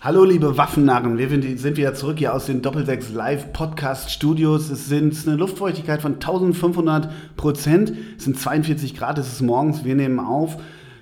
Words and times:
Hallo 0.00 0.22
liebe 0.22 0.56
Waffennarren, 0.56 1.18
wir 1.18 1.28
sind 1.28 1.76
wieder 1.76 1.92
zurück 1.92 2.18
hier 2.20 2.32
aus 2.32 2.46
den 2.46 2.62
Doppelsechs 2.62 3.10
Live 3.10 3.52
Podcast 3.52 4.12
Studios. 4.12 4.70
Es 4.70 4.86
sind 4.86 5.16
eine 5.26 5.34
Luftfeuchtigkeit 5.34 6.00
von 6.00 6.14
1500 6.14 7.10
Prozent, 7.36 7.92
es 8.16 8.22
sind 8.22 8.38
42 8.38 8.96
Grad, 8.96 9.18
es 9.18 9.26
ist 9.26 9.42
morgens, 9.42 9.84
wir 9.84 9.96
nehmen 9.96 10.20
auf. 10.20 10.56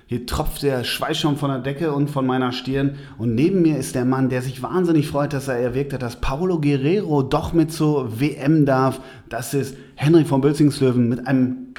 Hier 0.07 0.25
tropft 0.25 0.63
der 0.63 0.83
Schweißschaum 0.83 1.37
von 1.37 1.51
der 1.51 1.59
Decke 1.59 1.93
und 1.93 2.09
von 2.09 2.25
meiner 2.25 2.51
Stirn. 2.51 2.95
Und 3.19 3.35
neben 3.35 3.61
mir 3.61 3.77
ist 3.77 3.93
der 3.93 4.03
Mann, 4.03 4.29
der 4.29 4.41
sich 4.41 4.63
wahnsinnig 4.63 5.07
freut, 5.09 5.31
dass 5.31 5.47
er 5.47 5.59
erwirkt 5.59 5.93
hat, 5.93 6.01
dass 6.01 6.19
Paulo 6.19 6.59
Guerrero 6.59 7.21
doch 7.21 7.53
mit 7.53 7.71
zur 7.71 8.19
WM 8.19 8.65
darf. 8.65 8.99
Das 9.29 9.53
ist 9.53 9.77
Henrik 9.93 10.25
von 10.25 10.41
Bölzingslöwen 10.41 11.07
mit 11.07 11.27
einem 11.27 11.75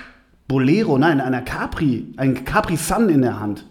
Bolero, 0.46 0.98
nein, 0.98 1.20
einer 1.20 1.42
Capri, 1.42 2.14
ein 2.16 2.44
Capri 2.44 2.76
Sun 2.76 3.08
in 3.08 3.22
der 3.22 3.40
Hand. 3.40 3.64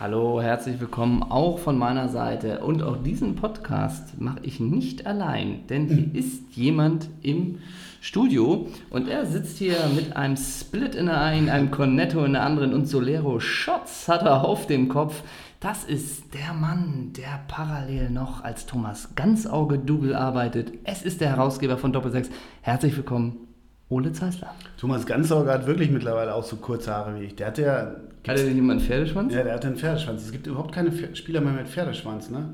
Hallo, 0.00 0.40
herzlich 0.40 0.80
willkommen 0.80 1.22
auch 1.22 1.58
von 1.58 1.76
meiner 1.76 2.08
Seite. 2.08 2.60
Und 2.60 2.82
auch 2.82 3.02
diesen 3.02 3.36
Podcast 3.36 4.18
mache 4.18 4.38
ich 4.44 4.58
nicht 4.58 5.06
allein, 5.06 5.66
denn 5.66 5.88
hier 5.88 6.06
hm. 6.06 6.14
ist 6.14 6.56
jemand 6.56 7.10
im 7.20 7.58
Studio 8.00 8.66
und 8.88 9.08
er 9.08 9.26
sitzt 9.26 9.58
hier 9.58 9.76
mit 9.94 10.16
einem 10.16 10.38
Split 10.38 10.94
in 10.94 11.04
der 11.04 11.20
einen, 11.20 11.50
einem 11.50 11.70
Cornetto 11.70 12.24
in 12.24 12.32
der 12.32 12.44
anderen 12.44 12.72
und 12.72 12.86
Solero 12.86 13.40
Shots 13.40 14.08
hat 14.08 14.22
er 14.22 14.42
auf 14.42 14.66
dem 14.66 14.88
Kopf. 14.88 15.22
Das 15.60 15.84
ist 15.84 16.32
der 16.32 16.54
Mann, 16.54 17.12
der 17.18 17.42
parallel 17.46 18.08
noch 18.08 18.42
als 18.42 18.64
Thomas 18.64 19.14
Ganzauge 19.16 19.78
Double 19.78 20.14
arbeitet. 20.14 20.72
Es 20.84 21.02
ist 21.02 21.20
der 21.20 21.28
Herausgeber 21.28 21.76
von 21.76 21.92
Doppelsechs. 21.92 22.30
Herzlich 22.62 22.96
willkommen, 22.96 23.49
Ole 23.90 24.12
Zeisler. 24.12 24.54
Thomas 24.78 25.04
Ganzauge 25.04 25.52
hat 25.52 25.66
wirklich 25.66 25.90
mittlerweile 25.90 26.34
auch 26.34 26.44
so 26.44 26.56
kurze 26.56 26.94
Haare 26.94 27.20
wie 27.20 27.24
ich. 27.24 27.34
Der 27.34 27.48
hat 27.48 27.58
ja 27.58 27.96
hat 28.26 28.38
er 28.38 28.44
denn 28.44 28.54
jemand 28.54 28.80
einen 28.80 28.88
Pferdeschwanz? 28.88 29.34
Ja, 29.34 29.42
der 29.42 29.54
hat 29.54 29.64
einen 29.64 29.76
Pferdeschwanz. 29.76 30.24
Es 30.24 30.32
gibt 30.32 30.46
überhaupt 30.46 30.72
keine 30.72 30.92
Spieler 31.14 31.40
mehr 31.40 31.52
mit 31.52 31.68
Pferdeschwanz, 31.68 32.30
ne? 32.30 32.50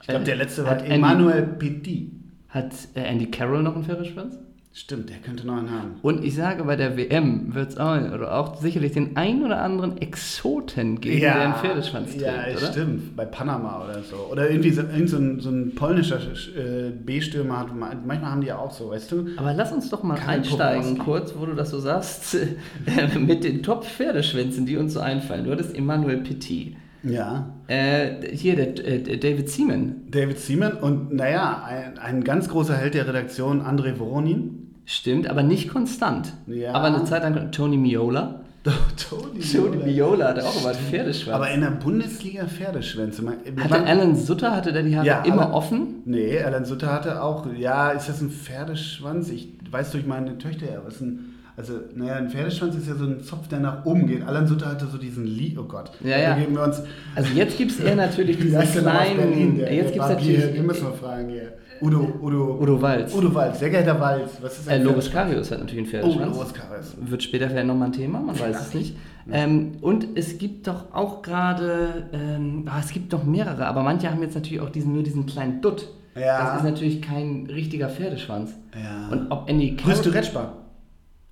Ich 0.00 0.08
glaube, 0.08 0.24
der 0.24 0.36
letzte 0.36 0.64
war 0.64 0.82
Emmanuel 0.84 1.42
Petit. 1.42 2.10
Hat 2.48 2.72
äh, 2.94 3.02
Andy 3.02 3.30
Carroll 3.30 3.62
noch 3.62 3.74
einen 3.74 3.84
Pferdeschwanz? 3.84 4.38
Stimmt, 4.72 5.10
der 5.10 5.16
könnte 5.16 5.44
noch 5.48 5.56
einen 5.56 5.68
haben. 5.70 5.90
Und 6.00 6.24
ich 6.24 6.36
sage, 6.36 6.62
bei 6.62 6.76
der 6.76 6.96
WM 6.96 7.52
wird 7.54 7.70
es 7.70 7.76
auch, 7.76 7.96
oder 7.96 8.32
auch 8.38 8.56
sicherlich 8.60 8.92
den 8.92 9.16
ein 9.16 9.42
oder 9.44 9.60
anderen 9.62 9.98
Exoten 9.98 11.00
geben, 11.00 11.18
ja, 11.18 11.34
der 11.34 11.42
einen 11.42 11.54
Pferdeschwanz 11.54 12.10
trägt, 12.12 12.22
Ja, 12.22 12.56
oder? 12.56 12.70
stimmt. 12.70 13.16
Bei 13.16 13.24
Panama 13.24 13.84
oder 13.84 14.00
so. 14.04 14.30
Oder 14.30 14.48
irgendwie 14.48 14.70
so, 14.70 14.82
irgend 14.82 15.10
so, 15.10 15.16
ein, 15.16 15.40
so 15.40 15.50
ein 15.50 15.74
polnischer 15.74 16.18
äh, 16.20 16.90
B-Stürmer 16.90 17.58
hat, 17.58 17.74
manchmal 17.76 18.30
haben 18.30 18.42
die 18.42 18.46
ja 18.46 18.58
auch 18.58 18.70
so, 18.70 18.90
weißt 18.90 19.10
du? 19.10 19.26
Aber 19.36 19.52
lass 19.54 19.72
uns 19.72 19.90
doch 19.90 20.04
mal 20.04 20.16
einsteigen 20.24 20.98
kurz, 20.98 21.34
wo 21.36 21.46
du 21.46 21.54
das 21.54 21.70
so 21.70 21.80
sagst, 21.80 22.36
mit 23.18 23.42
den 23.42 23.64
Top-Pferdeschwänzen, 23.64 24.66
die 24.66 24.76
uns 24.76 24.94
so 24.94 25.00
einfallen. 25.00 25.46
Du 25.46 25.50
hattest 25.50 25.76
Emmanuel 25.76 26.18
Petit. 26.18 26.76
Ja. 27.02 27.54
Äh, 27.66 28.34
hier, 28.34 28.56
der, 28.56 28.86
äh, 28.86 29.18
David 29.18 29.48
Seaman. 29.48 30.02
David 30.10 30.38
Seaman 30.38 30.74
und 30.74 31.12
naja, 31.14 31.64
ein, 31.66 31.98
ein 31.98 32.24
ganz 32.24 32.48
großer 32.48 32.76
Held 32.76 32.94
der 32.94 33.06
Redaktion, 33.06 33.62
André 33.62 33.98
Voronin. 33.98 34.72
Stimmt, 34.84 35.28
aber 35.28 35.42
nicht 35.42 35.68
konstant. 35.68 36.32
Ja. 36.46 36.72
Aber 36.72 36.86
eine 36.86 37.04
Zeit 37.04 37.22
lang 37.22 37.52
Tony 37.52 37.76
Miola. 37.76 38.40
Tony, 38.62 39.40
Tony 39.52 39.76
Miola 39.84 40.28
hatte 40.28 40.44
auch 40.44 40.60
immer 40.60 40.74
Pferdeschwanz. 40.74 41.34
Aber 41.34 41.50
in 41.50 41.62
der 41.62 41.70
Bundesliga 41.70 42.46
Pferdeschwänze. 42.46 43.22
hatte 43.26 43.68
man, 43.70 43.84
Alan 43.86 44.16
Sutter, 44.16 44.54
hatte 44.54 44.72
der 44.72 44.82
die 44.82 44.96
Haare 44.96 45.06
ja, 45.06 45.22
immer 45.22 45.42
Alan, 45.46 45.52
offen? 45.52 46.02
Nee, 46.04 46.38
Alan 46.40 46.66
Sutter 46.66 46.92
hatte 46.92 47.22
auch, 47.22 47.46
ja, 47.54 47.90
ist 47.90 48.08
das 48.08 48.20
ein 48.20 48.30
Pferdeschwanz? 48.30 49.30
Ich 49.30 49.54
weiß 49.70 49.92
durch 49.92 50.04
meine 50.04 50.36
Töchter 50.36 50.66
ja, 50.66 50.82
was 50.84 51.00
ein, 51.00 51.29
also, 51.60 51.74
naja, 51.94 52.14
ein 52.14 52.30
Pferdeschwanz 52.30 52.74
ist 52.74 52.88
ja 52.88 52.94
so 52.94 53.04
ein 53.04 53.22
Zopf, 53.22 53.46
der 53.48 53.60
nach 53.60 53.84
oben 53.84 54.06
geht. 54.06 54.26
Alan 54.26 54.46
Sutter 54.46 54.66
hatte 54.66 54.86
so 54.86 54.96
diesen 54.96 55.26
Lie, 55.26 55.58
oh 55.58 55.64
Gott. 55.64 55.90
Ja, 56.02 56.18
ja. 56.18 56.34
geben 56.34 56.54
wir 56.54 56.62
uns. 56.62 56.82
Also 57.14 57.34
jetzt 57.34 57.58
gibt 57.58 57.72
es 57.72 57.80
eher 57.80 57.96
natürlich 57.96 58.38
diese 58.40 58.58
kleinen, 58.60 59.16
Berlin, 59.18 59.58
der, 59.58 59.74
jetzt 59.74 59.92
gibt 59.92 60.02
es 60.02 60.10
natürlich, 60.10 60.52
den 60.52 60.64
müssen 60.64 60.86
wir 60.86 60.94
fragen 60.94 61.28
hier. 61.28 61.52
Udo, 61.82 62.14
Udo, 62.22 62.58
Udo 62.60 62.80
Walz. 62.80 63.14
Udo 63.14 63.34
Walz, 63.34 63.58
sehr 63.58 63.68
geehrter 63.68 64.00
Walz. 64.00 64.38
Was 64.40 64.58
ist 64.58 64.68
äh, 64.68 64.82
Loris 64.82 65.10
Karius 65.10 65.50
hat 65.50 65.60
natürlich 65.60 65.80
einen 65.80 65.86
Pferdeschwanz. 65.88 66.32
Oh, 66.34 66.38
Loris 66.38 66.54
Karius. 66.54 66.96
Wird 66.98 67.22
später 67.22 67.50
vielleicht 67.50 67.66
nochmal 67.66 67.88
ein 67.88 67.92
Thema, 67.92 68.20
man 68.20 68.38
weiß 68.38 68.68
es 68.68 68.74
nicht. 68.74 68.96
Ähm, 69.30 69.72
und 69.82 70.06
es 70.14 70.38
gibt 70.38 70.66
doch 70.66 70.94
auch 70.94 71.20
gerade, 71.20 72.08
ähm, 72.12 72.66
oh, 72.66 72.78
es 72.80 72.90
gibt 72.90 73.12
doch 73.12 73.24
mehrere, 73.24 73.66
aber 73.66 73.82
manche 73.82 74.10
haben 74.10 74.22
jetzt 74.22 74.34
natürlich 74.34 74.60
auch 74.60 74.70
diesen, 74.70 74.94
nur 74.94 75.02
diesen 75.02 75.26
kleinen 75.26 75.60
Dutt. 75.60 75.88
Ja. 76.18 76.44
Das 76.44 76.56
ist 76.58 76.64
natürlich 76.64 77.02
kein 77.02 77.46
richtiger 77.50 77.88
Pferdeschwanz. 77.88 78.54
Ja. 78.74 79.08
Und 79.10 79.30
ob 79.30 79.48
Andy 79.48 79.76
Rüsturetschbar. 79.86 80.59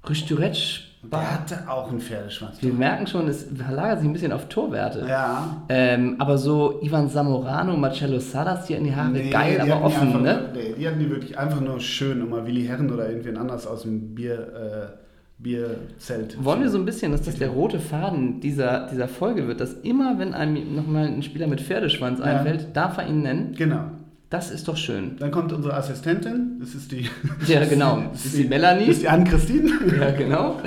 Rüsturetsch 0.06 0.88
hatte 1.12 1.68
auch 1.68 1.90
einen 1.90 2.00
Pferdeschwanz. 2.00 2.60
Wir 2.60 2.72
merken 2.72 3.06
schon, 3.06 3.28
es 3.28 3.46
verlagert 3.54 4.00
sich 4.00 4.08
ein 4.08 4.12
bisschen 4.12 4.32
auf 4.32 4.48
Torwerte. 4.48 5.06
Ja. 5.08 5.62
Ähm, 5.68 6.16
aber 6.18 6.36
so 6.36 6.80
Ivan 6.82 7.08
Zamorano, 7.08 7.76
Marcello 7.76 8.18
Salas, 8.18 8.66
die 8.66 8.74
hatten 8.74 8.84
die 8.84 8.94
Haare 8.94 9.10
nee, 9.10 9.30
geil, 9.30 9.60
aber 9.60 9.84
offen, 9.84 10.08
einfach, 10.08 10.20
ne? 10.20 10.50
Nee, 10.52 10.74
die 10.76 10.88
hatten 10.88 10.98
die 10.98 11.08
wirklich 11.08 11.38
einfach 11.38 11.60
nur 11.60 11.78
schön, 11.80 12.20
um 12.20 12.30
mal 12.30 12.44
Willi 12.46 12.66
Herren 12.66 12.90
oder 12.90 13.08
irgendwen 13.08 13.36
anders 13.36 13.66
aus 13.66 13.82
dem 13.82 14.14
Bier... 14.14 14.92
Äh, 14.94 14.98
Bierzelt. 15.40 16.36
Wollen 16.44 16.62
wir 16.62 16.68
so 16.68 16.78
ein 16.78 16.84
bisschen, 16.84 17.12
dass 17.12 17.22
das 17.22 17.36
der 17.36 17.50
rote 17.50 17.78
Faden 17.78 18.40
dieser, 18.40 18.88
dieser 18.88 19.06
Folge 19.06 19.46
wird, 19.46 19.60
dass 19.60 19.72
immer, 19.72 20.18
wenn 20.18 20.34
einem 20.34 20.74
nochmal 20.74 21.06
ein 21.06 21.22
Spieler 21.22 21.46
mit 21.46 21.60
Pferdeschwanz 21.60 22.20
einfällt, 22.20 22.62
ja. 22.62 22.68
darf 22.72 22.98
er 22.98 23.06
ihn 23.06 23.22
nennen? 23.22 23.54
Genau. 23.56 23.84
Das 24.30 24.50
ist 24.50 24.68
doch 24.68 24.76
schön. 24.76 25.16
Dann 25.18 25.30
kommt 25.30 25.54
unsere 25.54 25.74
Assistentin, 25.74 26.58
das 26.60 26.74
ist 26.74 26.92
die. 26.92 27.08
Ja, 27.46 27.64
genau. 27.64 28.02
Das 28.12 28.26
ist 28.26 28.36
die, 28.36 28.42
die 28.42 28.48
Melanie. 28.48 28.86
Das 28.86 28.96
ist 28.96 29.02
die 29.02 29.08
Anne-Christine. 29.08 29.70
Ja, 29.98 30.10
genau. 30.10 30.60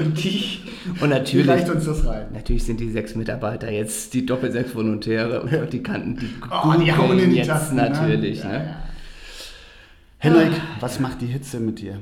Und 0.00 0.24
die. 0.24 0.58
Und 1.00 1.10
natürlich. 1.10 1.46
Wie 1.46 1.70
uns 1.70 1.84
das 1.84 2.04
rein? 2.06 2.26
Natürlich 2.32 2.64
sind 2.64 2.80
die 2.80 2.90
sechs 2.90 3.14
Mitarbeiter 3.14 3.70
jetzt 3.70 4.14
die 4.14 4.26
Doppelsechs 4.26 4.74
Volontäre 4.74 5.42
und 5.42 5.52
ja. 5.52 5.64
die 5.64 5.82
kannten 5.82 6.16
die. 6.16 6.28
Oh, 6.50 6.72
die 6.72 6.92
hauen 6.92 7.18
in 7.20 7.30
die 7.30 7.36
jetzt 7.36 7.46
Tasten, 7.46 7.76
natürlich. 7.76 8.42
Ne? 8.42 8.52
Ja, 8.52 8.58
ne? 8.58 8.76
Henrik, 10.18 10.52
was 10.80 10.98
macht 10.98 11.20
die 11.20 11.26
Hitze 11.26 11.60
mit 11.60 11.80
dir? 11.80 12.00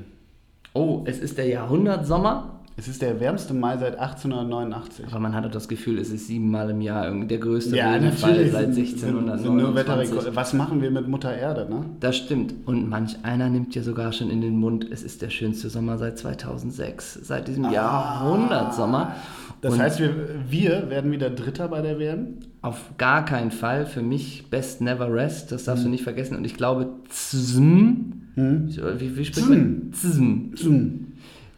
Oh, 0.73 1.03
es 1.05 1.19
ist 1.19 1.37
der 1.37 1.47
Jahrhundertsommer. 1.47 2.52
Es 2.75 2.89
ist 2.89 3.03
der 3.03 3.21
wärmste 3.21 3.53
Mai 3.53 3.77
seit 3.77 3.99
1889. 3.99 5.07
Aber 5.11 5.21
man 5.21 5.35
hat 5.35 5.55
das 5.55 5.69
Gefühl, 5.69 5.99
es 5.99 6.11
ist 6.11 6.27
siebenmal 6.27 6.71
im 6.71 6.81
Jahr 6.81 7.11
der 7.11 7.39
größte 7.39 7.77
ja, 7.77 7.93
Regenfall 7.93 8.49
seit 8.49 8.69
1629. 8.69 10.35
Was 10.35 10.55
machen 10.55 10.81
wir 10.81 10.91
mit 10.91 11.07
Mutter 11.07 11.35
Erde, 11.35 11.69
ne? 11.69 11.85
Das 12.01 12.17
stimmt. 12.17 12.55
Und 12.65 12.89
manch 12.89 13.17
einer 13.25 13.51
nimmt 13.51 13.75
ja 13.75 13.83
sogar 13.83 14.13
schon 14.13 14.31
in 14.31 14.41
den 14.41 14.57
Mund, 14.59 14.87
es 14.91 15.03
ist 15.03 15.21
der 15.21 15.29
schönste 15.29 15.69
Sommer 15.69 15.99
seit 15.99 16.19
2006, 16.19 17.21
seit 17.23 17.47
diesem 17.49 17.67
ah, 17.67 17.73
Jahrhundertsommer. 17.73 19.17
Das 19.61 19.75
Und 19.75 19.81
heißt, 19.81 20.01
wir, 20.01 20.15
wir 20.49 20.89
werden 20.89 21.13
wieder 21.13 21.29
Dritter 21.29 21.69
bei 21.69 21.83
der 21.83 21.99
WM? 21.99 22.39
Auf 22.63 22.97
gar 22.97 23.25
keinen 23.25 23.51
Fall. 23.51 23.85
Für 23.85 24.03
mich 24.03 24.49
Best 24.49 24.81
Never 24.81 25.13
Rest, 25.13 25.53
das 25.53 25.65
darfst 25.65 25.85
hm. 25.85 25.91
du 25.91 25.91
nicht 25.91 26.05
vergessen. 26.05 26.37
Und 26.37 26.45
ich 26.45 26.55
glaube, 26.55 26.89
ZSM, 27.11 28.13
hm? 28.35 28.69
wie, 28.99 29.17
wie 29.17 29.25
spricht 29.27 29.49
man? 29.49 29.93
ZSM. 29.93 30.55
ZSM 30.55 31.12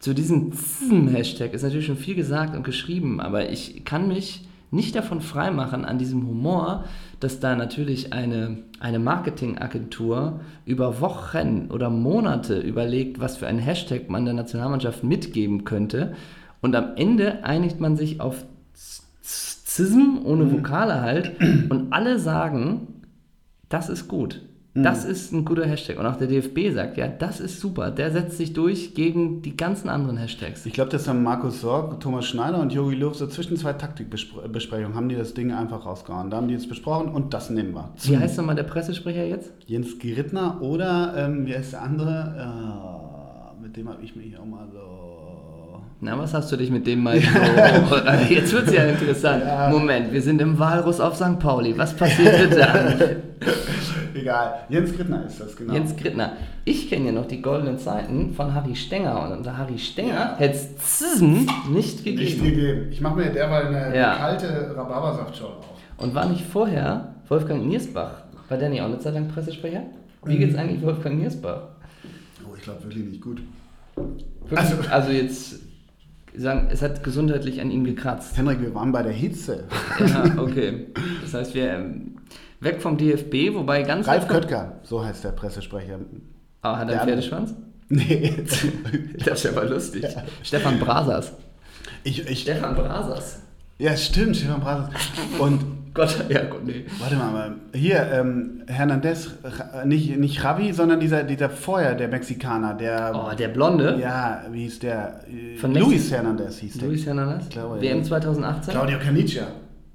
zu 0.05 0.13
diesem 0.13 0.53
Hashtag 1.09 1.55
ist 1.55 1.63
natürlich 1.63 1.87
schon 1.87 1.97
viel 1.97 2.15
gesagt 2.15 2.55
und 2.55 2.63
geschrieben, 2.63 3.23
aber 3.23 3.49
ich 3.49 3.87
kann 3.87 4.07
mich 4.07 4.47
nicht 4.71 4.95
davon 4.95 5.23
freimachen 5.23 5.87
an 5.87 5.97
diesem 5.97 6.27
Humor, 6.27 6.85
dass 7.21 7.41
da 7.41 7.57
natürlich 7.57 8.13
eine, 8.13 8.59
eine 8.81 8.99
Marketingagentur 8.99 10.41
über 10.67 11.01
Wochen 11.01 11.69
oder 11.71 11.89
Monate 11.89 12.61
überlegt, 12.61 13.19
was 13.19 13.39
für 13.39 13.47
ein 13.47 13.59
Hashtag 13.59 14.11
man 14.11 14.27
der 14.27 14.35
Nationalmannschaft 14.35 15.05
mitgeben 15.05 15.65
könnte. 15.65 16.13
Und 16.61 16.77
am 16.77 16.97
Ende 16.97 17.43
einigt 17.43 17.81
man 17.81 17.97
sich 17.97 18.21
auf 18.21 18.45
Zism 19.23 20.19
ohne 20.23 20.45
mhm. 20.45 20.53
Vokale 20.53 21.01
halt 21.01 21.33
und 21.71 21.95
alle 21.95 22.19
sagen, 22.19 22.89
das 23.71 23.89
ist 23.89 24.07
gut. 24.07 24.43
Das 24.75 25.05
mhm. 25.05 25.11
ist 25.11 25.33
ein 25.33 25.45
guter 25.45 25.67
Hashtag. 25.67 25.99
Und 25.99 26.07
auch 26.07 26.17
der 26.17 26.27
DFB 26.27 26.75
sagt, 26.75 26.97
ja, 26.97 27.07
das 27.07 27.39
ist 27.39 27.61
super. 27.61 27.93
Der 27.93 28.11
setzt 28.11 28.37
sich 28.39 28.53
durch 28.53 28.95
gegen 28.95 29.41
die 29.41 29.57
ganzen 29.57 29.89
anderen 29.89 30.17
Hashtags. 30.17 30.67
Ich 30.67 30.73
glaube, 30.73 30.91
dass 30.91 31.05
dann 31.05 31.23
Markus 31.23 31.61
Sorg, 31.61 32.01
Thomas 32.01 32.27
Schneider 32.27 32.61
und 32.61 32.73
Jogi 32.73 32.97
Löw 32.97 33.15
so 33.15 33.29
zwischen 33.29 33.57
zwei 33.57 33.75
Taktikbesprechungen 33.75 34.95
haben 34.95 35.09
die 35.09 35.15
das 35.15 35.33
Ding 35.33 35.53
einfach 35.53 35.87
rausgehauen. 35.87 36.29
Da 36.31 36.39
haben 36.39 36.49
die 36.49 36.55
jetzt 36.55 36.69
besprochen 36.69 37.09
und 37.09 37.33
das 37.33 37.51
nehmen 37.51 37.73
wir. 37.73 37.91
Wie 38.03 38.19
heißt 38.19 38.37
nochmal 38.37 38.57
der 38.57 38.65
Pressesprecher 38.65 39.25
jetzt? 39.25 39.53
Jens 39.67 39.99
Gerittner 39.99 40.61
oder, 40.61 41.15
ähm, 41.17 41.47
wie 41.47 41.55
heißt 41.55 41.75
der 41.75 41.83
andere? 41.83 43.55
Äh, 43.59 43.63
mit 43.63 43.77
dem 43.77 43.89
habe 43.89 44.03
ich 44.03 44.17
mich 44.17 44.37
auch 44.37 44.45
mal 44.45 44.67
so... 44.73 45.04
Na, 46.05 46.19
was 46.19 46.35
hast 46.35 46.53
du 46.53 46.57
dich 46.57 46.71
mit 46.71 46.87
dem 46.87 47.03
mal 47.03 47.19
so... 47.19 47.27
jetzt 48.29 48.53
wird 48.53 48.67
es 48.67 48.75
ja 48.75 48.85
interessant. 48.85 49.43
Ja. 49.43 49.71
Moment, 49.71 50.13
wir 50.13 50.21
sind 50.21 50.39
im 50.43 50.59
Walrus 50.59 51.01
auf 51.01 51.17
St. 51.17 51.39
Pauli. 51.39 51.79
Was 51.79 51.97
passiert 51.97 52.55
dann? 52.55 53.01
Egal. 54.15 54.67
Jens 54.69 54.95
Grittner 54.95 55.25
ist 55.25 55.41
das, 55.41 55.57
genau. 55.57 55.73
Jens 55.73 55.97
Grittner. 55.97 56.35
Ich 56.67 56.91
kenne 56.91 57.07
ja 57.07 57.13
noch 57.13 57.27
die 57.27 57.41
goldenen 57.41 57.79
Zeiten 57.79 58.35
von 58.35 58.55
Harry 58.55 58.77
Stenger 58.77 59.25
und 59.25 59.39
unter 59.39 59.57
Harry 59.57 59.79
Stenger 59.79 60.15
ja. 60.15 60.37
hätte 60.37 60.59
es 60.77 61.23
nicht 61.23 62.05
gegeben. 62.05 62.23
Nicht 62.23 62.43
gegeben. 62.43 62.89
Ich 62.91 63.01
mache 63.01 63.17
mir 63.17 63.33
derweil 63.33 63.75
eine, 63.75 63.97
ja. 63.97 64.15
kalte 64.17 64.75
Rhabarbersaftschorle 64.77 65.57
auf. 65.57 65.65
Und 65.97 66.15
war 66.15 66.29
nicht 66.29 66.45
vorher 66.45 67.15
Wolfgang 67.29 67.67
Niersbach, 67.67 68.25
war 68.51 68.59
der 68.59 68.69
nicht 68.69 68.83
auch 68.83 68.87
eine 68.87 68.99
Zeit 68.99 69.15
lang 69.15 69.29
Pressesprecher? 69.29 69.85
Wie 70.27 70.37
geht 70.37 70.51
es 70.51 70.55
mhm. 70.55 70.61
eigentlich 70.61 70.83
Wolfgang 70.83 71.19
Niersbach? 71.19 71.63
Oh, 72.47 72.55
ich 72.55 72.63
glaube 72.63 72.85
wirklich 72.85 73.07
nicht 73.07 73.23
gut. 73.23 73.41
Also, 74.55 74.77
also 74.91 75.11
jetzt 75.11 75.64
sagen, 76.37 76.69
es 76.71 76.83
hat 76.83 77.03
gesundheitlich 77.05 77.61
an 77.61 77.71
ihm 77.71 77.85
gekratzt. 77.85 78.37
Henrik, 78.37 78.61
wir 78.61 78.75
waren 78.75 78.93
bei 78.93 79.03
der 79.03 79.13
Hitze. 79.13 79.65
Ja, 80.01 80.25
okay. 80.39 80.89
Das 81.23 81.35
heißt, 81.35 81.55
wir, 81.55 81.73
ähm, 81.73 82.17
Weg 82.61 82.81
vom 82.81 82.97
DFB, 82.97 83.55
wobei 83.55 83.83
ganz 83.83 84.09
Ralf 84.09 84.27
Köttger, 84.27 84.81
so 84.85 85.05
heißt 85.05 85.23
der 85.25 85.31
Pressesprecher. 85.31 85.99
Ah, 86.63 86.79
hat 86.79 86.89
er 86.89 87.01
einen. 87.03 87.09
Pferdeschwanz? 87.09 87.55
Nee, 87.91 88.33
Das 89.25 89.45
wäre 89.45 89.57
aber 89.57 89.69
lustig. 89.69 90.07
Stefan 90.43 90.79
Brasers. 90.81 91.33
ich, 92.05 92.27
ich, 92.27 92.43
Stefan 92.43 92.75
Brasers. 92.75 93.41
ja, 93.79 93.95
stimmt, 93.97 94.37
Stefan 94.37 94.61
Brases. 94.61 94.95
Und 95.39 95.63
Gott, 95.95 96.25
ja 96.29 96.43
gut, 96.45 96.65
nee. 96.67 96.85
Warte 96.99 97.15
mal, 97.15 97.31
mal. 97.33 97.53
hier, 97.73 98.05
ähm, 98.13 98.63
Hernandez, 98.67 99.31
nicht, 99.85 100.17
nicht 100.19 100.43
Javi, 100.43 100.73
sondern 100.73 100.99
dieser, 100.99 101.23
dieser 101.23 101.49
vorher, 101.49 101.95
der 101.95 102.09
Mexikaner, 102.09 102.75
der, 102.75 103.13
Oh, 103.15 103.33
der 103.35 103.49
Blonde. 103.49 103.97
ja, 104.01 104.43
wie 104.51 104.65
hieß 104.65 104.81
der? 104.81 105.21
Von 105.61 105.73
Luis 105.75 106.11
Hernandez 106.11 106.59
hieß 106.59 106.79
der. 106.79 106.89
Luis 106.89 107.07
Hernandez. 107.07 107.45
Ich 107.45 107.51
glaube, 107.51 107.81
WM 107.81 107.99
ja. 107.99 108.03
2018. 108.05 108.73
Claudio 108.75 108.99
Canicia. 108.99 109.45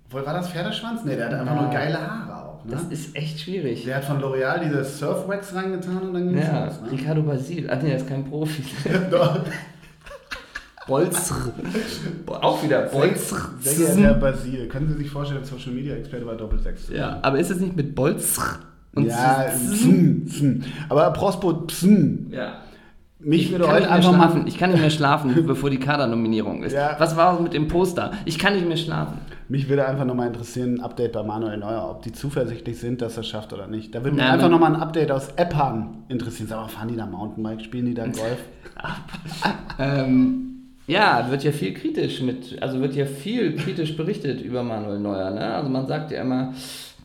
Wohl 0.09 0.25
war 0.25 0.33
das 0.33 0.49
Pferdeschwanz? 0.49 1.01
Nee, 1.03 1.15
der 1.17 1.25
hat 1.27 1.33
einfach 1.33 1.61
nur 1.61 1.69
geile 1.69 1.99
Haare 1.99 2.47
auch, 2.47 2.65
ne? 2.65 2.71
Das 2.71 2.83
ist 2.85 3.15
echt 3.15 3.41
schwierig. 3.41 3.83
Der 3.85 3.97
hat 3.97 4.05
von 4.05 4.19
L'Oreal 4.21 4.59
dieses 4.63 4.97
Surfwax 4.97 5.53
reingetan 5.53 5.97
und 6.01 6.13
dann 6.13 6.29
ging's 6.33 6.47
Ja, 6.47 6.65
los, 6.65 6.81
ne? 6.81 6.91
Ricardo 6.93 7.21
Basil. 7.23 7.69
Ach 7.69 7.79
nee, 7.81 7.89
der 7.89 7.97
ist 7.97 8.07
kein 8.07 8.23
Profi. 8.23 8.63
Doch. 9.11 9.41
Bolzr. 10.89 11.35
Auch 12.27 12.63
wieder 12.63 12.81
Bolzr. 12.83 13.51
Sehr 13.61 13.75
geehrter 13.95 14.01
Herr 14.01 14.13
Basil, 14.15 14.67
können 14.67 14.87
Sie 14.89 14.95
sich 14.97 15.09
vorstellen, 15.09 15.43
Social 15.45 15.71
Media 15.71 15.95
Experte 15.95 16.25
bei 16.25 16.35
Doppelsechs 16.35 16.89
Ja, 16.89 17.19
aber 17.21 17.39
ist 17.39 17.51
es 17.51 17.59
nicht 17.59 17.75
mit 17.75 17.95
Bolzr? 17.95 18.59
Und 18.95 19.05
ja, 19.05 19.45
psm, 19.53 20.25
psm. 20.25 20.61
aber 20.89 21.11
Prospo, 21.11 21.53
psm. 21.53 22.31
ja. 22.31 22.53
Mich 23.21 23.43
Ich 23.47 23.51
würde 23.51 23.65
kann, 23.65 23.73
heute 23.73 23.81
nicht 23.81 23.89
mehr 23.89 23.95
einfach 23.97 24.13
schlafen. 24.15 24.39
mal 24.43 24.47
ich 24.47 24.57
kann 24.57 24.71
nicht 24.71 24.79
mehr 24.79 24.89
schlafen, 24.89 25.45
bevor 25.45 25.69
die 25.69 25.77
Kadernominierung 25.77 26.63
ist. 26.63 26.71
Ja. 26.71 26.95
Was 26.99 27.17
war 27.17 27.39
mit 27.41 27.53
dem 27.53 27.67
Poster? 27.67 28.11
Ich 28.25 28.39
kann 28.39 28.53
nicht 28.55 28.65
mehr 28.65 28.77
schlafen. 28.77 29.17
Mich 29.49 29.67
würde 29.67 29.85
einfach 29.85 30.05
nochmal 30.05 30.27
interessieren, 30.27 30.75
ein 30.75 30.79
Update 30.81 31.11
bei 31.11 31.21
Manuel 31.23 31.57
Neuer, 31.57 31.89
ob 31.91 32.01
die 32.03 32.13
zuversichtlich 32.13 32.79
sind, 32.79 33.01
dass 33.01 33.17
er 33.17 33.21
es 33.21 33.27
schafft 33.27 33.51
oder 33.51 33.67
nicht. 33.67 33.93
Da 33.93 34.03
würde 34.05 34.15
mich 34.15 34.25
einfach 34.25 34.47
nochmal 34.49 34.73
ein 34.73 34.81
Update 34.81 35.11
aus 35.11 35.29
Eppan 35.35 35.97
interessieren. 36.07 36.47
Sag 36.47 36.61
mal, 36.61 36.67
fahren 36.69 36.87
die 36.87 36.95
da 36.95 37.05
Mountainbike, 37.05 37.61
spielen 37.61 37.87
die 37.87 37.93
da 37.93 38.05
Golf? 38.05 38.39
Ähm, 39.79 40.58
ja, 40.89 41.27
wird 41.29 41.43
ja 41.43 41.51
viel 41.51 41.73
kritisch 41.73 42.21
mit, 42.21 42.61
also 42.61 42.81
wird 42.81 42.95
ja 42.95 43.05
viel 43.05 43.55
kritisch 43.55 43.95
berichtet 43.95 44.41
über 44.41 44.63
Manuel 44.63 44.99
Neuer. 44.99 45.31
Ne? 45.31 45.53
Also 45.53 45.69
man 45.69 45.87
sagt 45.87 46.11
ja 46.11 46.21
immer, 46.21 46.53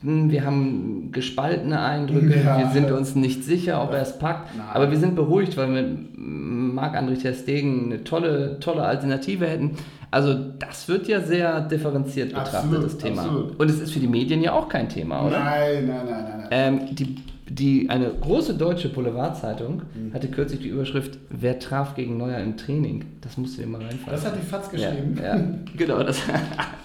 hm, 0.02 0.30
wir 0.30 0.44
haben 0.44 1.10
gespaltene 1.12 1.80
Eindrücke, 1.80 2.40
Ja. 2.44 2.58
wir 2.58 2.68
sind 2.72 2.90
uns 2.90 3.14
nicht 3.14 3.44
sicher, 3.44 3.82
ob 3.82 3.92
er 3.92 4.02
es 4.02 4.18
packt, 4.18 4.56
Nein. 4.56 4.66
aber 4.72 4.90
wir 4.90 4.98
sind 4.98 5.14
beruhigt, 5.14 5.56
weil 5.56 5.72
wir 5.74 5.82
mit 5.82 5.98
Marc-André 6.16 7.20
Ter 7.20 7.34
Stegen 7.34 7.86
eine 7.92 8.04
tolle, 8.04 8.58
tolle 8.60 8.82
Alternative 8.82 9.46
hätten. 9.46 9.72
Also 10.10 10.34
das 10.58 10.88
wird 10.88 11.08
ja 11.08 11.20
sehr 11.20 11.60
differenziert 11.62 12.28
betrachtet, 12.30 12.54
Absolut, 12.60 12.84
das 12.84 12.98
Thema. 12.98 13.22
absolut. 13.22 13.58
Und 13.60 13.70
es 13.70 13.80
ist 13.80 13.92
für 13.92 13.98
die 13.98 14.06
Medien 14.06 14.42
ja 14.42 14.52
auch 14.52 14.68
kein 14.68 14.88
Thema, 14.88 15.26
oder? 15.26 15.40
Nein, 15.40 15.86
nein, 15.86 15.96
nein, 16.08 16.24
nein. 16.28 16.38
nein. 16.38 16.48
Ähm, 16.50 16.80
die, 16.94 17.16
die, 17.48 17.90
eine 17.90 18.08
große 18.08 18.54
deutsche 18.54 18.88
Boulevardzeitung 18.88 19.82
Mhm. 19.94 20.14
hatte 20.14 20.28
kürzlich 20.28 20.60
die 20.60 20.68
Überschrift 20.68 21.18
Wer 21.28 21.58
traf 21.58 21.94
gegen 21.94 22.16
Neuer 22.16 22.38
im 22.38 22.56
Training? 22.56 23.04
Das 23.20 23.36
musst 23.36 23.56
du 23.58 23.62
dir 23.62 23.66
mal 23.68 23.78
reinfallen. 23.82 24.10
Das 24.10 24.24
hat 24.24 24.34
die 24.40 24.46
Fatz 24.46 24.70
geschrieben. 24.70 25.18
Ja, 25.22 25.36
ja, 25.36 25.44
genau. 25.76 26.02
Das, 26.02 26.18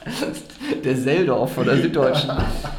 der 0.84 0.96
Seldorf 0.96 1.54
von 1.54 1.66
der 1.66 1.78
Süddeutschen 1.78 2.32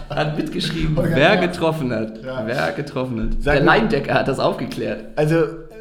hat 0.09 0.37
mitgeschrieben, 0.37 0.97
Holger 0.97 1.17
wer 1.17 1.37
Merz. 1.37 1.53
getroffen 1.53 1.93
hat. 1.93 2.23
Ja. 2.23 2.43
Wer 2.47 2.73
getroffen 2.73 3.21
hat. 3.23 3.43
Sag 3.43 3.55
der 3.56 3.65
Leindecker 3.65 4.15
hat 4.15 4.29
das 4.29 4.38
aufgeklärt. 4.38 5.05
Also, 5.17 5.37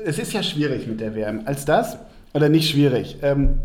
es 0.05 0.19
ist 0.19 0.33
ja 0.33 0.41
schwierig 0.43 0.87
mit 0.87 0.99
der 1.01 1.15
WM. 1.15 1.41
Als 1.45 1.65
das, 1.65 1.97
oder 2.33 2.47
nicht 2.49 2.69
schwierig, 2.69 3.17
ähm, 3.21 3.55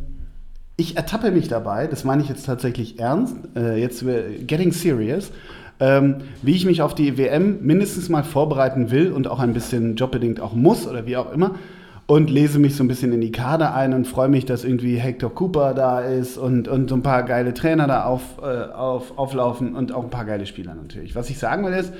ich 0.77 0.97
ertappe 0.97 1.31
mich 1.31 1.47
dabei, 1.49 1.87
das 1.87 2.03
meine 2.03 2.23
ich 2.23 2.29
jetzt 2.29 2.47
tatsächlich 2.47 2.99
ernst, 2.99 3.37
äh, 3.55 3.77
jetzt 3.77 4.03
äh, 4.03 4.43
getting 4.45 4.73
serious, 4.73 5.31
ähm, 5.85 6.17
wie 6.41 6.53
ich 6.53 6.65
mich 6.65 6.81
auf 6.81 6.95
die 6.95 7.19
WM 7.19 7.59
mindestens 7.61 8.09
mal 8.09 8.25
vorbereiten 8.25 8.91
will 8.91 9.13
und 9.13 9.29
auch 9.29 9.39
ein 9.39 9.53
bisschen 9.53 9.97
jobbedingt 9.97 10.41
auch 10.41 10.55
muss 10.55 10.89
oder 10.89 11.05
wie 11.07 11.19
auch 11.19 11.31
immer. 11.31 11.57
Und 12.07 12.31
lese 12.31 12.59
mich 12.59 12.75
so 12.77 12.85
ein 12.85 12.89
bisschen 12.89 13.13
in 13.13 13.21
die 13.21 13.33
Kader 13.33 13.75
ein 13.75 13.93
und 13.93 14.07
freue 14.07 14.29
mich, 14.29 14.45
dass 14.45 14.65
irgendwie 14.65 14.97
Hector 14.97 15.35
Cooper 15.35 15.75
da 15.75 16.01
ist 16.01 16.37
und, 16.37 16.69
und 16.69 16.89
so 16.89 16.97
ein 16.97 17.03
paar 17.03 17.23
geile 17.23 17.55
Trainer 17.55 17.87
da 17.87 18.05
auf, 18.05 18.23
äh, 18.43 18.73
auf, 18.73 19.19
auflaufen 19.19 19.75
und 19.75 19.93
auch 19.93 20.05
ein 20.05 20.11
paar 20.11 20.25
geile 20.25 20.47
Spieler 20.47 20.75
natürlich. 20.75 21.15
Was 21.15 21.29
ich 21.31 21.39
sagen 21.39 21.65
will 21.67 21.73
ist, 21.73 21.93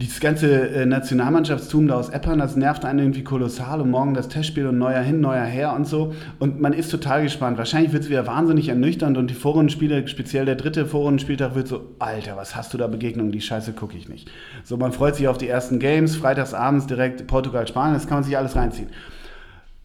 dieses 0.00 0.18
ganze 0.18 0.70
äh, 0.70 0.86
Nationalmannschaftstum 0.86 1.86
da 1.86 1.96
aus 1.96 2.08
Eppern, 2.08 2.38
das 2.38 2.56
nervt 2.56 2.86
einen 2.86 3.00
irgendwie 3.00 3.22
kolossal 3.22 3.82
und 3.82 3.90
morgen 3.90 4.14
das 4.14 4.28
Testspiel 4.28 4.66
und 4.66 4.78
neuer 4.78 5.02
hin, 5.02 5.20
neuer 5.20 5.44
her 5.44 5.74
und 5.74 5.86
so. 5.86 6.14
Und 6.38 6.58
man 6.58 6.72
ist 6.72 6.90
total 6.90 7.22
gespannt. 7.22 7.58
Wahrscheinlich 7.58 7.92
wird 7.92 8.04
es 8.04 8.08
wieder 8.08 8.26
wahnsinnig 8.26 8.68
ernüchternd 8.68 9.18
und 9.18 9.28
die 9.28 9.34
Vorrundenspiele, 9.34 10.08
speziell 10.08 10.46
der 10.46 10.54
dritte 10.54 10.86
Vorrundenspieltag, 10.86 11.54
wird 11.54 11.68
so, 11.68 11.94
Alter, 11.98 12.38
was 12.38 12.56
hast 12.56 12.72
du 12.72 12.78
da 12.78 12.86
Begegnungen? 12.86 13.30
Die 13.30 13.42
Scheiße 13.42 13.74
gucke 13.74 13.98
ich 13.98 14.08
nicht. 14.08 14.30
So, 14.64 14.78
man 14.78 14.92
freut 14.92 15.16
sich 15.16 15.28
auf 15.28 15.36
die 15.36 15.48
ersten 15.48 15.78
Games, 15.78 16.16
freitagsabends 16.16 16.86
direkt 16.86 17.26
Portugal, 17.26 17.68
Spanien, 17.68 17.92
das 17.92 18.06
kann 18.06 18.16
man 18.16 18.24
sich 18.24 18.38
alles 18.38 18.56
reinziehen. 18.56 18.88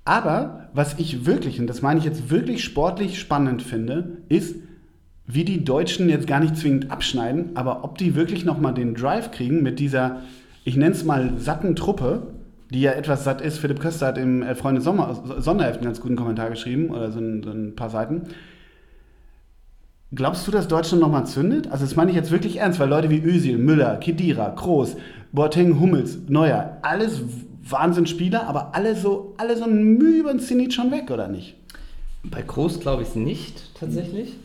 Aber 0.06 0.70
was 0.72 0.98
ich 0.98 1.26
wirklich, 1.26 1.60
und 1.60 1.68
das 1.68 1.82
meine 1.82 2.00
ich 2.00 2.06
jetzt 2.06 2.30
wirklich 2.30 2.64
sportlich 2.64 3.20
spannend 3.20 3.64
finde, 3.64 4.20
ist, 4.30 4.56
wie 5.28 5.44
die 5.44 5.64
Deutschen 5.64 6.10
jetzt 6.10 6.28
gar 6.28 6.40
nicht 6.40 6.58
zwingend 6.58 6.92
abschneiden, 6.92 7.52
aber 7.56 7.84
ob 7.84 7.98
die 7.98 8.16
wirklich 8.16 8.46
nochmal 8.46 8.74
den 8.74 8.94
Drive 8.94 9.32
kriegen 9.32 9.64
mit 9.64 9.80
dieser, 9.80 10.22
ich 10.64 10.76
nenne 10.76 10.92
es 10.92 11.04
mal 11.04 11.34
satten 11.38 11.76
Truppe, 11.76 12.34
die 12.70 12.82
ja 12.82 12.92
etwas 12.92 13.24
satt 13.24 13.42
ist. 13.42 13.60
Philipp 13.60 13.80
Köster 13.80 14.08
hat 14.08 14.18
im 14.18 14.44
äh, 14.44 14.56
Freunde 14.56 14.82
Sommer, 14.82 15.24
Sonderheft 15.40 15.78
einen 15.78 15.86
ganz 15.86 16.02
guten 16.02 16.16
Kommentar 16.16 16.50
geschrieben, 16.50 16.90
oder 16.90 17.12
so 17.12 17.20
ein, 17.20 17.44
so 17.44 17.52
ein 17.52 17.76
paar 17.76 17.90
Seiten. 17.90 18.24
Glaubst 20.14 20.48
du, 20.48 20.52
dass 20.52 20.68
Deutschland 20.68 21.02
nochmal 21.02 21.26
zündet? 21.26 21.72
Also 21.72 21.84
das 21.84 21.96
meine 21.96 22.12
ich 22.12 22.16
jetzt 22.16 22.32
wirklich 22.32 22.58
ernst, 22.58 22.80
weil 22.80 22.90
Leute 22.90 23.10
wie 23.10 23.22
Özil, 23.22 23.58
Müller, 23.58 23.98
Kedira, 23.98 24.50
Kroos, 24.52 24.96
Boateng, 25.32 25.80
Hummels, 25.80 26.20
Neuer, 26.28 26.78
alles 26.84 27.22
Wahnsinnsspieler, 27.68 28.48
aber 28.48 28.76
alle 28.76 28.96
so, 28.96 29.34
alle 29.38 29.58
so 29.58 29.66
ein 29.66 29.98
Mühe 29.98 30.20
über 30.20 30.32
den 30.32 30.40
Zenit 30.40 30.74
schon 30.74 30.92
weg, 30.92 31.10
oder 31.12 31.28
nicht? 31.28 31.56
Bei 32.24 32.42
Groß 32.42 32.80
glaube 32.80 33.02
ich 33.02 33.10
es 33.10 33.16
nicht, 33.16 33.76
tatsächlich. 33.76 34.36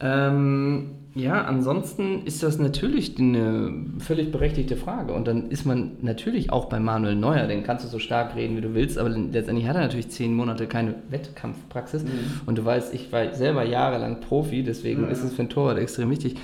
Ähm, 0.00 0.90
ja, 1.14 1.44
ansonsten 1.44 2.26
ist 2.26 2.42
das 2.42 2.58
natürlich 2.58 3.18
eine 3.18 3.72
völlig 4.00 4.30
berechtigte 4.30 4.76
Frage. 4.76 5.14
Und 5.14 5.26
dann 5.26 5.50
ist 5.50 5.64
man 5.64 5.92
natürlich 6.02 6.52
auch 6.52 6.66
bei 6.66 6.78
Manuel 6.78 7.14
Neuer, 7.14 7.46
den 7.46 7.62
kannst 7.62 7.86
du 7.86 7.88
so 7.88 7.98
stark 7.98 8.36
reden, 8.36 8.54
wie 8.58 8.60
du 8.60 8.74
willst, 8.74 8.98
aber 8.98 9.08
letztendlich 9.08 9.66
hat 9.66 9.76
er 9.76 9.82
natürlich 9.82 10.10
zehn 10.10 10.34
Monate 10.34 10.66
keine 10.66 10.94
Wettkampfpraxis. 11.08 12.04
Und 12.44 12.58
du 12.58 12.64
weißt, 12.66 12.92
ich 12.92 13.10
war 13.12 13.32
selber 13.32 13.64
jahrelang 13.64 14.20
Profi, 14.20 14.62
deswegen 14.62 15.08
ist 15.08 15.24
es 15.24 15.32
für 15.32 15.40
einen 15.40 15.48
Torwart 15.48 15.78
extrem 15.78 16.10
wichtig. 16.10 16.36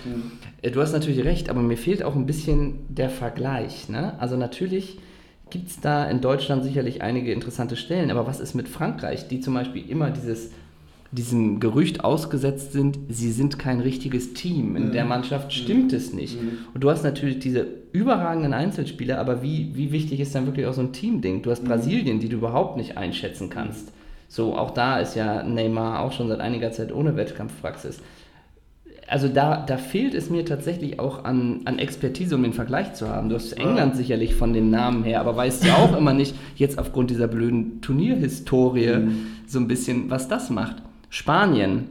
Äh, 0.63 0.71
Du 0.71 0.81
hast 0.81 0.95
natürlich 0.95 1.23
recht, 1.23 1.51
aber 1.51 1.61
mir 1.61 1.77
fehlt 1.77 2.03
auch 2.03 2.17
ein 2.17 2.25
bisschen 2.25 2.79
der 2.89 3.11
Vergleich. 3.11 3.91
Ne? 3.91 4.15
Also 4.21 4.39
natürlich 4.39 4.99
gibt 5.51 5.69
es 5.69 5.81
da 5.81 6.09
in 6.09 6.23
Deutschland 6.23 6.65
sicherlich 6.65 7.03
einige 7.03 7.31
interessante 7.31 7.77
Stellen, 7.77 8.11
aber 8.11 8.27
was 8.27 8.41
ist 8.41 8.55
mit 8.55 8.71
Frankreich, 8.71 9.29
die 9.29 9.41
zum 9.41 9.53
Beispiel 9.53 9.87
immer 9.91 10.09
dieses 10.11 10.51
diesem 11.13 11.61
Gerücht 11.61 12.05
ausgesetzt 12.05 12.73
sind, 12.73 12.99
sie 13.11 13.33
sind 13.33 13.59
kein 13.59 13.81
richtiges 13.81 14.33
Team. 14.33 14.77
In 14.77 14.93
der 14.93 15.05
Mannschaft 15.05 15.53
stimmt 15.53 15.93
es 15.93 16.15
nicht. 16.15 16.39
Und 16.73 16.83
du 16.83 16.91
hast 16.91 17.05
natürlich 17.05 17.39
diese 17.39 17.67
überragenden 17.93 18.55
Einzelspieler, 18.55 19.19
aber 19.19 19.43
wie, 19.43 19.73
wie 19.75 19.93
wichtig 19.93 20.21
ist 20.21 20.35
dann 20.35 20.47
wirklich 20.47 20.65
auch 20.67 20.73
so 20.73 20.81
ein 20.81 20.95
Teamding? 20.95 21.43
Du 21.43 21.51
hast 21.51 21.65
Brasilien, 21.65 22.19
die 22.19 22.31
du 22.31 22.39
überhaupt 22.39 22.79
nicht 22.79 22.97
einschätzen 22.97 23.51
kannst. 23.51 23.93
So, 24.27 24.57
auch 24.57 24.71
da 24.71 24.99
ist 25.01 25.15
ja 25.15 25.43
Neymar 25.43 26.01
auch 26.01 26.13
schon 26.13 26.29
seit 26.29 26.41
einiger 26.41 26.73
Zeit 26.73 26.95
ohne 26.95 27.15
Wettkampfpraxis. 27.15 28.01
Also 29.07 29.29
da, 29.29 29.63
da 29.67 29.77
fehlt 29.77 30.15
es 30.15 30.31
mir 30.31 30.47
tatsächlich 30.47 30.99
auch 30.99 31.25
an, 31.25 31.61
an 31.67 31.79
Expertise, 31.79 32.35
um 32.35 32.43
den 32.43 32.55
Vergleich 32.55 32.95
zu 32.95 33.11
haben. 33.11 33.29
Du 33.29 33.35
hast 33.35 33.53
England 33.53 33.97
sicherlich 33.97 34.35
von 34.35 34.55
den 34.55 34.71
Namen 34.71 35.05
her, 35.05 35.21
aber 35.21 35.37
weißt 35.37 35.67
ja 35.67 35.75
auch 35.75 35.95
immer 35.95 36.15
nicht, 36.15 36.35
jetzt 36.57 36.79
aufgrund 36.79 37.11
dieser 37.11 37.29
blöden 37.29 37.83
Turnierhistorie, 37.83 39.09
so 39.47 39.59
ein 39.59 39.69
bisschen, 39.69 40.09
was 40.09 40.29
das 40.29 40.49
macht. 40.49 40.77
Spanien, 41.13 41.89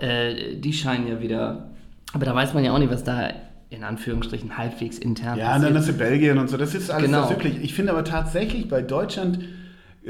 äh, 0.00 0.56
die 0.56 0.72
scheinen 0.72 1.06
ja 1.06 1.20
wieder, 1.20 1.68
aber 2.14 2.24
da 2.24 2.34
weiß 2.34 2.54
man 2.54 2.64
ja 2.64 2.72
auch 2.72 2.78
nicht, 2.78 2.90
was 2.90 3.04
da 3.04 3.28
in 3.68 3.84
Anführungsstrichen 3.84 4.56
halbwegs 4.56 4.98
intern 4.98 5.38
Ja, 5.38 5.56
und 5.56 5.62
dann 5.62 5.74
hast 5.76 5.90
du 5.90 5.92
Belgien 5.92 6.38
und 6.38 6.48
so. 6.48 6.56
Das 6.56 6.74
ist 6.74 6.90
alles 6.90 7.04
Genau. 7.06 7.22
das 7.22 7.32
üblich. 7.32 7.58
Ich 7.62 7.74
finde 7.74 7.92
aber 7.92 8.02
tatsächlich 8.02 8.66
bei 8.66 8.80
Deutschland 8.80 9.40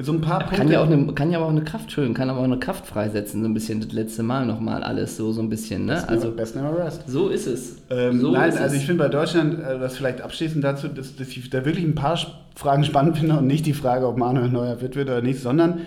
so 0.01 0.13
ein 0.13 0.21
paar 0.21 0.47
Kann 0.47 0.69
ja, 0.69 0.81
auch 0.81 0.87
eine, 0.87 1.13
kann 1.13 1.33
ja 1.33 1.39
aber 1.39 1.47
auch 1.49 1.51
eine 1.51 1.65
Kraft 1.65 1.91
schön, 1.91 2.15
kann 2.15 2.31
aber 2.31 2.39
auch 2.39 2.45
eine 2.45 2.61
Kraft 2.61 2.87
freisetzen, 2.87 3.43
so 3.43 3.49
ein 3.49 3.53
bisschen 3.53 3.81
das 3.81 3.91
letzte 3.91 4.23
Mal 4.23 4.47
nochmal 4.47 4.85
alles 4.85 5.17
so, 5.17 5.33
so 5.33 5.43
ein 5.43 5.49
bisschen, 5.51 5.87
ne? 5.87 5.95
also 5.95 6.29
Also 6.29 6.31
Best 6.31 6.55
Never 6.55 6.79
Rest. 6.79 7.03
so 7.09 7.29
ist 7.31 7.49
es. 7.49 7.83
Ähm, 7.91 8.21
so 8.21 8.31
nein, 8.31 8.49
ist 8.51 8.59
also 8.61 8.77
es. 8.77 8.81
ich 8.81 8.87
finde 8.87 9.03
bei 9.03 9.09
Deutschland, 9.11 9.59
äh, 9.59 9.81
das 9.81 9.97
vielleicht 9.97 10.21
abschließend 10.21 10.63
dazu, 10.63 10.87
dass, 10.87 11.17
dass 11.17 11.27
ich 11.29 11.51
da 11.51 11.65
wirklich 11.65 11.85
ein 11.85 11.97
paar 11.97 12.17
Fragen 12.55 12.85
spannend 12.85 13.19
finde 13.19 13.37
und 13.39 13.49
nicht 13.49 13.67
die 13.67 13.75
Frage, 13.75 14.07
ob 14.07 14.17
Manuel 14.17 14.49
Neuer 14.51 14.77
fit 14.79 14.95
wird 14.95 15.09
oder 15.11 15.23
nicht, 15.23 15.41
sondern 15.41 15.81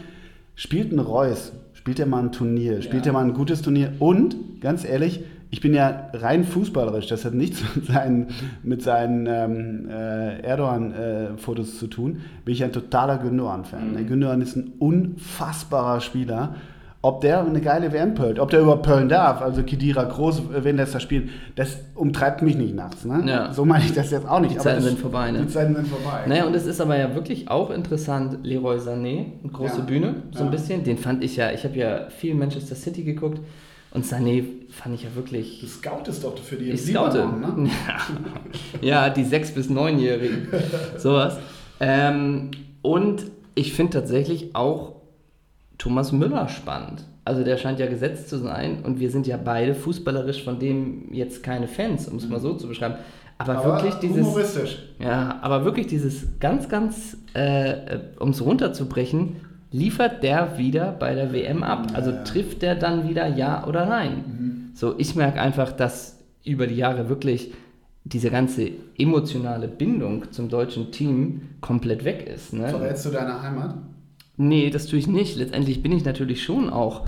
spielt 0.56 0.92
ein 0.92 1.00
Reus, 1.00 1.54
spielt 1.84 2.00
er 2.00 2.06
mal 2.06 2.24
ein 2.24 2.32
Turnier, 2.32 2.82
spielt 2.82 3.06
er 3.06 3.12
mal 3.12 3.26
ein 3.26 3.34
gutes 3.34 3.62
Turnier 3.62 3.92
und, 4.00 4.62
ganz 4.62 4.86
ehrlich, 4.86 5.20
ich 5.52 5.60
bin 5.60 5.74
ja 5.74 6.08
rein 6.14 6.46
fußballerisch, 6.46 7.08
das 7.08 7.26
hat 7.26 7.34
nichts 7.34 7.62
mit 7.76 7.88
seinen, 7.88 8.28
mit 8.64 8.82
seinen 8.82 9.28
ähm, 9.28 9.90
äh, 9.90 10.40
Erdogan-Fotos 10.44 11.78
zu 11.80 11.88
tun, 11.88 12.22
bin 12.46 12.54
ich 12.54 12.64
ein 12.64 12.72
totaler 12.72 13.18
Gündogan-Fan. 13.18 13.96
Mhm. 13.96 14.08
Gündogan 14.08 14.42
ist 14.42 14.56
ein 14.56 14.72
unfassbarer 14.80 16.00
Spieler 16.00 16.56
ob 17.04 17.20
der 17.20 17.46
eine 17.46 17.60
geile 17.60 17.92
WM 17.92 18.16
pölt, 18.16 18.40
ob 18.40 18.50
der 18.50 18.62
überhaupt 18.62 18.84
pöllen 18.84 19.10
darf, 19.10 19.42
also 19.42 19.62
Kedira 19.62 20.06
groß, 20.06 20.40
äh, 20.40 20.64
wenn 20.64 20.78
das 20.78 20.94
da 20.94 21.02
spielt, 21.02 21.30
das 21.56 21.78
umtreibt 21.96 22.42
mich 22.42 22.56
nicht 22.56 22.74
nachts. 22.74 23.04
Ne? 23.04 23.24
Ja. 23.28 23.52
So 23.54 23.66
meine 23.66 23.84
ich 23.84 23.92
das 23.94 24.10
jetzt 24.10 24.26
auch 24.28 24.40
nicht. 24.40 24.56
Die 24.56 24.60
Zeiten 24.60 24.78
das, 24.78 24.86
sind 24.86 25.00
vorbei, 25.00 25.30
ne? 25.30 25.42
Die 25.42 25.48
Zeiten 25.50 25.76
sind 25.76 25.88
vorbei. 25.90 26.22
Naja, 26.28 26.46
und 26.46 26.56
es 26.56 26.66
ist 26.66 26.80
aber 26.80 26.98
ja 26.98 27.14
wirklich 27.14 27.50
auch 27.50 27.72
interessant, 27.72 28.38
Leroy 28.44 28.78
Sané, 28.78 29.26
eine 29.44 29.52
große 29.52 29.84
Ja. 29.88 30.14
So 30.32 30.40
Ja. 30.40 30.46
ein 30.46 30.52
bisschen. 30.52 30.84
Den 30.86 30.98
fand 30.98 31.24
ich 31.26 31.36
ja, 31.36 31.52
ich 31.52 31.66
habe 31.66 31.76
ja 31.78 32.08
viel 32.10 32.36
Manchester 32.36 32.76
City 32.76 33.04
geguckt 33.04 33.42
und 33.92 34.06
Sané 34.06 34.46
fand 34.70 34.96
ich 34.96 35.04
ja 35.04 35.10
wirklich. 35.14 35.60
Du 35.60 35.68
scoutest 35.68 36.24
doch 36.24 36.38
für 36.38 36.56
die 36.56 36.70
Ich 36.72 36.84
scoute. 36.84 37.18
Libanon, 37.20 37.64
ne? 37.64 37.70
ja, 38.82 39.10
die 39.10 39.26
6- 39.26 39.54
bis 39.54 39.70
9-Jährigen. 39.70 40.48
Sowas. 40.98 41.38
Ähm, 41.82 42.52
und 42.82 43.24
ich 43.56 43.74
finde 43.74 44.00
tatsächlich 44.00 44.56
auch 44.56 44.93
Thomas 45.78 46.12
Müller 46.12 46.48
spannend. 46.48 47.04
Also 47.26 47.44
der 47.44 47.58
scheint 47.58 47.80
ja 47.80 47.88
gesetzt 47.88 48.30
zu 48.30 48.38
sein 48.38 48.84
und 48.84 49.00
wir 49.00 49.10
sind 49.10 49.28
ja 49.28 49.38
beide 49.38 49.76
fußballerisch 49.76 50.44
von 50.44 50.60
dem 50.60 51.14
jetzt 51.14 51.42
keine 51.44 51.68
Fans, 51.68 52.08
um 52.08 52.18
es 52.18 52.28
mal 52.28 52.40
so 52.40 52.54
zu 52.56 52.68
beschreiben. 52.68 52.96
Aber, 53.38 53.58
Aber 53.58 53.66
wirklich 53.66 53.96
dieses. 53.96 54.26
humoristisch. 54.26 54.78
Ja, 55.00 55.40
aber 55.42 55.66
wirklich 55.66 55.88
dieses 55.88 56.40
ganz, 56.40 56.70
ganz, 56.70 57.18
äh, 57.34 57.98
um 58.20 58.30
es 58.30 58.44
runterzubrechen, 58.46 59.38
liefert 59.72 60.22
der 60.22 60.58
wieder 60.58 60.92
bei 60.92 61.16
der 61.16 61.34
WM 61.34 61.64
ab? 61.64 61.88
Also 61.94 62.12
Ja. 62.12 62.24
trifft 62.24 62.62
der 62.62 62.76
dann 62.76 63.10
wieder 63.10 63.28
ja 63.28 63.66
oder 63.66 63.86
nein? 63.86 64.72
So, 64.76 64.96
ich 64.98 65.16
merke 65.16 65.42
einfach, 65.42 65.72
dass 65.72 66.20
über 66.46 66.68
die 66.68 66.76
Jahre 66.76 67.10
wirklich 67.10 67.54
diese 68.06 68.30
ganze 68.30 68.70
emotionale 68.98 69.68
Bindung 69.68 70.32
zum 70.32 70.50
deutschen 70.50 70.92
Team 70.92 71.42
komplett 71.62 72.04
weg 72.04 72.28
ist. 72.28 72.52
Ne? 72.54 72.68
Verrätst 72.68 73.06
du 73.06 73.10
deine 73.12 73.42
Heimat? 73.42 73.76
Nee, 74.38 74.70
das 74.70 74.88
tue 74.88 75.00
ich 75.00 75.08
nicht. 75.08 75.38
Letztendlich 75.38 75.84
bin 75.84 75.92
ich 75.92 76.06
natürlich 76.06 76.44
schon 76.44 76.70
auch 76.70 77.02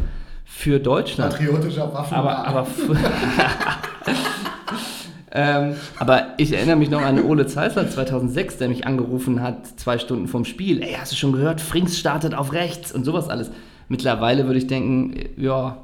für 0.46 0.80
Deutschland. 0.80 1.34
Patriotischer 1.34 1.92
Waffen. 1.94 2.14
Aber, 2.14 2.48
aber, 2.48 2.68
ähm, 5.32 5.76
aber 5.98 6.28
ich 6.38 6.54
erinnere 6.54 6.76
mich 6.76 6.90
noch 6.90 7.02
an 7.02 7.24
Ole 7.24 7.48
Zeissler 7.48 7.90
2006, 7.90 8.58
der 8.58 8.70
mich 8.70 8.86
angerufen 8.86 9.42
hat, 9.42 9.80
zwei 9.80 9.98
Stunden 9.98 10.28
vom 10.28 10.46
Spiel. 10.46 10.84
Ey, 10.84 10.96
hast 11.00 11.12
du 11.12 11.16
schon 11.16 11.32
gehört? 11.32 11.62
Frings 11.62 11.98
startet 11.98 12.36
auf 12.36 12.54
rechts 12.54 12.92
und 12.92 13.06
sowas 13.06 13.28
alles. 13.28 13.50
Mittlerweile 13.90 14.46
würde 14.46 14.60
ich 14.60 14.68
denken, 14.68 15.16
ja, 15.38 15.78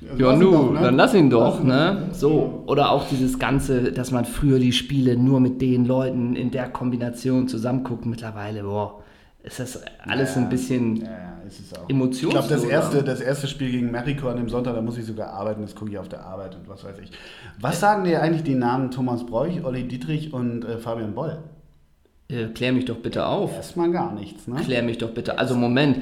ja, 0.00 0.30
Lass 0.30 0.34
ihn 0.34 0.40
nu, 0.40 0.52
doch, 0.52 0.72
ne? 0.72 0.80
dann 0.82 0.96
lass 0.96 1.14
ihn 1.14 1.30
doch, 1.30 1.54
Lass 1.54 1.60
ihn 1.60 1.66
ne? 1.68 2.08
So. 2.12 2.64
Oder 2.66 2.90
auch 2.90 3.08
dieses 3.08 3.38
Ganze, 3.38 3.92
dass 3.92 4.10
man 4.10 4.26
früher 4.26 4.58
die 4.58 4.72
Spiele 4.72 5.16
nur 5.16 5.40
mit 5.40 5.62
den 5.62 5.86
Leuten 5.86 6.36
in 6.36 6.50
der 6.50 6.68
Kombination 6.68 7.48
zusammenguckt. 7.48 8.04
Mittlerweile, 8.04 8.62
boah, 8.62 9.02
ist 9.46 9.60
das 9.60 9.80
alles 10.00 10.34
Ja, 10.34 10.42
ein 10.42 10.48
bisschen 10.48 10.96
Ja, 10.96 11.36
auch. 11.80 11.88
Ich 11.88 12.20
glaube, 12.28 12.48
das 12.48 12.64
erste, 12.64 13.02
das 13.04 13.20
erste 13.20 13.46
Spiel 13.46 13.70
gegen 13.70 13.90
Mexiko 13.92 14.28
an 14.28 14.36
dem 14.36 14.48
Sonntag, 14.48 14.74
da 14.74 14.82
muss 14.82 14.98
ich 14.98 15.06
sogar 15.06 15.28
arbeiten, 15.28 15.62
das 15.62 15.74
gucke 15.74 15.92
ich 15.92 15.98
auf 15.98 16.08
der 16.08 16.24
Arbeit 16.24 16.56
und 16.56 16.68
was 16.68 16.84
weiß 16.84 16.96
ich. 17.02 17.12
Was 17.60 17.78
sagen 17.78 18.04
dir 18.04 18.20
eigentlich 18.22 18.42
die 18.42 18.56
Namen 18.56 18.90
Thomas 18.90 19.24
Bräuch, 19.24 19.64
Olli 19.64 19.86
Dietrich 19.86 20.32
und 20.32 20.64
äh, 20.64 20.78
Fabian 20.78 21.14
Boll? 21.14 21.38
Äh, 22.28 22.46
klär 22.46 22.72
mich 22.72 22.86
doch 22.86 22.96
bitte 22.96 23.24
auf. 23.26 23.54
Erstmal 23.54 23.92
gar 23.92 24.12
nichts, 24.12 24.48
ne? 24.48 24.56
Klär 24.56 24.82
mich 24.82 24.98
doch 24.98 25.10
bitte. 25.10 25.38
Also 25.38 25.54
Moment, 25.54 25.98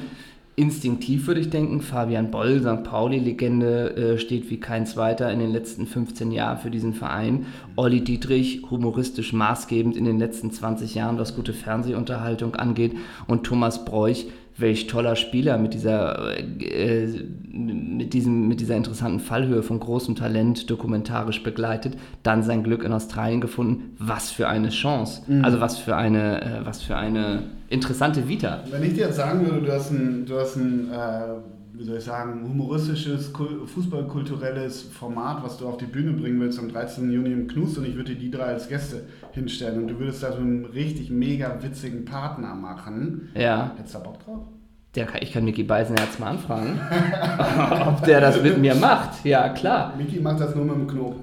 instinktiv 0.56 1.26
würde 1.26 1.40
ich 1.40 1.50
denken, 1.50 1.80
Fabian 1.80 2.30
Boll, 2.30 2.61
St. 2.61 2.84
Pauli-Legende, 2.84 3.96
äh, 3.96 4.18
steht 4.18 4.50
wie 4.50 4.61
kein 4.61 4.87
zweiter 4.87 5.32
in 5.32 5.38
den 5.40 5.50
letzten 5.50 5.87
15 5.87 6.30
Jahren 6.30 6.58
für 6.58 6.70
diesen 6.70 6.94
Verein. 6.94 7.46
Olli 7.76 8.02
Dietrich, 8.02 8.62
humoristisch 8.70 9.32
maßgebend 9.32 9.96
in 9.96 10.04
den 10.04 10.18
letzten 10.18 10.52
20 10.52 10.94
Jahren, 10.94 11.18
was 11.18 11.34
gute 11.34 11.52
Fernsehunterhaltung 11.52 12.54
angeht. 12.54 12.92
Und 13.26 13.44
Thomas 13.44 13.84
Bräuch, 13.84 14.26
welch 14.56 14.87
toller 14.87 15.16
Spieler 15.16 15.58
mit 15.58 15.75
dieser, 15.75 16.38
äh, 16.38 17.06
mit, 17.52 18.14
diesem, 18.14 18.49
mit 18.49 18.61
dieser 18.61 18.76
interessanten 18.76 19.20
Fallhöhe 19.20 19.62
von 19.62 19.80
großem 19.80 20.14
Talent, 20.14 20.70
dokumentarisch 20.70 21.42
begleitet, 21.42 21.96
dann 22.23 22.42
sein 22.42 22.62
Glück 22.62 22.84
in 22.84 22.92
Australien 22.92 23.40
gefunden. 23.40 23.96
Was 23.99 24.30
für 24.30 24.49
eine 24.49 24.68
Chance. 24.68 25.23
Also 25.42 25.61
was 25.61 25.78
für 25.78 25.96
eine, 25.96 26.42
äh, 26.42 26.64
was 26.64 26.82
für 26.82 26.96
eine 26.96 27.44
interessante 27.68 28.28
Vita. 28.28 28.62
Wenn 28.70 28.82
ich 28.84 28.94
dir 28.94 29.06
jetzt 29.06 29.16
sagen 29.16 29.44
würde, 29.46 29.66
du 29.66 29.73
hast 29.73 29.90
ein, 29.90 30.25
du 30.26 30.38
hast 30.38 30.56
ein 30.56 30.90
äh, 30.90 31.53
wie 31.76 31.83
soll 31.85 31.97
ich 31.99 32.04
sagen, 32.04 32.43
humoristisches, 32.49 33.33
kul- 33.35 33.66
fußballkulturelles 33.66 34.83
Format, 34.83 35.43
was 35.43 35.59
du 35.59 35.66
auf 35.66 35.76
die 35.76 35.87
Bühne 35.87 36.12
bringen 36.12 36.40
willst 36.40 36.59
am 36.59 36.69
13. 36.69 37.11
Juni 37.11 37.33
im 37.33 37.49
Knust 37.49 37.78
und 37.78 37.85
ich 37.85 37.97
würde 37.97 38.14
dir 38.14 38.21
die 38.21 38.31
drei 38.31 38.45
als 38.45 38.69
Gäste 38.69 39.02
hinstellen 39.33 39.83
und 39.83 39.88
du 39.88 39.99
würdest 39.99 40.23
da 40.23 40.33
so 40.33 40.38
einen 40.38 40.64
richtig 40.66 41.11
mega 41.11 41.59
witzigen 41.62 42.04
Partner 42.04 42.54
machen. 42.54 43.31
Ja, 43.35 43.73
Hättest 43.76 43.95
du 43.95 43.99
da 43.99 44.04
Bock 44.04 44.25
drauf? 44.25 44.47
der 44.95 45.07
kann, 45.07 45.21
ich 45.23 45.33
kann 45.33 45.45
Micky 45.45 45.64
Beisenherz 45.64 46.21
mal 46.21 46.28
anfragen, 46.31 46.78
ob 47.88 48.04
der 48.04 48.21
das 48.21 48.40
mit 48.40 48.59
mir 48.59 48.76
macht. 48.76 49.25
Ja, 49.25 49.49
klar. 49.49 49.95
Miki 49.99 50.21
macht 50.21 50.38
das 50.40 50.54
nur 50.54 50.64
mit 50.64 50.76
dem 50.76 50.87
Knob. 50.87 51.16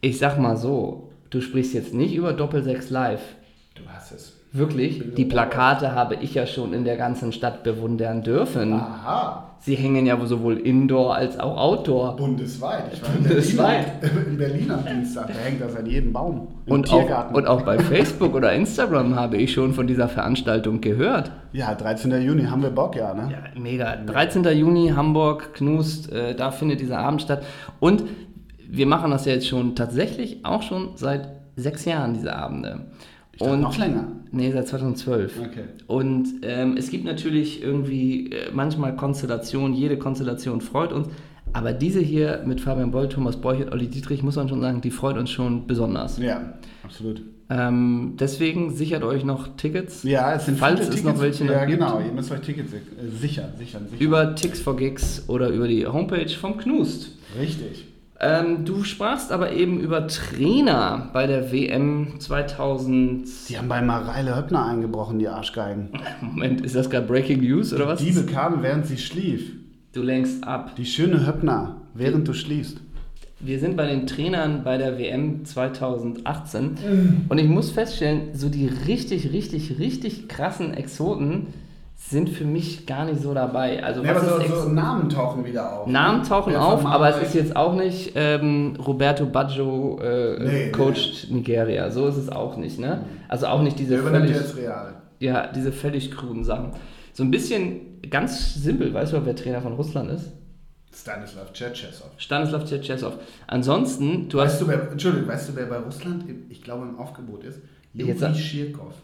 Ich 0.00 0.18
sag 0.18 0.38
mal 0.40 0.56
so, 0.56 1.12
du 1.30 1.40
sprichst 1.40 1.72
jetzt 1.74 1.94
nicht 1.94 2.14
über 2.16 2.32
Doppelsechs 2.32 2.90
live. 2.90 3.22
Du 3.76 3.82
hast 3.88 4.10
es. 4.10 4.35
Wirklich, 4.56 5.14
die 5.14 5.24
Plakate 5.24 5.92
habe 5.92 6.16
ich 6.16 6.34
ja 6.34 6.46
schon 6.46 6.72
in 6.72 6.84
der 6.84 6.96
ganzen 6.96 7.32
Stadt 7.32 7.62
bewundern 7.62 8.22
dürfen. 8.22 8.72
Aha, 8.72 9.42
Sie 9.58 9.74
hängen 9.74 10.06
ja 10.06 10.18
sowohl 10.24 10.58
indoor 10.58 11.14
als 11.14 11.40
auch 11.40 11.56
outdoor. 11.56 12.16
bundesweit. 12.16 12.84
Ich 12.92 13.02
war 13.02 13.08
in 13.16 13.22
Bundesweit. 13.24 14.00
Berlin, 14.00 14.26
in 14.28 14.38
Berlin 14.38 14.70
am 14.70 14.84
Dienstag, 14.84 15.28
da 15.28 15.34
hängt 15.34 15.60
das 15.60 15.74
an 15.74 15.86
jedem 15.86 16.12
Baum. 16.12 16.48
Im 16.66 16.72
Und 16.72 16.92
auch, 16.92 17.32
und 17.32 17.46
auch 17.46 17.62
bei 17.62 17.78
Facebook 17.78 18.34
oder 18.34 18.52
Instagram 18.52 19.16
habe 19.16 19.38
ich 19.38 19.52
schon 19.52 19.72
von 19.74 19.86
dieser 19.86 20.08
Veranstaltung 20.08 20.80
gehört. 20.80 21.32
ja, 21.52 21.74
13. 21.74 22.22
Juni, 22.22 22.44
haben 22.44 22.62
wir 22.62 22.70
Bock, 22.70 22.96
ja, 22.96 23.14
ne? 23.14 23.28
Ja, 23.32 23.60
mega. 23.60 23.96
13. 23.96 24.44
Juni, 24.56 24.92
Hamburg, 24.94 25.54
Knust, 25.54 26.12
äh, 26.12 26.34
da 26.34 26.50
findet 26.50 26.80
dieser 26.80 26.98
Abend 26.98 27.22
statt. 27.22 27.42
Und 27.80 28.04
wir 28.68 28.86
machen 28.86 29.10
das 29.10 29.24
ja 29.24 29.32
jetzt 29.32 29.48
schon 29.48 29.74
tatsächlich 29.74 30.44
auch 30.44 30.62
schon 30.62 30.90
seit 30.96 31.28
sechs 31.56 31.84
Jahren, 31.84 32.14
diese 32.14 32.36
Abende. 32.36 32.86
Ich 33.36 33.42
Und 33.42 33.60
noch 33.60 33.76
länger. 33.78 34.08
Nee, 34.32 34.50
seit 34.52 34.66
2012. 34.68 35.38
Okay. 35.40 35.64
Und 35.86 36.26
ähm, 36.42 36.76
es 36.76 36.90
gibt 36.90 37.04
natürlich 37.04 37.62
irgendwie 37.62 38.30
äh, 38.32 38.50
manchmal 38.52 38.96
Konstellationen, 38.96 39.74
jede 39.74 39.98
Konstellation 39.98 40.60
freut 40.60 40.92
uns. 40.92 41.08
Aber 41.52 41.72
diese 41.72 42.00
hier 42.00 42.42
mit 42.44 42.60
Fabian 42.60 42.90
Boll, 42.90 43.08
Thomas 43.08 43.36
Beuch 43.36 43.60
und 43.60 43.72
Olli 43.72 43.86
Dietrich, 43.88 44.22
muss 44.22 44.36
man 44.36 44.48
schon 44.48 44.60
sagen, 44.60 44.80
die 44.80 44.90
freut 44.90 45.16
uns 45.16 45.30
schon 45.30 45.66
besonders. 45.66 46.18
Ja, 46.18 46.54
absolut. 46.82 47.22
Ähm, 47.48 48.14
deswegen 48.18 48.74
sichert 48.74 49.04
euch 49.04 49.24
noch 49.24 49.56
Tickets. 49.56 50.02
Ja, 50.02 50.34
es 50.34 50.46
sind 50.46 50.58
falls 50.58 50.80
es 50.80 50.88
Tickets. 50.90 51.04
noch 51.04 51.20
welche 51.20 51.44
Ja, 51.44 51.60
noch 51.60 51.66
gibt. 51.66 51.78
genau, 51.78 52.00
ihr 52.00 52.12
müsst 52.12 52.30
euch 52.32 52.40
Tickets 52.40 52.72
äh, 52.72 52.78
sichern, 53.08 53.50
sichern, 53.56 53.84
sichern. 53.88 54.00
Über 54.00 54.34
Tix 54.34 54.60
for 54.60 54.76
Gigs 54.76 55.24
oder 55.28 55.48
über 55.50 55.68
die 55.68 55.86
Homepage 55.86 56.28
vom 56.28 56.58
Knust. 56.58 57.12
Richtig. 57.40 57.85
Ähm, 58.18 58.64
du 58.64 58.82
sprachst 58.82 59.30
aber 59.30 59.52
eben 59.52 59.78
über 59.78 60.06
Trainer 60.08 61.10
bei 61.12 61.26
der 61.26 61.52
WM 61.52 62.18
2000. 62.18 63.28
Die 63.48 63.58
haben 63.58 63.68
bei 63.68 63.82
Mareile 63.82 64.34
Höppner 64.36 64.64
eingebrochen, 64.64 65.18
die 65.18 65.28
Arschgeigen. 65.28 65.90
Moment, 66.20 66.62
ist 66.62 66.74
das 66.74 66.88
gerade 66.88 67.06
Breaking 67.06 67.40
News 67.40 67.74
oder 67.74 67.86
was? 67.86 68.00
Die 68.00 68.12
bekamen, 68.12 68.62
während 68.62 68.86
sie 68.86 68.96
schlief. 68.96 69.52
Du 69.92 70.02
lenkst 70.02 70.44
ab. 70.44 70.76
Die 70.76 70.86
schöne 70.86 71.26
Höppner, 71.26 71.76
während 71.94 72.26
du 72.26 72.32
schliefst. 72.32 72.80
Wir 73.38 73.60
sind 73.60 73.76
bei 73.76 73.86
den 73.86 74.06
Trainern 74.06 74.64
bei 74.64 74.78
der 74.78 74.98
WM 74.98 75.44
2018 75.44 77.26
und 77.28 77.36
ich 77.38 77.48
muss 77.48 77.70
feststellen, 77.70 78.30
so 78.32 78.48
die 78.48 78.66
richtig, 78.66 79.30
richtig, 79.30 79.78
richtig 79.78 80.26
krassen 80.26 80.72
Exoten 80.72 81.48
sind 81.96 82.28
für 82.28 82.44
mich 82.44 82.86
gar 82.86 83.06
nicht 83.06 83.20
so 83.20 83.34
dabei. 83.34 83.82
Also 83.82 84.04
Ja, 84.04 84.14
was 84.14 84.28
aber 84.28 84.44
ist 84.44 84.50
so, 84.50 84.68
Namen 84.68 85.08
tauchen 85.08 85.44
wieder 85.44 85.72
auf. 85.80 85.86
Namen 85.88 86.22
tauchen 86.22 86.52
Wer 86.52 86.62
auf, 86.62 86.84
aber 86.84 87.08
es 87.16 87.28
ist 87.28 87.34
jetzt 87.34 87.56
auch 87.56 87.74
nicht 87.74 88.12
ähm, 88.14 88.76
Roberto 88.86 89.26
Baggio 89.26 89.98
äh, 90.00 90.38
Nee, 90.38 90.70
coacht 90.72 91.28
Nigeria. 91.30 91.90
So 91.90 92.06
ist 92.06 92.16
es 92.16 92.28
auch 92.28 92.56
nicht, 92.56 92.78
ne? 92.78 93.04
Also 93.28 93.46
auch 93.46 93.62
nicht 93.62 93.78
diese 93.78 93.98
völlig, 93.98 94.30
jetzt 94.36 94.56
real. 94.56 94.94
ja, 95.18 95.46
diese 95.48 95.72
völlig 95.72 96.10
kruden 96.12 96.44
Sachen. 96.44 96.72
So 97.12 97.24
ein 97.24 97.30
bisschen 97.30 98.00
ganz 98.10 98.54
simpel, 98.54 98.92
weißt 98.92 99.14
du, 99.14 99.24
wer 99.24 99.34
Trainer 99.34 99.62
von 99.62 99.72
Russland 99.72 100.10
ist? 100.10 100.32
Stanislav 100.94 101.52
Tschetschesow. 101.52 102.06
Stanislav 102.18 102.64
Tschetschesow. 102.64 103.14
Ansonsten, 103.46 104.28
du 104.28 104.38
Weißt 104.38 104.54
hast 104.54 104.62
du, 104.62 104.68
wer, 104.68 104.90
Entschuldigung, 104.92 105.28
weißt 105.28 105.48
du, 105.48 105.56
wer 105.56 105.66
bei 105.66 105.78
Russland, 105.78 106.24
ich 106.48 106.62
glaube, 106.62 106.86
im 106.86 106.98
Aufgebot 106.98 107.42
ist? 107.44 107.60
Juri 107.92 108.34
Schirkov. 108.34 108.94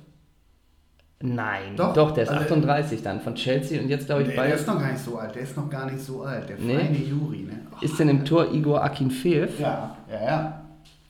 Nein, 1.23 1.76
Doch, 1.76 1.93
doch, 1.95 2.11
der 2.12 2.25
ist 2.25 2.31
also- 2.31 2.43
38 2.43 3.02
dann 3.02 3.21
von 3.21 3.35
Chelsea 3.37 3.81
und 3.81 3.88
jetzt 3.88 4.07
glaube 4.07 4.23
ich 4.25 4.35
bei. 4.37 4.47
der 4.49 4.57
ist 4.57 4.67
noch 4.67 4.79
gar 4.79 4.91
nicht 4.91 4.99
so 5.05 5.17
alt, 5.17 5.35
der 5.35 5.43
ist 5.43 5.57
noch 5.57 5.71
gar 5.71 5.87
nicht 5.91 6.00
so 6.00 6.23
alt. 6.23 6.49
Der 6.49 6.57
Nee. 6.59 6.76
feine 6.76 6.99
Juri, 6.99 7.38
ne? 7.43 7.52
Oh, 7.73 7.76
Ist 7.85 7.99
denn 7.99 8.09
im 8.09 8.25
Tor 8.25 8.52
Igor 8.52 8.83
Akinfeev 8.83 9.61
Ja, 9.61 9.97
ja, 10.11 10.25
ja. 10.25 10.62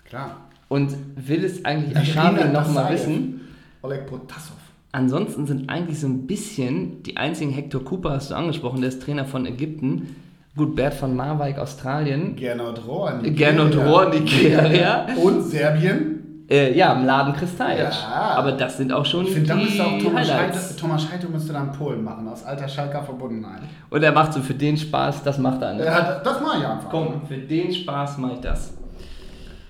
Klar. 0.05 0.37
und 0.69 0.95
will 1.17 1.45
es 1.45 1.65
eigentlich 1.65 1.97
Aschabi 1.97 2.41
Irina 2.41 2.61
nochmal 2.61 2.85
Tassajew. 2.85 2.93
wissen? 2.95 3.41
Oleg 3.83 4.07
Potasov. 4.07 4.57
Ansonsten 4.93 5.47
sind 5.47 5.71
eigentlich 5.71 5.99
so 5.99 6.07
ein 6.07 6.27
bisschen 6.27 7.03
die 7.05 7.17
einzigen 7.17 7.51
Hector 7.53 7.83
Cooper 7.83 8.11
hast 8.11 8.31
du 8.31 8.35
angesprochen, 8.35 8.81
der 8.83 8.89
ist 8.89 9.03
Trainer 9.03 9.25
von 9.25 9.47
Ägypten. 9.47 10.17
Gut, 10.55 10.77
Bert 10.77 10.93
von 10.93 11.17
Marwijk, 11.17 11.57
Australien. 11.59 12.37
Gernot 12.37 12.87
Rohr. 12.87 13.21
Gernot 13.23 13.75
Rohr, 13.75 14.11
Nigeria. 14.11 15.07
Und 15.17 15.45
Serbien. 15.45 16.12
Äh, 16.53 16.77
ja, 16.77 16.93
im 16.93 17.07
Laden 17.07 17.33
Kristall. 17.33 17.79
Ja. 17.79 17.91
Aber 18.37 18.53
das 18.53 18.77
sind 18.77 18.93
auch 18.93 19.07
schon 19.07 19.25
Ich 19.25 19.33
finde, 19.33 19.49
da 19.49 19.55
müsste 19.57 19.83
auch 19.85 19.99
Thomas 19.99 20.29
Highlights. 20.31 20.59
Scheite, 20.69 20.77
Thomas 20.77 21.03
Scheite 21.05 21.29
müsste 21.29 21.53
dann 21.55 21.73
Polen 21.73 22.05
machen, 22.05 22.29
aus 22.29 22.45
alter 22.45 22.69
Schalker 22.69 23.03
Verbundenheit. 23.03 23.63
Und 23.89 24.03
er 24.03 24.13
macht 24.13 24.35
so 24.35 24.41
für 24.41 24.53
den 24.53 24.77
Spaß, 24.77 25.23
das 25.23 25.39
macht 25.39 25.63
er. 25.63 25.73
Ne? 25.73 25.85
Ja, 25.87 26.21
das 26.23 26.41
mache 26.43 26.59
ich 26.59 26.67
einfach. 26.67 26.91
Komm, 26.91 27.23
für 27.27 27.39
den 27.39 27.73
Spaß 27.73 28.19
mache 28.19 28.35
ich 28.35 28.41
das. 28.41 28.75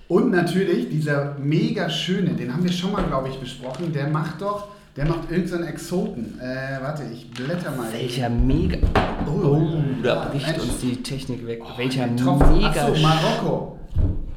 Und 0.09 0.31
natürlich 0.31 0.89
dieser 0.89 1.35
mega 1.39 1.89
schöne, 1.89 2.31
den 2.31 2.51
haben 2.53 2.63
wir 2.63 2.71
schon 2.71 2.91
mal, 2.91 3.03
glaube 3.03 3.29
ich, 3.29 3.39
besprochen, 3.39 3.93
der 3.93 4.07
macht 4.09 4.41
doch, 4.41 4.67
der 4.97 5.05
macht 5.05 5.31
irgendeinen 5.31 5.63
Exoten. 5.69 6.37
Äh, 6.41 6.83
warte, 6.83 7.03
ich 7.13 7.31
blätter 7.31 7.71
mal. 7.71 7.87
Welcher 7.93 8.29
mega. 8.29 8.77
Oh, 9.25 9.45
Oh, 9.47 9.67
da 10.03 10.15
ja, 10.15 10.25
bricht 10.29 10.47
Mensch. 10.47 10.59
uns 10.63 10.79
die 10.79 11.01
Technik 11.01 11.47
weg. 11.47 11.61
Welcher 11.77 12.13
Tropfen. 12.17 12.57
mega. 12.57 12.67
Achso, 12.67 13.01
Marokko. 13.01 13.79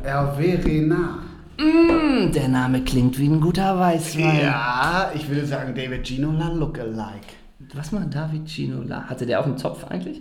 Hervé 0.05 0.65
Renard. 0.65 1.26
Mm, 1.59 2.33
der 2.33 2.49
Name 2.49 2.83
klingt 2.83 3.19
wie 3.19 3.29
ein 3.29 3.41
guter 3.41 3.79
Weißwein. 3.79 4.41
Ja, 4.43 5.11
ich 5.15 5.29
würde 5.29 5.47
sagen 5.47 5.75
David 5.75 6.05
Ginola 6.05 6.49
Lookalike. 6.53 7.35
Was 7.75 7.93
macht 7.93 8.15
David 8.15 8.47
Ginola? 8.47 9.05
Hatte 9.05 9.27
der 9.27 9.41
auch 9.41 9.47
einen 9.47 9.57
Zopf 9.59 9.85
eigentlich? 9.85 10.21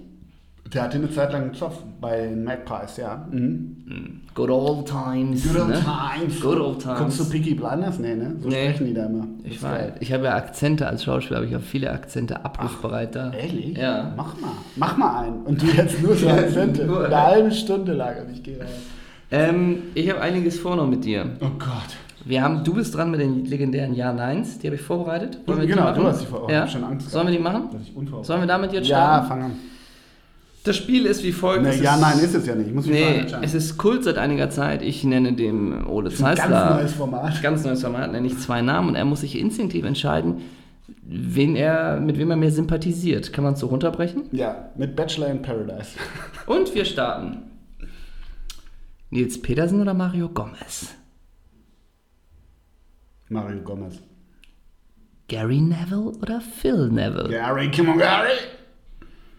Der 0.73 0.83
hatte 0.83 0.97
eine 0.97 1.11
Zeit 1.11 1.31
lang 1.31 1.43
einen 1.43 1.53
Zopf 1.53 1.77
bei 2.01 2.27
Magpies, 2.35 2.97
ja. 2.97 3.27
Mhm. 3.29 4.21
Good 4.33 4.49
old 4.49 4.87
times. 4.87 5.43
Good 5.47 5.61
old 5.61 5.67
ne? 5.69 5.75
times. 5.75 6.41
Good 6.41 6.57
old 6.59 6.79
times. 6.81 6.99
Guckst 6.99 7.19
du 7.19 7.29
Peaky 7.29 7.53
Blinders? 7.53 7.99
Nee, 7.99 8.15
ne? 8.15 8.35
So 8.39 8.49
Nee. 8.49 8.69
sprechen 8.69 8.87
die 8.87 8.93
da 8.93 9.05
immer. 9.05 9.27
Ich 9.43 9.61
weiß. 9.61 9.71
geil. 9.71 9.93
Ich 9.99 10.11
habe 10.11 10.25
ja 10.25 10.35
Akzente 10.35 10.87
als 10.87 11.03
Schauspieler, 11.03 11.37
habe 11.37 11.47
ich 11.47 11.55
auch 11.55 11.61
viele 11.61 11.91
Akzente 11.91 12.43
abrufbereit 12.43 13.15
da. 13.15 13.31
Ehrlich? 13.31 13.77
Ja. 13.77 14.11
Mach 14.17 14.35
mal. 14.41 14.51
Mach 14.75 14.97
mal 14.97 15.23
einen. 15.25 15.43
Und 15.43 15.61
du 15.61 15.67
jetzt 15.67 16.01
nur 16.01 16.15
so 16.15 16.27
Akzente. 16.29 16.83
Eine 16.83 17.21
halbe 17.21 17.51
Stunde 17.51 17.93
lang 17.93 18.25
und 18.25 18.33
ich 18.33 18.41
gehe 18.41 18.59
rein. 18.59 18.67
Ähm, 19.35 19.77
ich 19.93 20.09
habe 20.09 20.21
einiges 20.21 20.59
vor 20.59 20.75
noch 20.75 20.87
mit 20.87 21.03
dir. 21.05 21.25
Oh 21.41 21.49
Gott. 21.59 21.95
Wir 22.27 22.41
haben, 22.41 22.63
du 22.63 22.73
bist 22.73 22.95
dran 22.95 23.11
mit 23.11 23.19
den 23.19 23.45
legendären 23.45 23.93
Ja-Neins, 23.93 24.57
die 24.57 24.67
habe 24.67 24.75
ich 24.75 24.81
vorbereitet. 24.81 25.39
Wollen 25.45 25.59
wir 25.59 25.67
die 25.67 25.73
Genau, 25.73 25.83
machen? 25.83 26.01
du 26.01 26.07
hast 26.07 26.21
die 26.21 26.25
vorbereitet. 26.25 26.55
Ja? 26.57 26.65
Ich 26.65 26.71
schon 26.71 26.83
Angst 26.83 27.11
Sollen 27.11 27.27
wir 27.27 27.33
die 27.33 27.39
machen? 27.43 27.69
Sollen 28.23 28.39
wir 28.41 28.47
damit 28.47 28.73
jetzt 28.73 28.87
Ja, 28.87 28.97
starten? 28.97 29.27
fang 29.27 29.43
an. 29.43 29.51
Das 30.63 30.75
Spiel 30.77 31.05
ist 31.05 31.23
wie 31.23 31.31
folgt. 31.31 31.61
Nee, 31.61 31.75
ja, 31.83 31.93
ist- 31.93 32.01
nein, 32.01 32.17
ist 32.17 32.33
es 32.33 32.47
ja 32.47 32.55
nicht. 32.55 32.69
Ich 32.69 32.73
muss 32.73 32.87
mich 32.87 32.95
Nee, 32.95 33.25
es 33.43 33.53
ist 33.53 33.77
Kult 33.77 34.03
seit 34.03 34.17
einiger 34.17 34.49
Zeit. 34.49 34.81
Ich 34.81 35.03
nenne 35.03 35.33
dem 35.33 35.87
Ole 35.87 36.09
ein 36.09 36.15
Zeissler. 36.15 36.47
ganz 36.49 36.75
neues 36.81 36.93
Format. 36.93 37.41
Ganz 37.43 37.63
neues 37.63 37.81
Format, 37.83 38.11
nenne 38.11 38.25
ich 38.25 38.39
zwei 38.39 38.63
Namen 38.63 38.89
und 38.89 38.95
er 38.95 39.05
muss 39.05 39.21
sich 39.21 39.37
instinktiv 39.39 39.85
entscheiden, 39.85 40.37
wen 41.03 41.55
er, 41.55 41.99
mit 41.99 42.17
wem 42.17 42.31
er 42.31 42.37
mehr 42.37 42.49
sympathisiert. 42.51 43.31
Kann 43.31 43.43
man 43.43 43.53
es 43.53 43.59
so 43.59 43.67
runterbrechen? 43.67 44.23
Ja, 44.31 44.69
mit 44.75 44.95
Bachelor 44.95 45.27
in 45.27 45.43
Paradise. 45.43 45.89
Und 46.47 46.73
wir 46.73 46.85
starten. 46.85 47.43
Nils 49.15 49.41
Petersen 49.41 49.79
oder 49.79 49.93
Mario 49.93 50.27
Gomez? 50.27 50.93
Mario 53.29 53.61
Gomez. 53.61 54.01
Gary 55.29 55.61
Neville 55.61 56.11
oder 56.21 56.41
Phil 56.41 56.89
Neville? 56.89 57.29
Gary, 57.29 57.71
come 57.71 57.91
on, 57.91 57.97
Gary! 57.97 58.37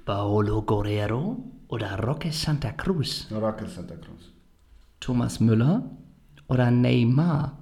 Paolo 0.07 0.63
Guerrero 0.63 1.45
oder 1.69 2.01
Roque 2.03 2.33
Santa 2.33 2.73
Cruz? 2.73 3.27
Rocket 3.31 3.69
Santa 3.69 3.97
Cruz. 3.97 4.33
Thomas 4.99 5.41
Müller 5.41 5.83
oder 6.49 6.71
Neymar? 6.71 7.59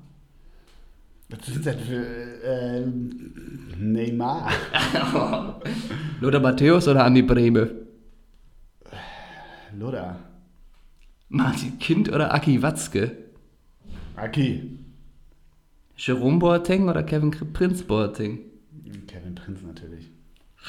Was 1.30 1.48
ist 1.48 1.66
das 1.66 1.76
für 1.82 2.04
äh, 2.44 2.86
Neymar? 3.76 4.52
Lothar 6.20 6.40
Matthäus 6.40 6.86
oder 6.86 7.04
Andi 7.06 7.22
Breme? 7.22 7.70
Loda. 9.76 10.33
Martin 11.34 11.80
Kind 11.80 12.12
oder 12.12 12.32
Aki 12.32 12.62
Watzke? 12.62 13.10
Aki. 14.14 14.78
Jerome 15.96 16.38
Boateng 16.38 16.88
oder 16.88 17.02
Kevin 17.02 17.32
Prince 17.32 17.82
Boateng? 17.82 18.38
Kevin 19.08 19.34
Prinz 19.34 19.60
natürlich. 19.66 20.12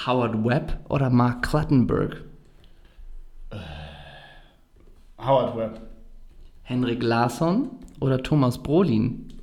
Howard 0.07 0.43
Webb 0.43 0.79
oder 0.89 1.11
Mark 1.11 1.43
Clattenburg? 1.43 2.23
Howard 5.19 5.55
Webb. 5.55 5.81
Henrik 6.63 7.03
Larsson 7.03 7.69
oder 7.99 8.23
Thomas 8.23 8.57
Brolin? 8.57 9.33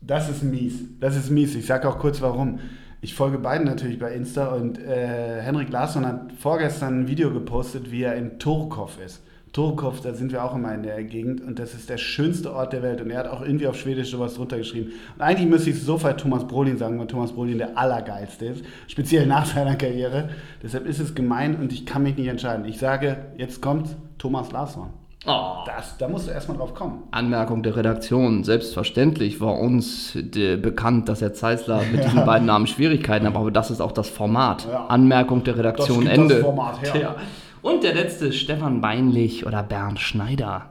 Das 0.00 0.30
ist 0.30 0.42
mies. 0.42 0.84
Das 0.98 1.14
ist 1.14 1.28
mies. 1.28 1.54
Ich 1.56 1.66
sage 1.66 1.86
auch 1.90 1.98
kurz 1.98 2.22
warum. 2.22 2.58
Ich 3.02 3.14
folge 3.14 3.38
beiden 3.38 3.66
natürlich 3.66 3.98
bei 3.98 4.14
Insta 4.14 4.54
und 4.54 4.78
äh, 4.78 5.42
Henrik 5.42 5.68
Larsson 5.68 6.06
hat 6.06 6.32
vorgestern 6.32 7.00
ein 7.00 7.08
Video 7.08 7.30
gepostet, 7.30 7.90
wie 7.90 8.02
er 8.02 8.16
in 8.16 8.38
Turkov 8.38 8.98
ist. 9.04 9.20
Turkov, 9.52 10.00
da 10.00 10.14
sind 10.14 10.30
wir 10.30 10.44
auch 10.44 10.54
immer 10.54 10.72
in 10.72 10.84
der 10.84 11.02
Gegend 11.02 11.40
und 11.40 11.58
das 11.58 11.74
ist 11.74 11.90
der 11.90 11.98
schönste 11.98 12.54
Ort 12.54 12.72
der 12.72 12.82
Welt. 12.82 13.00
Und 13.00 13.10
er 13.10 13.18
hat 13.18 13.28
auch 13.28 13.42
irgendwie 13.42 13.66
auf 13.66 13.76
Schwedisch 13.76 14.10
sowas 14.10 14.34
drunter 14.34 14.58
geschrieben. 14.58 14.92
Und 15.16 15.22
eigentlich 15.22 15.48
müsste 15.48 15.70
ich 15.70 15.82
sofort 15.82 16.20
Thomas 16.20 16.46
Brolin 16.46 16.78
sagen, 16.78 16.98
weil 17.00 17.08
Thomas 17.08 17.32
Brolin 17.32 17.58
der 17.58 17.76
Allergeilste 17.76 18.46
ist, 18.46 18.64
speziell 18.86 19.26
nach 19.26 19.44
seiner 19.44 19.74
Karriere. 19.74 20.28
Deshalb 20.62 20.86
ist 20.86 21.00
es 21.00 21.16
gemein 21.16 21.56
und 21.56 21.72
ich 21.72 21.84
kann 21.84 22.04
mich 22.04 22.16
nicht 22.16 22.28
entscheiden. 22.28 22.64
Ich 22.64 22.78
sage, 22.78 23.16
jetzt 23.38 23.60
kommt 23.60 23.88
Thomas 24.18 24.52
Larsson. 24.52 24.90
Oh. 25.26 25.64
Das, 25.66 25.98
da 25.98 26.08
musst 26.08 26.28
du 26.28 26.32
erstmal 26.32 26.56
drauf 26.56 26.72
kommen. 26.72 27.02
Anmerkung 27.10 27.62
der 27.62 27.76
Redaktion. 27.76 28.42
Selbstverständlich 28.42 29.40
war 29.40 29.58
uns 29.58 30.16
äh, 30.16 30.56
bekannt, 30.56 31.08
dass 31.10 31.20
Herr 31.20 31.34
Zeisler 31.34 31.82
mit 31.92 32.04
diesen 32.04 32.24
beiden 32.24 32.46
Namen 32.46 32.66
Schwierigkeiten 32.66 33.26
hat, 33.26 33.34
aber 33.34 33.50
das 33.50 33.70
ist 33.70 33.82
auch 33.82 33.92
das 33.92 34.08
Format. 34.08 34.66
Ja. 34.70 34.86
Anmerkung 34.86 35.44
der 35.44 35.58
Redaktion 35.58 36.04
Das 36.04 36.14
gibt 36.14 36.16
das 36.16 36.18
Ende. 36.18 36.40
Format 36.40 36.82
her. 36.82 36.92
Tja. 36.92 37.16
Und 37.62 37.84
der 37.84 37.94
letzte, 37.94 38.32
Stefan 38.32 38.80
Beinlich 38.80 39.46
oder 39.46 39.62
Bernd 39.62 40.00
Schneider. 40.00 40.70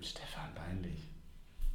Stefan 0.00 0.48
Beinlich. 0.54 1.10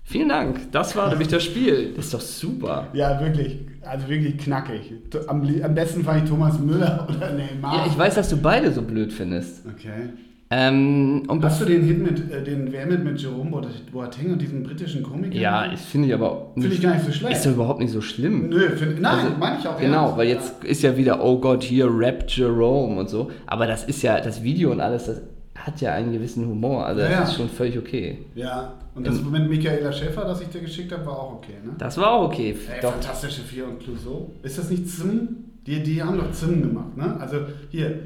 Vielen 0.04 0.30
Dank. 0.30 0.72
Das 0.72 0.96
war 0.96 1.10
nämlich 1.10 1.28
das 1.28 1.44
Spiel. 1.44 1.94
Ist 1.98 2.14
doch 2.14 2.22
super. 2.22 2.88
Ja, 2.94 3.20
wirklich. 3.20 3.60
Also 3.82 4.08
wirklich 4.08 4.38
knackig. 4.38 4.94
Am, 5.28 5.42
am 5.62 5.76
besten 5.76 6.04
fand 6.04 6.24
ich 6.24 6.30
Thomas 6.30 6.58
Müller 6.60 7.08
oder 7.16 7.34
Neymar. 7.34 7.78
Ja, 7.78 7.86
ich 7.88 7.98
weiß, 7.98 8.16
dass 8.16 8.30
du 8.30 8.38
beide 8.38 8.72
so 8.72 8.82
blöd 8.82 9.12
findest. 9.12 9.66
Okay. 9.66 10.10
Ähm, 10.56 11.24
Hast 11.42 11.62
du 11.62 11.66
den 11.66 11.82
Hit 11.84 12.00
mit, 12.04 12.32
äh, 12.32 12.44
den 12.44 12.72
wer 12.72 12.86
mit, 12.86 13.20
Jerome 13.20 13.62
Boateng 13.92 14.34
und 14.34 14.42
diesem 14.42 14.62
britischen 14.62 15.02
Komiker? 15.02 15.36
ja, 15.36 15.72
ich 15.74 15.80
finde 15.80 16.10
ich 16.10 16.14
aber 16.14 16.52
Finde 16.54 16.68
ich 16.76 16.82
gar 16.82 16.94
nicht 16.94 17.06
so 17.06 17.12
schlecht. 17.12 17.38
Ist 17.38 17.46
doch 17.46 17.52
überhaupt 17.54 17.80
nicht 17.80 17.92
so 17.92 18.02
schlimm. 18.02 18.50
Nö, 18.50 18.70
find, 18.76 19.02
nein, 19.02 19.20
Also, 19.26 19.38
meine 19.40 19.60
ich 19.60 19.68
auch 19.68 19.80
Genau, 19.80 20.04
ernst. 20.06 20.18
weil 20.18 20.28
jetzt 20.28 20.64
ist 20.64 20.84
ja 20.84 20.96
wieder, 20.96 21.24
oh 21.24 21.40
Gott, 21.40 21.64
hier 21.64 21.88
Rap 21.90 22.26
Jerome 22.28 23.00
und 23.00 23.10
so. 23.10 23.32
Aber 23.48 23.66
das 23.66 23.86
ist 23.86 24.02
ja, 24.04 24.20
das 24.20 24.44
Video 24.44 24.72
und 24.72 24.80
alles, 24.80 25.06
das 25.06 25.22
hat 25.56 25.82
ja 25.82 25.94
einen 25.94 26.12
gewissen 26.14 26.46
Humor. 26.48 26.86
Also 26.86 27.02
Ja, 27.02 27.08
das 27.10 27.18
ja. 27.18 27.24
ist 27.26 27.36
schon 27.36 27.50
völlig 27.50 27.78
okay. 27.78 28.20
Ja, 28.36 28.74
und 28.96 29.08
das 29.08 29.24
mit 29.24 29.50
Michaela 29.50 29.92
Schäfer, 29.92 30.24
das 30.26 30.42
ich 30.42 30.50
dir 30.50 30.62
geschickt 30.62 30.92
habe, 30.92 31.06
war 31.06 31.18
auch 31.18 31.34
okay, 31.36 31.54
ne? 31.66 31.72
Das 31.80 31.98
war 31.98 32.12
auch 32.12 32.28
okay. 32.28 32.56
Ey, 32.72 32.82
Doch. 32.82 32.92
Fantastische 32.92 33.42
Vier 33.42 33.66
und 33.66 33.80
Clouseau. 33.80 34.32
Ist 34.44 34.58
das 34.60 34.70
nicht 34.70 34.88
Zim? 34.88 35.30
Die, 35.66 35.82
die 35.82 36.04
haben 36.04 36.18
doch 36.18 36.30
Zim 36.32 36.62
gemacht, 36.62 36.98
ne? 36.98 37.16
Also 37.20 37.38
hier, 37.70 38.00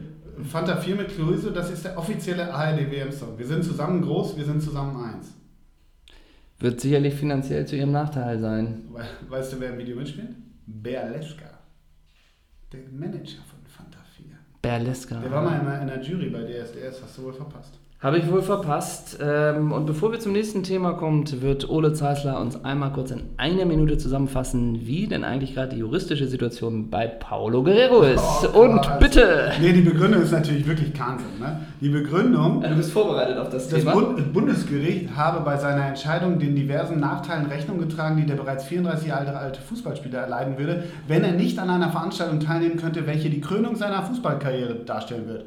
Fanta 0.44 0.76
4 0.78 0.96
mit 0.96 1.10
Clouseau, 1.10 1.50
das 1.50 1.72
ist 1.72 1.86
der 1.86 1.98
offizielle 1.98 2.54
ARD-WM-Song. 2.54 3.38
Wir 3.38 3.48
sind 3.48 3.64
zusammen 3.64 4.02
groß, 4.02 4.38
wir 4.38 4.46
sind 4.46 4.62
zusammen 4.62 5.04
eins. 5.04 5.34
Wird 6.60 6.80
sicherlich 6.82 7.14
finanziell 7.14 7.66
zu 7.66 7.76
ihrem 7.76 7.92
Nachteil 7.92 8.40
sein. 8.40 8.90
We 8.92 9.06
weißt 9.30 9.54
du, 9.54 9.60
wer 9.60 9.72
im 9.72 9.78
Video 9.78 9.96
mitspielt? 9.96 10.36
Berleska. 10.66 11.60
Der 12.72 12.82
Manager 12.92 13.42
von 13.50 13.60
Fanta 13.66 14.00
4. 14.16 14.26
Berleska. 14.62 15.20
Der 15.20 15.32
war 15.32 15.44
mal 15.44 15.60
in 15.60 15.68
einer 15.68 16.02
Jury 16.02 16.30
bei 16.30 16.44
DSDS, 16.44 17.02
hast 17.04 17.18
du 17.18 17.24
wohl 17.24 17.34
verpasst. 17.34 17.80
Habe 18.00 18.20
ich 18.20 18.32
wohl 18.32 18.44
verpasst. 18.44 19.18
Ähm, 19.20 19.72
und 19.72 19.88
bevor 19.88 20.12
wir 20.12 20.20
zum 20.20 20.32
nächsten 20.32 20.62
Thema 20.62 20.94
kommen, 20.94 21.26
wird 21.42 21.68
Ole 21.68 21.94
Zeisler 21.94 22.40
uns 22.40 22.64
einmal 22.64 22.94
kurz 22.94 23.10
in 23.10 23.24
einer 23.38 23.66
Minute 23.66 23.98
zusammenfassen, 23.98 24.86
wie 24.86 25.08
denn 25.08 25.24
eigentlich 25.24 25.56
gerade 25.56 25.74
die 25.74 25.80
juristische 25.80 26.28
Situation 26.28 26.92
bei 26.92 27.08
Paulo 27.08 27.64
Guerrero 27.64 28.04
ist. 28.04 28.50
Oh 28.54 28.60
und 28.60 29.00
bitte! 29.00 29.52
Nee, 29.60 29.74
die 29.74 29.82
Begründung 29.82 30.22
ist 30.22 30.32
natürlich 30.32 30.68
wirklich 30.68 30.92
Wahnsinn. 31.00 31.40
Ne? 31.40 31.62
Die 31.82 31.90
Begründung, 31.90 32.62
Du 32.62 32.76
bist 32.76 32.92
vorbereitet 32.92 33.40
auf 33.40 33.50
das, 33.50 33.68
das 33.68 33.80
Thema. 33.80 33.94
Bund 33.94 34.32
Bundesgericht 34.32 35.16
habe 35.16 35.44
bei 35.44 35.58
seiner 35.58 35.88
Entscheidung 35.88 36.38
den 36.38 36.56
diversen 36.56 37.00
Nachteilen 37.00 37.48
Rechnung 37.48 37.80
getragen, 37.80 38.18
die 38.18 38.28
der 38.28 38.36
bereits 38.36 38.66
34 38.66 39.08
Jahre 39.08 39.36
alte 39.36 39.60
Fußballspieler 39.62 40.20
erleiden 40.20 40.60
würde, 40.60 40.84
wenn 41.08 41.24
er 41.24 41.32
nicht 41.32 41.58
an 41.58 41.72
einer 41.72 41.90
Veranstaltung 41.90 42.40
teilnehmen 42.42 42.78
könnte, 42.78 43.08
welche 43.08 43.32
die 43.32 43.42
Krönung 43.42 43.76
seiner 43.76 44.04
Fußballkarriere 44.04 44.76
darstellen 44.86 45.28
wird. 45.28 45.46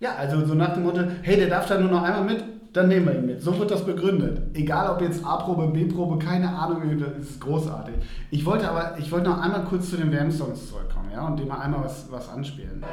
Ja, 0.00 0.16
also 0.16 0.44
so 0.44 0.54
nach 0.54 0.74
dem 0.74 0.82
Motto, 0.82 1.00
hey, 1.22 1.36
der 1.36 1.48
darf 1.48 1.66
da 1.66 1.78
nur 1.78 1.90
noch 1.90 2.02
einmal 2.02 2.24
mit, 2.24 2.44
dann 2.72 2.88
nehmen 2.88 3.06
wir 3.06 3.14
ihn 3.14 3.26
mit. 3.26 3.42
So 3.42 3.56
wird 3.58 3.70
das 3.70 3.86
begründet. 3.86 4.54
Egal 4.54 4.90
ob 4.90 5.00
jetzt 5.00 5.24
A-Probe, 5.24 5.68
B-Probe, 5.68 6.18
keine 6.18 6.48
Ahnung, 6.48 6.82
das 6.98 7.30
ist 7.30 7.40
großartig. 7.40 7.94
Ich 8.30 8.44
wollte 8.44 8.68
aber, 8.68 8.98
ich 8.98 9.10
wollte 9.12 9.30
noch 9.30 9.40
einmal 9.40 9.64
kurz 9.64 9.90
zu 9.90 9.96
den 9.96 10.10
WM-Songs 10.10 10.68
zurückkommen, 10.68 11.10
ja, 11.12 11.26
und 11.26 11.38
dir 11.38 11.46
mal 11.46 11.60
einmal 11.60 11.84
was, 11.84 12.06
was 12.10 12.28
anspielen. 12.28 12.84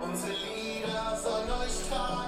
Unsere 0.00 0.30
Lieder 0.30 1.16
sollen 1.16 1.50
euch 1.60 1.90
tragen. 1.90 2.25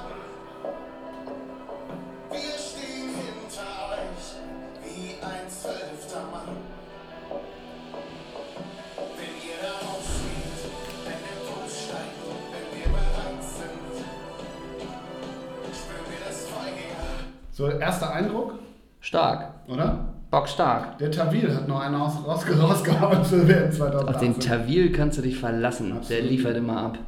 So, 17.58 17.68
erster 17.68 18.12
Eindruck, 18.12 18.54
Stark. 19.00 19.48
oder? 19.66 20.14
bockstark. 20.30 20.96
Der 20.98 21.10
Tawil 21.10 21.52
hat 21.52 21.66
noch 21.66 21.80
einen 21.80 21.96
aus, 21.96 22.12
raus, 22.24 22.44
rausgehauen 22.56 23.24
für 23.24 23.48
WM 23.48 23.72
2018. 23.72 24.14
Auf 24.14 24.20
den 24.20 24.38
Tawil 24.38 24.92
kannst 24.92 25.18
du 25.18 25.22
dich 25.22 25.36
verlassen. 25.36 25.88
Der 25.88 25.96
Absolut. 25.96 26.30
liefert 26.30 26.56
immer 26.56 26.76
ab. 26.76 26.98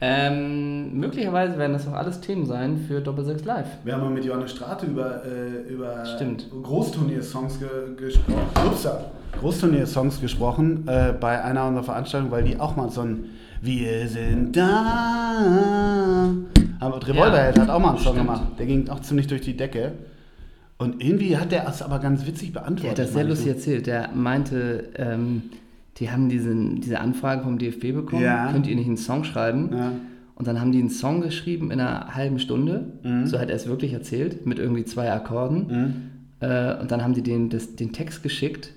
Ähm, 0.00 1.00
möglicherweise 1.00 1.58
werden 1.58 1.72
das 1.72 1.88
auch 1.88 1.94
alles 1.94 2.20
Themen 2.20 2.46
sein 2.46 2.84
für 2.86 3.00
Doppelsechs 3.00 3.44
Live. 3.44 3.66
Wir 3.82 3.94
haben 3.94 4.02
mal 4.02 4.10
mit 4.10 4.24
Johannes 4.24 4.52
Strate 4.52 4.86
über, 4.86 5.24
äh, 5.24 5.68
über. 5.68 6.04
Großturnier-Songs 6.62 7.58
ge 7.58 7.68
gesprochen. 7.96 8.38
Upsa. 8.64 9.06
Großturnier-Songs 9.40 10.20
gesprochen 10.20 10.86
äh, 10.86 11.12
bei 11.12 11.42
einer 11.42 11.66
unserer 11.66 11.82
Veranstaltungen, 11.82 12.30
weil 12.30 12.44
die 12.44 12.60
auch 12.60 12.76
mal 12.76 12.88
so 12.88 13.00
ein 13.00 13.30
Wir 13.60 14.06
sind 14.06 14.56
da. 14.56 16.28
Aber 16.82 16.96
Revolverheld 17.06 17.56
Ja, 17.56 17.62
hat 17.62 17.70
auch 17.70 17.78
mal 17.78 17.90
einen 17.90 17.98
Song 17.98 18.14
stimmt. 18.14 18.26
gemacht. 18.28 18.42
Der 18.58 18.66
ging 18.66 18.88
auch 18.88 19.00
ziemlich 19.00 19.26
durch 19.26 19.40
die 19.42 19.56
Decke. 19.56 19.92
Und 20.78 21.02
irgendwie 21.02 21.36
hat 21.36 21.52
der 21.52 21.66
es 21.68 21.80
aber 21.82 21.98
ganz 22.00 22.26
witzig 22.26 22.52
beantwortet. 22.52 22.98
hat 22.98 23.06
das 23.06 23.12
sehr 23.14 23.24
lustig 23.24 23.48
erzählt. 23.48 23.86
Der 23.86 24.10
meinte, 24.14 24.90
ähm, 24.96 25.42
die 25.98 26.10
haben 26.10 26.28
diesen, 26.28 26.80
diese 26.80 26.98
Anfrage 27.00 27.42
vom 27.42 27.58
DFB 27.58 27.92
bekommen. 27.92 28.22
Ja. 28.22 28.50
Könnt 28.50 28.66
ihr 28.66 28.74
nicht 28.74 28.88
einen 28.88 28.96
Song 28.96 29.22
schreiben? 29.24 29.70
Ja. 29.72 29.92
Und 30.34 30.48
dann 30.48 30.60
haben 30.60 30.72
die 30.72 30.80
einen 30.80 30.90
Song 30.90 31.20
geschrieben 31.20 31.70
in 31.70 31.78
einer 31.80 32.14
halben 32.14 32.40
Stunde. 32.40 32.86
Mhm. 33.04 33.26
So 33.26 33.38
hat 33.38 33.48
er 33.50 33.54
es 33.56 33.68
wirklich 33.68 33.92
erzählt, 33.92 34.44
mit 34.46 34.58
irgendwie 34.58 34.84
zwei 34.84 35.12
Akkorden. 35.12 36.10
Äh, 36.40 36.80
und 36.80 36.90
dann 36.90 37.02
haben 37.04 37.14
die 37.14 37.22
den, 37.22 37.48
das, 37.48 37.76
den 37.76 37.92
Text 37.92 38.22
geschickt. 38.24 38.72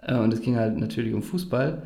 Äh, 0.00 0.16
und 0.16 0.32
es 0.32 0.40
ging 0.40 0.56
halt 0.56 0.78
natürlich 0.78 1.12
um 1.12 1.22
Fußball. 1.22 1.82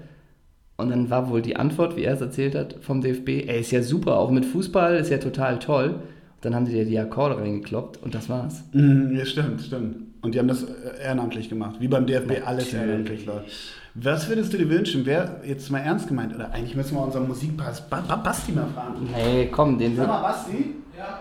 Und 0.78 0.90
dann 0.90 1.08
war 1.08 1.30
wohl 1.30 1.40
die 1.42 1.56
Antwort, 1.56 1.96
wie 1.96 2.02
er 2.04 2.14
es 2.14 2.20
erzählt 2.20 2.54
hat, 2.54 2.76
vom 2.82 3.00
DFB, 3.00 3.28
ey, 3.48 3.60
ist 3.60 3.70
ja 3.70 3.82
super, 3.82 4.18
auch 4.18 4.30
mit 4.30 4.44
Fußball, 4.44 4.96
ist 4.96 5.10
ja 5.10 5.18
total 5.18 5.58
toll. 5.58 5.94
Und 5.94 6.44
dann 6.44 6.54
haben 6.54 6.66
die 6.66 6.72
dir 6.72 6.84
die 6.84 6.98
Akkorde 6.98 7.38
reingekloppt 7.38 8.02
und 8.02 8.14
das 8.14 8.28
war's. 8.28 8.62
Mhm, 8.72 9.16
ja, 9.16 9.24
stimmt, 9.24 9.62
stimmt. 9.62 9.96
Und 10.20 10.34
die 10.34 10.38
haben 10.38 10.48
das 10.48 10.64
äh, 10.64 11.02
ehrenamtlich 11.02 11.48
gemacht, 11.48 11.76
wie 11.80 11.88
beim 11.88 12.04
DFB 12.06 12.42
alles 12.46 12.74
ehrenamtlich 12.74 13.24
läuft. 13.24 13.46
Was 13.94 14.28
würdest 14.28 14.52
du 14.52 14.58
dir 14.58 14.68
wünschen? 14.68 15.06
Wer 15.06 15.40
jetzt 15.46 15.70
mal 15.70 15.78
ernst 15.78 16.08
gemeint? 16.08 16.34
Oder 16.34 16.50
eigentlich 16.52 16.76
müssen 16.76 16.94
wir 16.96 17.02
unseren 17.02 17.26
Musikpass 17.26 17.88
ba 17.88 18.02
ba 18.06 18.16
Basti 18.16 18.52
mal 18.52 18.66
fragen. 18.74 19.08
Nee, 19.14 19.46
komm, 19.50 19.78
den 19.78 19.96
Sag 19.96 20.06
mal, 20.08 20.20
Basti, 20.20 20.74
Ja, 20.98 21.20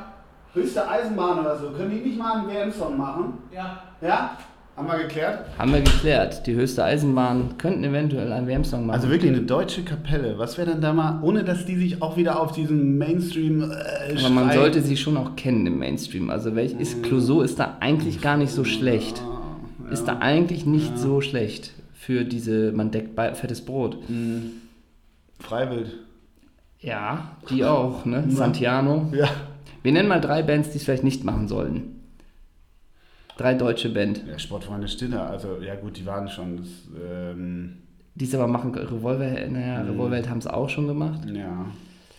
höchste 0.53 0.89
Eisenbahn 0.89 1.39
oder 1.39 1.57
so, 1.57 1.69
können 1.69 1.91
die 1.91 2.09
nicht 2.09 2.17
mal 2.19 2.39
einen 2.39 2.49
WM-Song 2.49 2.97
machen? 2.97 3.35
ja. 3.53 3.81
Ja? 4.01 4.37
Haben 4.75 4.87
wir 4.87 4.97
geklärt? 4.97 5.45
haben 5.57 5.71
wir 5.71 5.81
geklärt. 5.81 6.45
Die 6.47 6.53
höchste 6.53 6.83
Eisenbahn 6.83 7.57
könnten 7.57 7.83
eventuell 7.85 8.33
einen 8.33 8.45
WM-Song 8.45 8.85
machen. 8.85 8.95
Also 8.95 9.09
wirklich 9.09 9.31
eine 9.31 9.41
deutsche 9.41 9.83
Kapelle. 9.83 10.37
Was 10.37 10.57
wäre 10.57 10.71
dann 10.71 10.81
da 10.81 10.91
mal, 10.91 11.19
ohne 11.21 11.45
dass 11.45 11.65
die 11.65 11.77
sich 11.77 12.01
auch 12.01 12.17
wieder 12.17 12.41
auf 12.41 12.51
diesen 12.51 12.97
Mainstream 12.97 13.61
äh, 13.71 14.17
Aber 14.19 14.29
man 14.29 14.51
sollte 14.51 14.81
sie 14.81 14.97
schon 14.97 15.15
auch 15.15 15.37
kennen 15.37 15.65
im 15.65 15.79
Mainstream. 15.79 16.29
Also 16.29 16.55
welch 16.55 16.73
ist 16.73 17.03
Clouseau 17.03 17.41
ist 17.41 17.57
da 17.57 17.77
eigentlich 17.79 18.21
gar 18.21 18.35
nicht 18.35 18.51
so 18.51 18.65
schlecht. 18.65 19.21
Ah, 19.87 19.91
Ist 19.93 20.05
da 20.05 20.17
eigentlich 20.19 20.65
nicht 20.65 20.97
so 20.97 21.21
schlecht 21.21 21.71
für 21.93 22.25
diese, 22.25 22.73
man 22.73 22.91
deckt 22.91 23.15
bei, 23.15 23.33
fettes 23.33 23.63
Brot. 23.63 23.97
Freiwild. 25.39 25.93
Ja, 26.81 27.37
die 27.49 27.63
auch, 27.63 28.03
ne? 28.05 28.25
Santiano. 28.27 29.09
Ja. 29.13 29.29
Wir 29.83 29.91
nennen 29.93 30.09
mal 30.09 30.19
drei 30.19 30.43
Bands, 30.43 30.71
die 30.71 30.77
es 30.79 30.83
vielleicht 30.83 31.03
nicht 31.05 31.23
machen 31.23 31.47
sollten. 31.47 31.94
Drei 33.37 33.53
deutsche 33.53 33.89
Band. 33.89 34.23
Ja, 34.27 34.39
Sportfreunde 34.39 34.87
Stiller, 34.87 35.29
also 35.29 35.59
ja 35.61 35.75
gut, 35.75 35.97
die 35.97 36.05
waren 36.05 36.27
schon. 36.29 36.57
Das, 36.57 36.67
ähm, 37.01 37.77
Die 38.15 38.25
es 38.25 38.33
aber 38.33 38.47
machen, 38.47 38.73
Revolver, 38.73 39.47
naja, 39.49 39.81
Revolverheld 39.81 40.29
haben 40.29 40.37
es 40.39 40.47
auch 40.47 40.69
schon 40.69 40.87
gemacht. 40.87 41.29
ja. 41.29 41.65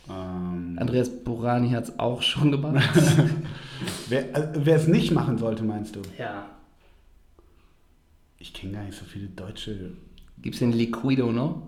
Ähm, 0.08 0.76
Andreas 0.78 1.10
Burani 1.24 1.70
hat 1.70 1.84
es 1.84 1.98
auch 1.98 2.22
schon 2.22 2.52
gemacht. 2.52 2.78
wer 4.08 4.24
also, 4.34 4.60
es 4.70 4.86
nicht 4.86 5.10
machen 5.10 5.36
sollte, 5.36 5.64
meinst 5.64 5.96
du? 5.96 6.00
ja. 6.18 6.46
Ich 8.38 8.52
kenne 8.52 8.74
gar 8.74 8.84
nicht 8.84 8.96
so 8.96 9.04
viele 9.04 9.26
deutsche. 9.26 9.92
Gibt 10.40 10.54
es 10.54 10.60
den 10.60 10.70
Liquido 10.72 11.32
noch? 11.32 11.62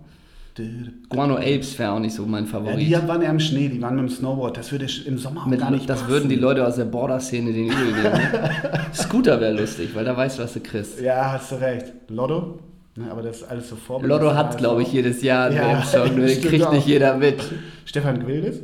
Ja, 0.63 0.91
Guano 1.09 1.37
Apes 1.37 1.79
wäre 1.79 1.93
auch 1.93 1.99
nicht 1.99 2.15
so 2.15 2.25
mein 2.27 2.47
Favorit. 2.47 2.81
die 2.81 2.93
waren 2.93 3.23
ja 3.23 3.31
im 3.31 3.41
Schnee, 3.41 3.69
die 3.69 3.81
waren 3.81 3.97
mit 3.97 4.05
dem 4.05 4.09
Snowboard. 4.09 4.57
Das 4.57 4.71
würde 4.73 4.87
im 5.07 5.19
Sommer 5.19 5.43
auch 5.43 5.47
Mit, 5.47 5.61
gar 5.61 5.71
nicht 5.71 5.89
das 5.89 6.01
passen. 6.01 6.11
würden 6.13 6.29
die 6.29 6.37
Leute 6.37 6.67
aus 6.67 6.77
der 6.77 6.85
Border-Szene 6.87 7.53
den 7.53 7.67
übel 7.67 7.85
nehmen. 7.93 8.03
Ne? 8.03 8.81
Scooter 8.95 9.41
wäre 9.41 9.53
lustig, 9.59 9.91
weil 9.95 10.05
da 10.05 10.17
weißt 10.17 10.39
du, 10.39 10.43
was 10.43 10.53
du 10.55 10.61
kriegst. 10.61 11.01
Ja, 11.01 11.33
hast 11.33 11.53
du 11.53 11.57
recht. 11.57 11.87
Lotto? 12.09 12.59
Ne, 12.97 13.11
aber 13.11 13.23
das 13.23 13.39
ist 13.43 13.51
alles 13.51 13.69
so 13.69 13.77
vorbelastet. 13.77 14.23
Lotto 14.25 14.35
hat, 14.37 14.59
glaube 14.59 14.83
ich, 14.83 14.93
jedes 14.93 15.23
Jahr 15.23 15.47
einen 15.47 15.57
Ja, 15.57 15.75
den 15.77 16.29
stimmt 16.29 16.43
kriegt 16.43 16.73
nicht 16.73 16.87
jeder 16.87 17.17
mit. 17.17 17.37
Stefan 17.85 18.19
Gwildes? 18.25 18.61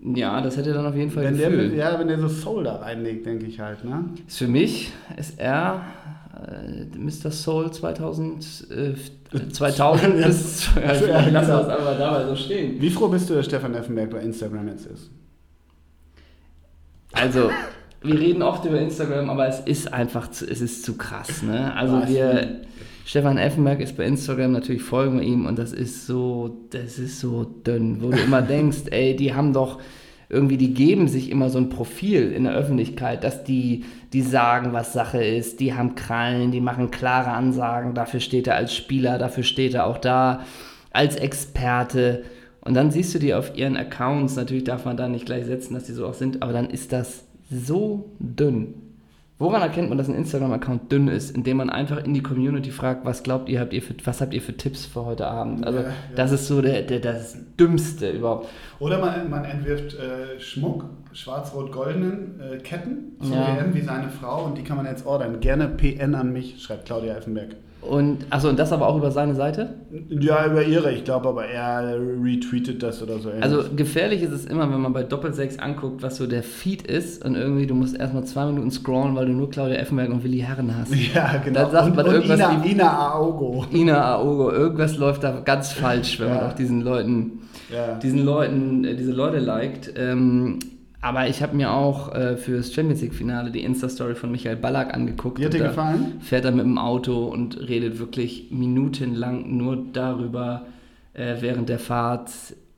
Ja, 0.00 0.40
das 0.40 0.56
hätte 0.56 0.72
dann 0.72 0.86
auf 0.86 0.94
jeden 0.94 1.10
Fall 1.10 1.24
Wenn 1.24 1.36
der, 1.38 1.50
Gefühl. 1.50 1.74
ja, 1.74 1.98
wenn 1.98 2.06
der 2.08 2.18
so 2.20 2.28
Soul 2.28 2.64
da 2.64 2.76
reinlegt, 2.76 3.26
denke 3.26 3.46
ich 3.46 3.58
halt, 3.58 3.84
ne? 3.84 4.04
Ist 4.26 4.38
für 4.38 4.46
mich 4.46 4.92
ist 5.16 5.38
er 5.40 5.82
äh, 6.36 6.96
Mr. 6.96 7.32
Soul 7.32 7.72
2000, 7.72 8.66
äh, 8.70 8.94
2000 9.52 10.16
bis... 10.24 10.68
Ja, 10.76 10.94
ich 10.94 11.00
Ja, 11.00 11.06
lasse 11.08 11.30
genau. 11.30 11.58
das 11.58 11.68
einfach 11.68 11.98
dabei 11.98 12.26
so 12.26 12.36
stehen. 12.36 12.80
Wie 12.80 12.90
froh 12.90 13.08
bist 13.08 13.28
du, 13.28 13.34
dass 13.34 13.46
Stefan 13.46 13.74
Effenberg 13.74 14.10
bei 14.10 14.20
Instagram 14.20 14.68
jetzt 14.68 14.86
ist? 14.86 15.10
Also, 17.12 17.50
wir 18.02 18.20
reden 18.20 18.42
oft 18.42 18.64
über 18.64 18.78
Instagram, 18.80 19.28
aber 19.30 19.48
es 19.48 19.60
ist 19.60 19.92
einfach 19.92 20.30
zu, 20.30 20.48
es 20.48 20.60
ist 20.60 20.84
zu 20.84 20.96
krass. 20.96 21.42
Ne? 21.42 21.74
Also 21.74 22.00
Was? 22.02 22.08
wir, 22.08 22.60
Stefan 23.08 23.38
Effenberg 23.38 23.80
ist 23.80 23.96
bei 23.96 24.04
Instagram, 24.04 24.52
natürlich 24.52 24.82
folgen 24.82 25.18
wir 25.18 25.26
ihm 25.26 25.46
und 25.46 25.58
das 25.58 25.72
ist 25.72 26.06
so, 26.06 26.58
das 26.68 26.98
ist 26.98 27.20
so 27.20 27.42
dünn, 27.42 28.02
wo 28.02 28.10
du 28.10 28.18
immer 28.18 28.42
denkst, 28.56 28.80
ey, 28.90 29.16
die 29.16 29.32
haben 29.32 29.54
doch 29.54 29.80
irgendwie, 30.28 30.58
die 30.58 30.74
geben 30.74 31.08
sich 31.08 31.30
immer 31.30 31.48
so 31.48 31.56
ein 31.56 31.70
Profil 31.70 32.32
in 32.32 32.44
der 32.44 32.52
Öffentlichkeit, 32.52 33.24
dass 33.24 33.44
die, 33.44 33.86
die 34.12 34.20
sagen, 34.20 34.74
was 34.74 34.92
Sache 34.92 35.24
ist, 35.24 35.58
die 35.60 35.72
haben 35.72 35.94
Krallen, 35.94 36.52
die 36.52 36.60
machen 36.60 36.90
klare 36.90 37.30
Ansagen, 37.30 37.94
dafür 37.94 38.20
steht 38.20 38.46
er 38.46 38.56
als 38.56 38.74
Spieler, 38.74 39.16
dafür 39.16 39.42
steht 39.42 39.72
er 39.72 39.86
auch 39.86 39.96
da 39.96 40.44
als 40.90 41.16
Experte. 41.16 42.24
Und 42.60 42.74
dann 42.74 42.90
siehst 42.90 43.14
du 43.14 43.18
die 43.18 43.32
auf 43.32 43.56
ihren 43.56 43.78
Accounts, 43.78 44.36
natürlich 44.36 44.64
darf 44.64 44.84
man 44.84 44.98
da 44.98 45.08
nicht 45.08 45.24
gleich 45.24 45.46
setzen, 45.46 45.72
dass 45.72 45.84
die 45.84 45.92
so 45.92 46.06
auch 46.06 46.12
sind, 46.12 46.42
aber 46.42 46.52
dann 46.52 46.68
ist 46.68 46.92
das 46.92 47.24
so 47.50 48.10
dünn. 48.18 48.87
Woran 49.40 49.62
erkennt 49.62 49.88
man, 49.88 49.98
dass 49.98 50.08
ein 50.08 50.16
Instagram-Account 50.16 50.90
dünn 50.90 51.06
ist? 51.06 51.30
Indem 51.30 51.58
man 51.58 51.70
einfach 51.70 52.04
in 52.04 52.12
die 52.12 52.22
Community 52.22 52.72
fragt, 52.72 53.04
was 53.04 53.22
glaubt 53.22 53.48
ihr, 53.48 53.60
habt 53.60 53.72
ihr 53.72 53.82
für, 53.82 53.94
was 54.04 54.20
habt 54.20 54.34
ihr 54.34 54.42
für 54.42 54.56
Tipps 54.56 54.84
für 54.84 55.04
heute 55.04 55.28
Abend? 55.28 55.64
Also 55.64 55.78
Ja, 55.78 55.84
ja. 55.84 55.92
das 56.16 56.32
ist 56.32 56.48
so 56.48 56.60
der, 56.60 56.82
der, 56.82 56.98
das 56.98 57.36
Dümmste 57.58 58.10
überhaupt. 58.10 58.48
Oder 58.80 58.98
man, 58.98 59.30
man 59.30 59.44
entwirft 59.44 59.94
äh, 59.94 60.40
Schmuck, 60.40 60.86
schwarz-rot-goldenen 61.12 62.40
äh, 62.40 62.56
Ketten 62.58 63.16
zur 63.20 63.36
Ja. 63.36 63.64
Wie 63.72 63.80
seine 63.80 64.08
Frau 64.08 64.44
und 64.44 64.58
die 64.58 64.64
kann 64.64 64.76
man 64.76 64.86
jetzt 64.86 65.06
ordern. 65.06 65.38
Gerne 65.38 65.68
PN 65.68 66.16
an 66.16 66.32
mich, 66.32 66.60
schreibt 66.60 66.86
Claudia 66.86 67.16
Effenberg. 67.16 67.54
Und, 67.80 68.26
achso, 68.30 68.48
und 68.48 68.58
das 68.58 68.72
aber 68.72 68.88
auch 68.88 68.96
über 68.96 69.10
seine 69.12 69.34
Seite? 69.36 69.74
Ja, 70.10 70.44
über 70.46 70.64
ihre, 70.64 70.92
ich 70.92 71.04
glaube 71.04 71.28
aber 71.28 71.46
er 71.46 71.96
retweetet 72.22 72.82
das 72.82 73.02
oder 73.02 73.18
so. 73.20 73.30
Also 73.40 73.62
gefährlich 73.74 74.20
ist 74.22 74.32
es 74.32 74.44
immer, 74.46 74.70
wenn 74.70 74.80
man 74.80 74.92
bei 74.92 75.04
Doppelsechs 75.04 75.58
anguckt, 75.60 76.02
was 76.02 76.16
so 76.16 76.26
der 76.26 76.42
Feed 76.42 76.82
ist 76.82 77.24
und 77.24 77.36
irgendwie 77.36 77.66
du 77.66 77.74
musst 77.74 77.96
erstmal 77.96 78.24
zwei 78.24 78.46
Minuten 78.46 78.70
scrollen, 78.72 79.14
weil 79.14 79.26
du 79.26 79.32
nur 79.32 79.48
Claudia 79.48 79.76
Effenberg 79.76 80.10
und 80.10 80.24
Willi 80.24 80.40
Herren 80.40 80.76
hast. 80.76 80.92
ja, 81.14 81.36
genau. 81.42 81.60
Dann 81.62 81.70
sagt 81.70 81.86
und, 81.86 81.96
man 81.96 82.06
und 82.06 82.12
irgendwas 82.14 82.38
Ina, 82.40 82.64
wie- 82.64 82.70
Ina 82.72 82.98
Aogo. 83.12 83.64
Ina 83.72 84.14
Aogo, 84.16 84.50
irgendwas 84.50 84.96
läuft 84.98 85.22
da 85.22 85.40
ganz 85.40 85.72
falsch, 85.72 86.18
wenn 86.18 86.28
man 86.30 86.38
Ja. 86.38 86.48
auch 86.48 86.54
diesen 86.54 86.80
Leuten, 86.82 87.42
Ja. 87.72 87.94
diesen 87.98 88.24
Leuten, 88.24 88.84
äh, 88.84 88.96
diese 88.96 89.12
Leute 89.12 89.38
liked. 89.38 89.94
Ähm, 89.96 90.58
aber 91.00 91.28
ich 91.28 91.42
habe 91.42 91.56
mir 91.56 91.72
auch 91.72 92.12
äh, 92.14 92.36
fürs 92.36 92.72
Champions 92.72 93.00
League 93.02 93.14
Finale 93.14 93.50
die 93.50 93.62
Insta-Story 93.62 94.14
von 94.14 94.32
Michael 94.32 94.56
Ballack 94.56 94.94
angeguckt. 94.94 95.38
Die 95.38 95.44
hat 95.44 95.52
dir 95.52 95.60
gefallen? 95.60 96.20
Fährt 96.20 96.44
er 96.44 96.50
mit 96.50 96.64
dem 96.64 96.78
Auto 96.78 97.26
und 97.26 97.68
redet 97.68 97.98
wirklich 97.98 98.48
minutenlang 98.50 99.56
nur 99.56 99.84
darüber, 99.92 100.66
äh, 101.14 101.36
während 101.40 101.68
der 101.68 101.78
Fahrt, 101.78 102.30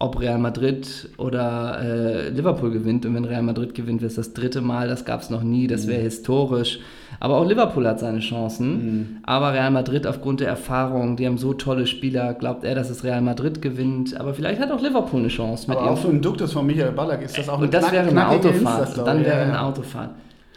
ob 0.03 0.19
Real 0.19 0.39
Madrid 0.39 1.11
oder 1.19 1.79
äh, 1.83 2.29
Liverpool 2.31 2.71
gewinnt. 2.71 3.05
Und 3.05 3.15
wenn 3.15 3.27
Real 3.27 3.43
Madrid 3.43 3.75
gewinnt, 3.75 4.01
wäre 4.01 4.09
es 4.09 4.15
das 4.17 4.33
dritte 4.33 4.63
Mal. 4.63 4.89
Das 4.89 5.05
gab 5.05 5.21
es 5.21 5.29
noch 5.29 5.43
nie. 5.43 5.67
Das 5.67 5.87
wäre 5.87 6.01
historisch. 6.01 6.81
Aber 7.21 7.37
auch 7.37 7.47
Liverpool 7.47 7.87
hat 7.87 8.01
seine 8.01 8.21
Chancen. 8.21 9.21
Aber 9.25 9.53
Real 9.53 9.71
Madrid 9.71 10.07
aufgrund 10.07 10.41
der 10.41 10.49
Erfahrung, 10.49 11.17
die 11.17 11.27
haben 11.27 11.37
so 11.37 11.53
tolle 11.53 11.87
Spieler, 11.87 12.33
glaubt 12.33 12.65
er, 12.65 12.75
dass 12.75 12.89
es 12.89 13.05
Real 13.05 13.21
Madrid 13.21 13.61
gewinnt. 13.61 14.19
Aber 14.19 14.33
vielleicht 14.33 14.59
hat 14.61 14.73
auch 14.73 14.81
Liverpool 14.83 15.21
eine 15.21 15.29
Chance 15.29 15.69
mit 15.69 15.77
Aber 15.77 15.91
auch 15.91 15.99
so 15.99 16.09
ein 16.09 16.23
Duktus 16.23 16.53
von 16.55 16.67
Michael 16.67 16.93
Ballack 16.93 17.23
ist 17.23 17.37
das 17.37 17.49
auch 17.51 17.61
und 17.61 17.73
das 17.75 17.83
knack- 17.85 17.93
wäre 17.93 18.09
eine 18.09 18.27
Autofahrt. 18.29 18.97
Dann 19.07 19.21
wäre 19.23 19.37
Ja, 19.37 19.43
eine 19.43 19.53
ja. 19.53 19.63
Autofahrt. 19.69 20.11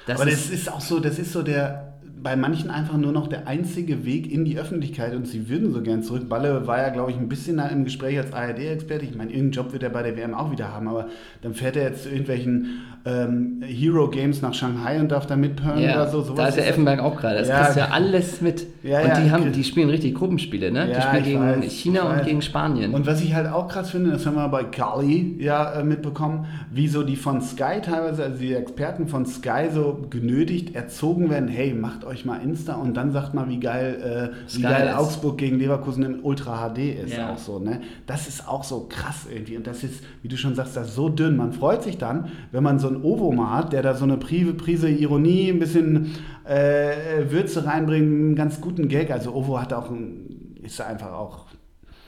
Das 0.08 0.22
Aber 0.22 0.30
ist, 0.32 0.52
das 0.52 0.60
ist 0.60 0.72
auch 0.72 0.80
so, 0.82 1.00
das 1.00 1.20
ist 1.20 1.34
so 1.34 1.42
der, 1.44 1.93
bei 2.24 2.36
manchen 2.36 2.70
einfach 2.70 2.98
nur 2.98 3.12
noch 3.12 3.28
der 3.28 3.48
einzige 3.48 4.06
Weg 4.06 4.32
in 4.32 4.46
die 4.46 4.58
Öffentlichkeit 4.58 5.14
und 5.16 5.28
sie 5.28 5.50
würden 5.50 5.74
so 5.74 5.82
gern 5.82 6.02
zurück. 6.04 6.30
Balle 6.30 6.66
war 6.66 6.78
ja, 6.78 6.90
glaube 6.90 7.12
ich, 7.12 7.18
ein 7.18 7.28
bisschen 7.28 7.60
im 7.60 7.84
Gespräch 7.84 8.18
als 8.18 8.32
ARD-Experte. 8.34 9.04
Ich 9.06 9.16
meine, 9.16 9.30
irgendeinen 9.32 9.52
Job 9.52 9.74
wird 9.74 9.84
er 9.84 9.90
bei 9.90 10.04
der 10.04 10.16
WM 10.16 10.34
auch 10.34 10.52
wieder 10.52 10.74
haben, 10.74 10.88
aber 10.88 11.08
dann 11.42 11.54
fährt 11.54 11.76
er 11.76 11.84
jetzt 11.90 12.04
zu 12.04 12.10
irgendwelchen 12.10 12.82
ähm, 13.06 13.62
Hero 13.66 14.10
Games 14.10 14.42
nach 14.42 14.54
Shanghai 14.54 15.00
und 15.02 15.12
darf 15.12 15.26
da 15.28 15.36
mithören 15.36 15.82
ja, 15.82 15.96
oder 15.96 16.10
so. 16.10 16.22
Sowas 16.22 16.38
da 16.38 16.48
ist 16.48 16.56
der 16.56 16.64
das- 16.64 16.72
Effenberg 16.74 17.02
auch 17.02 17.18
gerade. 17.18 17.40
Das 17.40 17.50
Ja. 17.50 17.62
kriegst 17.64 17.78
ja 17.78 17.88
alles 17.92 18.40
mit. 18.40 18.66
Ja, 18.84 19.02
und 19.02 19.08
ja, 19.10 19.20
die, 19.20 19.32
haben, 19.32 19.52
die 19.52 19.64
spielen 19.66 19.90
richtig 19.90 20.16
Gruppenspiele, 20.16 20.72
ne? 20.72 20.90
Ja, 20.90 20.96
die 20.96 21.02
spielen 21.02 21.24
gegen 21.24 21.62
weiß, 21.64 21.72
China 21.74 22.04
und 22.18 22.24
gegen 22.26 22.42
Spanien. 22.42 22.94
Und 22.94 23.06
was 23.06 23.22
ich 23.22 23.34
halt 23.34 23.48
auch 23.52 23.68
krass 23.68 23.90
finde, 23.92 24.12
das 24.12 24.26
haben 24.26 24.36
wir 24.36 24.48
bei 24.48 24.64
Kali 24.64 25.36
ja 25.40 25.74
äh, 25.74 25.84
mitbekommen, 25.84 26.46
wie 26.72 26.88
so 26.88 27.04
die 27.04 27.18
von 27.18 27.42
Sky 27.42 27.82
teilweise, 27.82 28.24
also 28.24 28.40
die 28.40 28.54
Experten 28.54 29.08
von 29.08 29.26
Sky 29.26 29.68
so 29.74 30.06
genötigt, 30.10 30.74
erzogen 30.76 31.30
werden, 31.30 31.50
hey, 31.50 31.74
macht 31.74 32.06
euch 32.06 32.13
mal 32.26 32.38
Insta 32.42 32.76
und 32.76 32.94
dann 32.96 33.12
sagt 33.12 33.34
mal, 33.34 33.50
wie 33.50 33.60
geil, 33.60 34.32
äh, 34.32 34.56
wie 34.56 34.62
geil. 34.62 34.94
Augsburg 34.96 35.38
gegen 35.38 35.58
Leverkusen 35.60 36.04
in 36.04 36.20
Ultra 36.22 36.70
HD 36.70 36.94
ist 37.04 37.18
Ja. 37.18 37.32
auch 37.34 37.38
so. 37.38 37.60
Ne? 37.60 37.82
Das 38.06 38.28
ist 38.28 38.48
auch 38.48 38.64
so 38.64 38.88
krass 38.88 39.26
irgendwie. 39.34 39.58
Und 39.58 39.66
das 39.68 39.84
ist, 39.84 40.04
wie 40.22 40.28
du 40.28 40.38
schon 40.38 40.56
sagst, 40.56 40.78
das 40.78 40.90
ist 40.90 40.96
so 40.96 41.10
dünn. 41.10 41.36
Man 41.36 41.52
freut 41.54 41.84
sich 41.84 41.98
dann, 41.98 42.28
wenn 42.52 42.64
man 42.64 42.80
so 42.80 42.88
einen 42.88 43.04
Ovo 43.04 43.32
mal 43.32 43.58
hat, 43.58 43.74
der 43.74 43.82
da 43.82 43.94
so 43.96 44.04
eine 44.06 44.18
Prise, 44.18 44.54
Prise 44.54 44.90
Ironie, 44.90 45.50
ein 45.50 45.60
bisschen 45.60 46.12
äh, 46.46 47.30
Würze 47.32 47.66
reinbringt, 47.66 48.06
einen 48.06 48.36
ganz 48.36 48.62
guten 48.62 48.88
Gag. 48.88 49.12
Also 49.12 49.34
Ovo 49.34 49.60
hat 49.60 49.74
auch 49.74 49.90
ein, 49.90 50.56
ist 50.62 50.80
einfach 50.82 51.12
auch 51.14 51.46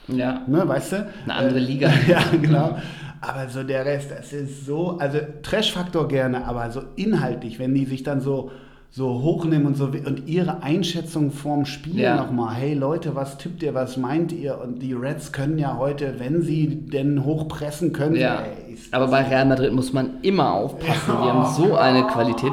Ja. 0.08 0.42
ne, 0.46 0.66
weißt 0.66 0.92
du? 0.92 1.06
Eine 1.24 1.34
andere 1.34 1.58
Äh, 1.58 1.62
Liga. 1.62 1.90
ja, 2.08 2.20
genau. 2.40 2.76
Aber 3.20 3.48
so 3.48 3.62
der 3.64 3.84
Rest, 3.84 4.10
das 4.10 4.32
ist 4.32 4.66
so, 4.66 4.98
also 4.98 5.18
Trash-Faktor 5.42 6.06
gerne, 6.06 6.44
aber 6.44 6.70
so 6.70 6.82
inhaltlich, 6.96 7.58
wenn 7.58 7.74
die 7.74 7.86
sich 7.86 8.02
dann 8.02 8.20
so, 8.20 8.50
so 8.96 9.20
hochnehmen 9.20 9.66
und 9.66 9.76
so 9.76 9.84
und 9.84 10.26
ihre 10.26 10.62
Einschätzung 10.62 11.30
vorm 11.30 11.66
Spiel 11.66 12.00
Ja. 12.00 12.16
nochmal, 12.16 12.54
hey 12.54 12.72
Leute, 12.72 13.14
was 13.14 13.36
tippt 13.36 13.62
ihr, 13.62 13.74
was 13.74 13.98
meint 13.98 14.32
ihr? 14.32 14.58
Und 14.58 14.80
die 14.80 14.94
Reds 14.94 15.32
können 15.32 15.58
ja 15.58 15.76
heute, 15.76 16.14
wenn 16.18 16.40
sie 16.40 16.66
denn 16.66 17.22
hochpressen 17.22 17.92
können, 17.92 18.16
Ja, 18.16 18.36
ey, 18.40 18.78
aber 18.92 19.08
bei 19.08 19.20
Real 19.24 19.44
Madrid 19.44 19.74
muss 19.74 19.92
man 19.92 20.22
immer 20.22 20.50
aufpassen. 20.54 21.12
Die 21.22 21.28
haben 21.28 21.44
so 21.54 21.74
eine 21.76 22.06
Qualität. 22.06 22.52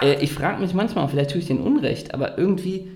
Äh, 0.00 0.22
ich 0.22 0.32
frage 0.32 0.60
mich 0.60 0.74
manchmal, 0.74 1.08
vielleicht 1.08 1.30
tue 1.32 1.40
ich 1.40 1.46
denen 1.48 1.60
Unrecht, 1.60 2.14
aber 2.14 2.38
irgendwie, 2.38 2.86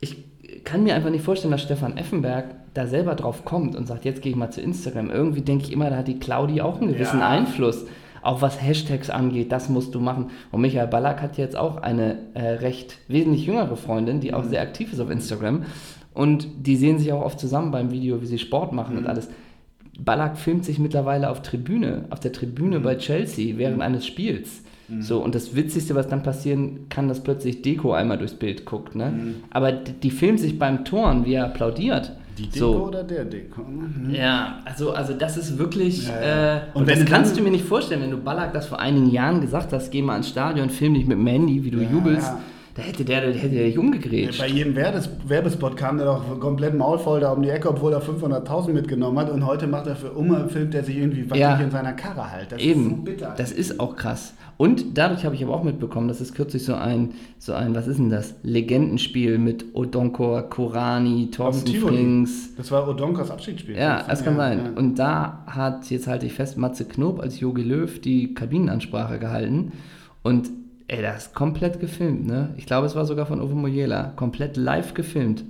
ich 0.00 0.16
kann 0.64 0.82
mir 0.82 0.96
einfach 0.96 1.10
nicht 1.10 1.24
vorstellen, 1.24 1.52
dass 1.52 1.62
Stefan 1.62 1.96
Effenberg 1.96 2.46
da 2.74 2.88
selber 2.88 3.14
drauf 3.14 3.44
kommt 3.44 3.76
und 3.76 3.86
sagt, 3.86 4.04
jetzt 4.04 4.20
gehe 4.20 4.32
ich 4.32 4.36
mal 4.36 4.50
zu 4.50 4.60
Instagram. 4.60 5.10
Irgendwie 5.10 5.42
denke 5.42 5.66
ich 5.66 5.72
immer, 5.72 5.90
da 5.90 5.98
hat 5.98 6.08
die 6.08 6.18
Claudi 6.18 6.60
auch 6.60 6.80
einen 6.80 6.92
gewissen 6.92 7.20
Ja. 7.20 7.28
Einfluss. 7.28 7.84
Auch 8.22 8.40
was 8.40 8.62
Hashtags 8.62 9.10
angeht, 9.10 9.52
das 9.52 9.68
musst 9.68 9.94
du 9.94 10.00
machen. 10.00 10.30
Und 10.50 10.60
Michael 10.60 10.86
Ballack 10.86 11.20
hat 11.20 11.38
jetzt 11.38 11.56
auch 11.56 11.78
eine 11.78 12.18
äh, 12.34 12.42
recht 12.42 12.98
wesentlich 13.08 13.46
jüngere 13.46 13.76
Freundin, 13.76 14.20
die 14.20 14.32
auch 14.32 14.44
sehr 14.44 14.62
aktiv 14.62 14.92
ist 14.92 15.00
auf 15.00 15.10
Instagram. 15.10 15.64
Und 16.14 16.46
die 16.66 16.76
sehen 16.76 16.98
sich 16.98 17.12
auch 17.12 17.22
oft 17.22 17.40
zusammen 17.40 17.70
beim 17.70 17.90
Video, 17.90 18.22
wie 18.22 18.26
sie 18.26 18.38
Sport 18.38 18.72
machen 18.72 18.96
und 18.98 19.06
alles. 19.06 19.28
Ballack 19.98 20.38
filmt 20.38 20.64
sich 20.64 20.78
mittlerweile 20.78 21.30
auf 21.30 21.42
Tribüne, 21.42 22.04
auf 22.10 22.20
der 22.20 22.32
Tribüne 22.32 22.80
bei 22.80 22.96
Chelsea 22.96 23.58
während 23.58 23.82
eines 23.82 24.06
Spiels. 24.06 24.62
So, 25.00 25.22
und 25.22 25.34
das 25.34 25.56
Witzigste, 25.56 25.94
was 25.94 26.08
dann 26.08 26.22
passieren 26.22 26.88
kann, 26.90 27.08
dass 27.08 27.22
plötzlich 27.22 27.62
Deko 27.62 27.92
einmal 27.92 28.18
durchs 28.18 28.34
Bild 28.34 28.66
guckt. 28.66 28.94
Ne? 28.94 29.36
Aber 29.50 29.72
die, 29.72 29.92
die 29.92 30.10
filmt 30.10 30.38
sich 30.38 30.58
beim 30.58 30.84
Toren, 30.84 31.24
wie 31.24 31.34
er 31.34 31.46
applaudiert. 31.46 32.12
Die 32.38 32.48
Deko 32.48 32.72
so. 32.72 32.84
oder 32.86 33.04
der 33.04 33.24
Deko? 33.24 33.62
ne? 33.62 34.16
Ja, 34.16 34.58
also, 34.64 34.92
also 34.92 35.12
das 35.14 35.36
ist 35.36 35.58
wirklich. 35.58 36.08
Ja, 36.08 36.20
ja. 36.20 36.56
Äh, 36.56 36.60
Und 36.74 36.82
und 36.82 36.88
das 36.90 37.04
kannst 37.04 37.36
du 37.36 37.42
mir 37.42 37.50
nicht 37.50 37.64
vorstellen, 37.64 38.02
wenn 38.02 38.10
du 38.10 38.16
Ballack 38.18 38.52
das 38.52 38.66
vor 38.66 38.80
einigen 38.80 39.10
Jahren 39.10 39.40
gesagt 39.40 39.72
hast, 39.72 39.90
geh 39.90 40.02
mal 40.02 40.16
ins 40.16 40.28
Stadion, 40.28 40.70
film 40.70 40.94
dich 40.94 41.06
mit 41.06 41.18
dem 41.18 41.26
Handy, 41.26 41.62
wie 41.64 41.70
du 41.70 41.78
Ja, 41.80 41.90
jubelst. 41.90 42.32
Ja. 42.76 42.82
Da 42.82 42.88
hätte 42.88 43.04
der, 43.04 43.20
der 43.20 43.34
hätte 43.34 43.54
der 43.54 43.64
dich 43.66 43.78
umgegrätscht. 43.78 44.40
Bei 44.40 44.46
jedem 44.48 44.74
Werbes 44.74 45.08
Werbespot 45.26 45.76
kam 45.76 45.98
der 45.98 46.06
doch 46.06 46.40
komplett 46.40 46.74
maulvoll 46.76 47.20
da 47.20 47.32
um 47.32 47.42
die 47.42 47.50
Ecke, 47.50 47.68
obwohl 47.68 47.92
er 47.92 48.02
500.000 48.02 48.70
mitgenommen 48.72 49.18
hat. 49.18 49.30
Und 49.30 49.44
heute 49.46 49.66
macht 49.66 49.86
er 49.86 49.96
für 49.96 50.12
Umme, 50.12 50.48
filmt 50.48 50.74
er 50.74 50.82
sich 50.84 50.96
irgendwie 50.96 51.24
wackelig 51.28 51.40
Ja. 51.42 51.60
in 51.60 51.70
seiner 51.70 51.92
Karre 51.92 52.30
halt. 52.30 52.50
Das 52.52 52.60
Eben, 52.60 52.84
ist 52.84 52.90
so 52.96 53.02
bitter. 53.02 53.34
das 53.36 53.52
ist 53.52 53.78
auch 53.80 53.94
krass. 53.96 54.34
Und 54.58 54.96
dadurch 54.96 55.24
habe 55.24 55.34
ich 55.34 55.42
aber 55.42 55.54
auch 55.54 55.64
mitbekommen, 55.64 56.08
dass 56.08 56.20
es 56.20 56.34
kürzlich 56.34 56.64
so 56.64 56.74
ein, 56.74 57.10
so 57.38 57.52
ein, 57.52 57.74
was 57.74 57.88
ist 57.88 57.98
denn 57.98 58.10
das, 58.10 58.34
Legendenspiel 58.42 59.38
mit 59.38 59.64
Odonkor, 59.74 60.42
Korani, 60.48 61.30
Thorsten. 61.30 61.74
Frings. 61.74 62.54
Das 62.56 62.70
war 62.70 62.88
Odonkers 62.88 63.30
Abschiedsspiel. 63.30 63.76
Ja, 63.76 64.02
das 64.08 64.22
kann 64.24 64.36
sein. 64.36 64.58
Ja. 64.64 64.70
Und 64.78 64.98
da 64.98 65.42
hat, 65.46 65.90
jetzt 65.90 66.06
halte 66.06 66.26
ich 66.26 66.32
fest, 66.32 66.56
Matze 66.58 66.84
Knob 66.84 67.20
als 67.20 67.40
Jogi 67.40 67.62
Löw 67.62 68.00
die 68.00 68.34
Kabinenansprache 68.34 69.18
gehalten. 69.18 69.72
Und 70.22 70.48
ey, 70.92 71.00
das 71.00 71.26
ist 71.26 71.34
komplett 71.34 71.80
gefilmt, 71.80 72.26
ne? 72.26 72.50
Ich 72.58 72.66
glaube, 72.66 72.86
es 72.86 72.94
war 72.94 73.06
sogar 73.06 73.24
von 73.24 73.40
Uwe 73.40 73.54
Mojela. 73.54 74.12
Komplett 74.14 74.58
live 74.58 74.92
gefilmt. 74.92 75.42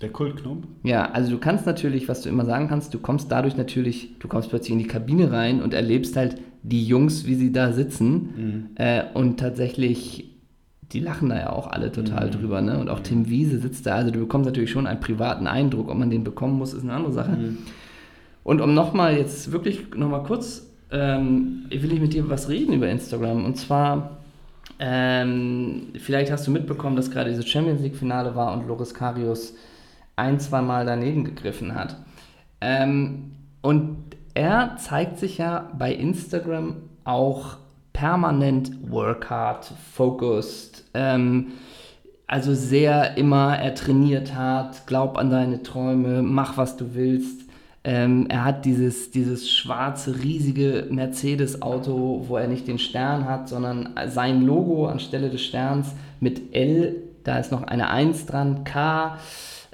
Der 0.00 0.08
Kultknopf. 0.08 0.64
Ja, 0.84 1.10
also 1.10 1.30
du 1.30 1.38
kannst 1.38 1.66
natürlich, 1.66 2.08
was 2.08 2.22
du 2.22 2.30
immer 2.30 2.46
sagen 2.46 2.68
kannst, 2.68 2.94
du 2.94 2.98
kommst 2.98 3.30
dadurch 3.30 3.56
natürlich, 3.56 4.18
du 4.18 4.28
kommst 4.28 4.48
plötzlich 4.48 4.72
in 4.72 4.78
die 4.78 4.86
Kabine 4.86 5.32
rein 5.32 5.62
und 5.62 5.74
erlebst 5.74 6.16
halt 6.16 6.38
die 6.62 6.84
Jungs, 6.84 7.26
wie 7.26 7.34
sie 7.34 7.52
da 7.52 7.72
sitzen. 7.72 8.70
Äh, 8.76 9.04
und 9.12 9.38
tatsächlich, 9.38 10.34
die 10.92 11.00
lachen 11.00 11.28
da 11.28 11.36
ja 11.38 11.50
auch 11.50 11.66
alle 11.66 11.92
total 11.92 12.30
drüber, 12.30 12.62
ne? 12.62 12.78
Und 12.78 12.88
auch 12.88 13.00
Tim 13.00 13.28
Wiese 13.28 13.58
sitzt 13.58 13.84
da, 13.86 13.96
also 13.96 14.10
du 14.10 14.20
bekommst 14.20 14.46
natürlich 14.46 14.70
schon 14.70 14.86
einen 14.86 15.00
privaten 15.00 15.46
Eindruck. 15.46 15.90
Ob 15.90 15.98
man 15.98 16.08
den 16.08 16.24
bekommen 16.24 16.56
muss, 16.56 16.72
ist 16.72 16.84
eine 16.84 16.94
andere 16.94 17.12
Sache. 17.12 17.36
Und 18.44 18.60
um 18.62 18.72
nochmal 18.72 19.16
jetzt 19.18 19.52
wirklich 19.52 19.94
nochmal 19.94 20.22
kurz, 20.22 20.66
ähm, 20.90 21.66
will 21.70 21.92
ich 21.92 22.00
mit 22.00 22.14
dir 22.14 22.30
was 22.30 22.48
reden 22.48 22.72
über 22.72 22.88
Instagram. 22.88 23.44
Und 23.44 23.56
zwar, 23.56 24.18
ähm, 24.78 25.92
vielleicht 25.98 26.30
hast 26.30 26.46
du 26.46 26.50
mitbekommen, 26.50 26.96
dass 26.96 27.10
gerade 27.10 27.30
dieses 27.30 27.48
Champions 27.48 27.80
League-Finale 27.80 28.34
war 28.34 28.52
und 28.52 28.66
Loris 28.66 28.94
Karius 28.94 29.54
ein, 30.16 30.38
zwei 30.40 30.62
Mal 30.62 30.86
daneben 30.86 31.24
gegriffen 31.24 31.74
hat. 31.74 31.96
Ähm, 32.60 33.32
und 33.62 34.16
er 34.34 34.76
zeigt 34.76 35.18
sich 35.18 35.38
ja 35.38 35.70
bei 35.78 35.92
Instagram 35.92 36.76
auch 37.04 37.56
permanent 37.92 38.70
work 38.90 39.30
hard, 39.30 39.72
focused, 39.94 40.84
ähm, 40.92 41.52
also 42.26 42.54
sehr 42.54 43.16
immer, 43.16 43.56
er 43.56 43.74
trainiert 43.74 44.34
hart, 44.34 44.86
glaub 44.86 45.16
an 45.16 45.30
deine 45.30 45.62
Träume, 45.62 46.22
mach 46.22 46.56
was 46.56 46.76
du 46.76 46.94
willst. 46.94 47.45
Ähm, 47.88 48.26
er 48.28 48.44
hat 48.44 48.64
dieses, 48.64 49.12
dieses 49.12 49.48
schwarze, 49.48 50.20
riesige 50.20 50.88
Mercedes-Auto, 50.90 52.24
wo 52.26 52.36
er 52.36 52.48
nicht 52.48 52.66
den 52.66 52.80
Stern 52.80 53.26
hat, 53.26 53.48
sondern 53.48 53.90
sein 54.08 54.42
Logo 54.42 54.88
anstelle 54.88 55.30
des 55.30 55.44
Sterns 55.44 55.94
mit 56.18 56.52
L, 56.52 56.96
da 57.22 57.38
ist 57.38 57.52
noch 57.52 57.62
eine 57.62 57.88
1 57.88 58.26
dran, 58.26 58.64
K. 58.64 59.18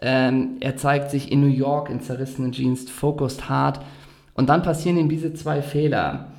Ähm, 0.03 0.59
er 0.61 0.77
zeigt 0.77 1.11
sich 1.11 1.33
in 1.33 1.41
New 1.41 1.47
York 1.47 1.89
in 1.89 2.03
zerrissenen 2.03 2.53
Jeans, 2.53 2.91
focused 2.91 3.49
hart. 3.49 3.81
Und 4.35 4.51
dann 4.51 4.63
passieren 4.63 4.99
ihm 4.99 5.09
diese 5.09 5.33
zwei 5.33 5.63
Fehler. 5.63 6.33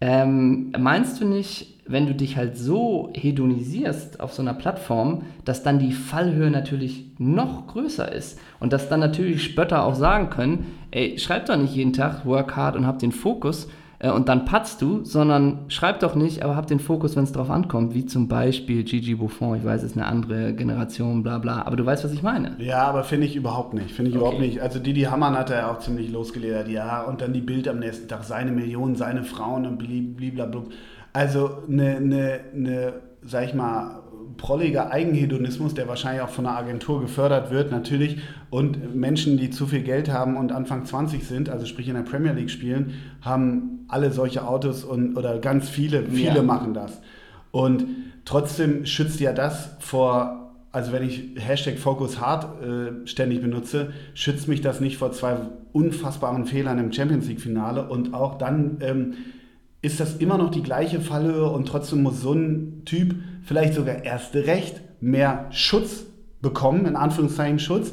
Ähm, 0.00 0.70
meinst 0.78 1.20
du 1.20 1.26
nicht, 1.26 1.75
wenn 1.88 2.06
du 2.06 2.14
dich 2.14 2.36
halt 2.36 2.56
so 2.56 3.10
hedonisierst 3.14 4.20
auf 4.20 4.32
so 4.32 4.42
einer 4.42 4.54
Plattform, 4.54 5.22
dass 5.44 5.62
dann 5.62 5.78
die 5.78 5.92
Fallhöhe 5.92 6.50
natürlich 6.50 7.04
noch 7.18 7.66
größer 7.68 8.10
ist 8.12 8.38
und 8.60 8.72
dass 8.72 8.88
dann 8.88 9.00
natürlich 9.00 9.42
Spötter 9.44 9.84
auch 9.84 9.94
sagen 9.94 10.30
können, 10.30 10.66
ey, 10.90 11.18
schreib 11.18 11.46
doch 11.46 11.56
nicht 11.56 11.74
jeden 11.74 11.92
Tag 11.92 12.26
Work 12.26 12.56
hard 12.56 12.76
und 12.76 12.86
hab 12.86 12.98
den 12.98 13.12
Fokus 13.12 13.68
äh, 13.98 14.10
und 14.10 14.28
dann 14.28 14.44
patzt 14.44 14.82
du, 14.82 15.04
sondern 15.04 15.60
schreib 15.68 16.00
doch 16.00 16.14
nicht, 16.14 16.42
aber 16.42 16.56
hab 16.56 16.66
den 16.66 16.80
Fokus, 16.80 17.16
wenn 17.16 17.24
es 17.24 17.32
drauf 17.32 17.50
ankommt, 17.50 17.94
wie 17.94 18.04
zum 18.04 18.28
Beispiel 18.28 18.82
Gigi 18.84 19.14
Buffon, 19.14 19.56
ich 19.56 19.64
weiß, 19.64 19.82
es 19.82 19.92
ist 19.92 19.96
eine 19.96 20.06
andere 20.06 20.52
Generation, 20.54 21.22
bla 21.22 21.38
bla, 21.38 21.62
aber 21.62 21.76
du 21.76 21.86
weißt, 21.86 22.04
was 22.04 22.12
ich 22.12 22.22
meine. 22.22 22.56
Ja, 22.58 22.82
aber 22.82 23.04
finde 23.04 23.26
ich 23.26 23.36
überhaupt 23.36 23.72
nicht. 23.74 23.92
Finde 23.92 24.10
ich 24.10 24.16
Okay. 24.16 24.24
überhaupt 24.24 24.40
nicht. 24.40 24.60
Also 24.60 24.80
Didi 24.80 25.02
Hamann 25.02 25.36
hat 25.38 25.50
er 25.50 25.58
ja 25.58 25.70
auch 25.70 25.78
ziemlich 25.78 26.10
losgeledert, 26.10 26.68
ja. 26.68 27.02
Und 27.04 27.20
dann 27.22 27.32
die 27.32 27.40
Bild 27.40 27.68
am 27.68 27.78
nächsten 27.78 28.08
Tag, 28.08 28.24
seine 28.24 28.50
Millionen, 28.52 28.96
seine 28.96 29.22
Frauen 29.24 29.64
und 29.66 29.78
bliblablub. 29.78 30.72
Also 31.16 31.62
eine, 31.66 31.96
eine, 31.96 32.40
eine, 32.54 32.92
sag 33.22 33.46
ich 33.46 33.54
mal, 33.54 34.02
prolliger 34.36 34.90
Eigenhedonismus, 34.90 35.72
der 35.72 35.88
wahrscheinlich 35.88 36.20
auch 36.20 36.28
von 36.28 36.44
einer 36.44 36.58
Agentur 36.58 37.00
gefördert 37.00 37.50
wird, 37.50 37.70
natürlich. 37.70 38.18
Und 38.50 38.94
Menschen, 38.94 39.38
die 39.38 39.48
zu 39.48 39.66
viel 39.66 39.80
Geld 39.80 40.12
haben 40.12 40.36
und 40.36 40.52
Anfang 40.52 40.84
20 40.84 41.26
sind, 41.26 41.48
also 41.48 41.64
sprich 41.64 41.88
in 41.88 41.94
der 41.94 42.02
Premier 42.02 42.32
League 42.32 42.50
spielen, 42.50 42.92
haben 43.22 43.86
alle 43.88 44.12
solche 44.12 44.46
Autos 44.46 44.84
und 44.84 45.16
oder 45.16 45.38
ganz 45.38 45.70
viele, 45.70 46.02
viele 46.02 46.36
Ja. 46.36 46.42
machen 46.42 46.74
das. 46.74 47.00
Und 47.50 47.86
trotzdem 48.26 48.84
schützt 48.84 49.18
ja 49.18 49.32
das 49.32 49.70
vor, 49.78 50.54
also 50.70 50.92
wenn 50.92 51.02
ich 51.02 51.30
Hashtag 51.38 51.78
Focus 51.78 52.20
Hard 52.20 52.62
äh, 52.62 53.06
ständig 53.06 53.40
benutze, 53.40 53.94
schützt 54.12 54.48
mich 54.48 54.60
das 54.60 54.80
nicht 54.80 54.98
vor 54.98 55.12
zwei 55.12 55.36
unfassbaren 55.72 56.44
Fehlern 56.44 56.78
im 56.78 56.92
Champions 56.92 57.26
League 57.26 57.40
Finale 57.40 57.88
und 57.88 58.12
auch 58.12 58.36
dann 58.36 58.76
ähm, 58.82 59.14
ist 59.86 60.00
das 60.00 60.16
immer 60.16 60.36
noch 60.36 60.50
die 60.50 60.64
gleiche 60.64 61.00
Fallhöhe 61.00 61.48
und 61.48 61.68
trotzdem 61.68 62.02
muss 62.02 62.20
so 62.20 62.32
ein 62.32 62.82
Typ 62.84 63.14
vielleicht 63.44 63.74
sogar 63.74 64.04
erst 64.04 64.34
recht 64.34 64.80
mehr 65.00 65.46
Schutz 65.50 66.04
bekommen, 66.42 66.86
in 66.86 66.96
Anführungszeichen 66.96 67.60
Schutz, 67.60 67.92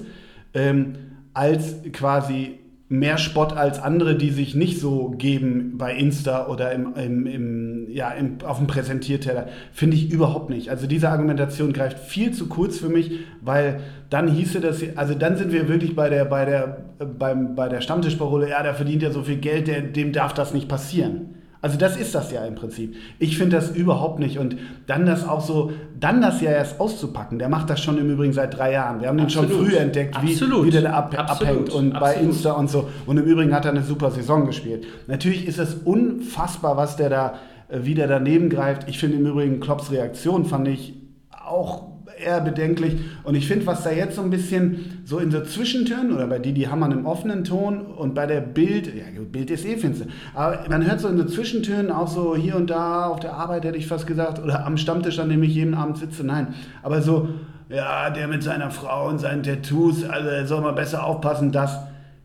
ähm, 0.55 0.95
als 1.35 1.75
quasi 1.91 2.59
mehr 2.89 3.19
Spott 3.19 3.53
als 3.53 3.79
andere, 3.79 4.15
die 4.15 4.31
sich 4.31 4.55
nicht 4.55 4.79
so 4.79 5.11
geben 5.11 5.77
bei 5.77 5.95
Insta 5.95 6.47
oder 6.47 6.71
im, 6.71 6.95
im, 6.95 7.25
im, 7.27 7.87
ja, 7.91 8.09
im, 8.09 8.37
auf 8.43 8.57
dem 8.57 8.65
Präsentierteller. 8.67 9.47
Finde 9.71 9.95
ich 9.95 10.11
überhaupt 10.11 10.49
nicht. 10.49 10.69
Also 10.69 10.87
diese 10.87 11.09
Argumentation 11.09 11.73
greift 11.73 11.99
viel 11.99 12.31
zu 12.31 12.47
kurz 12.47 12.79
für 12.79 12.89
mich, 12.89 13.19
weil 13.41 13.81
dann 14.09 14.27
hieße 14.27 14.61
das, 14.61 14.83
also 14.95 15.13
dann 15.13 15.37
sind 15.37 15.51
wir 15.51 15.67
wirklich 15.69 15.95
bei 15.95 16.09
der, 16.09 16.25
bei 16.25 16.45
der, 16.45 16.85
beim, 17.19 17.53
bei 17.53 17.69
der 17.69 17.81
Stammtischparole, 17.81 18.49
ja, 18.49 18.63
der 18.63 18.73
verdient 18.73 19.03
ja 19.03 19.11
so 19.11 19.21
viel 19.21 19.37
Geld, 19.37 19.67
der, 19.67 19.81
dem 19.81 20.11
darf 20.11 20.33
das 20.33 20.55
nicht 20.55 20.67
passieren. 20.67 21.42
Also 21.63 21.77
das 21.77 21.95
ist 21.95 22.13
das 22.13 22.29
ja 22.29 22.43
im 22.43 22.55
Prinzip. 22.55 22.97
Ich 23.19 23.37
finde 23.37 23.55
das 23.55 23.71
überhaupt 23.71 24.19
nicht. 24.19 24.37
Und 24.37 24.57
dann 24.85 25.05
das 25.05 25.25
auch 25.25 25.39
so, 25.39 25.71
dann 25.97 26.21
das 26.21 26.41
ja 26.41 26.51
erst 26.51 26.77
auszupacken, 26.81 27.39
der 27.39 27.47
macht 27.47 27.69
das 27.69 27.79
schon 27.79 27.97
im 27.97 28.09
Übrigen 28.09 28.33
seit 28.33 28.57
drei 28.57 28.73
Jahren. 28.73 28.99
Wir 28.99 29.07
haben 29.07 29.17
den 29.17 29.29
schon 29.29 29.47
früh 29.47 29.77
entdeckt, 29.77 30.21
wie, 30.21 30.33
Absolut. 30.33 30.65
wie 30.65 30.71
der 30.71 30.81
da 30.81 30.91
ab, 30.91 31.15
abhängt 31.17 31.69
und 31.69 31.93
bei 31.93 32.09
Absolut. 32.09 32.21
Insta 32.21 32.51
und 32.51 32.69
so. 32.69 32.89
Und 33.05 33.17
im 33.17 33.23
Übrigen 33.23 33.55
hat 33.55 33.63
er 33.63 33.71
eine 33.71 33.81
super 33.81 34.11
Saison 34.11 34.45
gespielt. 34.45 34.85
Natürlich 35.07 35.47
ist 35.47 35.57
es 35.57 35.73
unfassbar, 35.73 36.75
was 36.75 36.97
der 36.97 37.09
da, 37.09 37.35
äh, 37.69 37.79
wie 37.83 37.95
der 37.95 38.09
daneben 38.09 38.49
greift. 38.49 38.89
Ich 38.89 38.99
finde 38.99 39.15
im 39.15 39.25
Übrigen 39.25 39.61
Klopps 39.61 39.89
Reaktion 39.89 40.43
fand 40.43 40.67
ich 40.67 40.95
auch 41.31 41.92
eher 42.23 42.41
bedenklich. 42.41 42.95
Und 43.23 43.35
ich 43.35 43.47
finde, 43.47 43.65
was 43.67 43.83
da 43.83 43.91
jetzt 43.91 44.15
so 44.15 44.21
ein 44.21 44.29
bisschen 44.29 45.01
so 45.05 45.19
in 45.19 45.31
so 45.31 45.41
Zwischentönen 45.41 46.13
oder 46.13 46.27
bei 46.27 46.39
Didi 46.39 46.63
Hamann 46.63 46.91
im 46.91 47.05
offenen 47.05 47.43
Ton 47.43 47.81
und 47.81 48.15
bei 48.15 48.25
der 48.25 48.41
Bild, 48.41 48.87
ja, 48.87 49.03
Bild 49.31 49.51
ist 49.51 49.65
eh 49.65 49.77
finster, 49.77 50.05
aber 50.33 50.65
man 50.69 50.85
hört 50.85 50.99
so 50.99 51.07
in 51.07 51.17
so 51.17 51.25
Zwischentönen 51.25 51.91
auch 51.91 52.07
so 52.07 52.35
hier 52.35 52.55
und 52.55 52.69
da 52.69 53.07
auf 53.07 53.19
der 53.19 53.33
Arbeit, 53.33 53.65
hätte 53.65 53.77
ich 53.77 53.87
fast 53.87 54.05
gesagt, 54.07 54.41
oder 54.41 54.65
am 54.65 54.77
Stammtisch, 54.77 55.19
an 55.19 55.29
dem 55.29 55.41
ich 55.43 55.55
jeden 55.55 55.73
Abend 55.73 55.97
sitze, 55.97 56.23
nein, 56.23 56.53
aber 56.83 57.01
so, 57.01 57.29
ja, 57.69 58.09
der 58.11 58.27
mit 58.27 58.43
seiner 58.43 58.69
Frau 58.69 59.09
und 59.09 59.19
seinen 59.19 59.41
Tattoos, 59.43 60.03
also 60.03 60.29
soll 60.45 60.61
mal 60.61 60.73
besser 60.73 61.03
aufpassen, 61.05 61.51
das. 61.51 61.79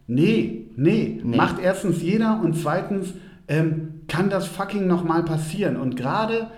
Nee, 0.07 0.67
nee, 0.77 1.21
Nee. 1.23 1.37
macht 1.37 1.59
erstens 1.63 2.03
jeder 2.03 2.41
und 2.43 2.55
zweitens 2.57 3.15
ähm, 3.47 4.01
kann 4.09 4.31
das 4.31 4.47
fucking 4.47 4.87
nochmal 4.87 5.23
passieren. 5.23 5.77
Und 5.77 5.97
gerade, 5.97 6.49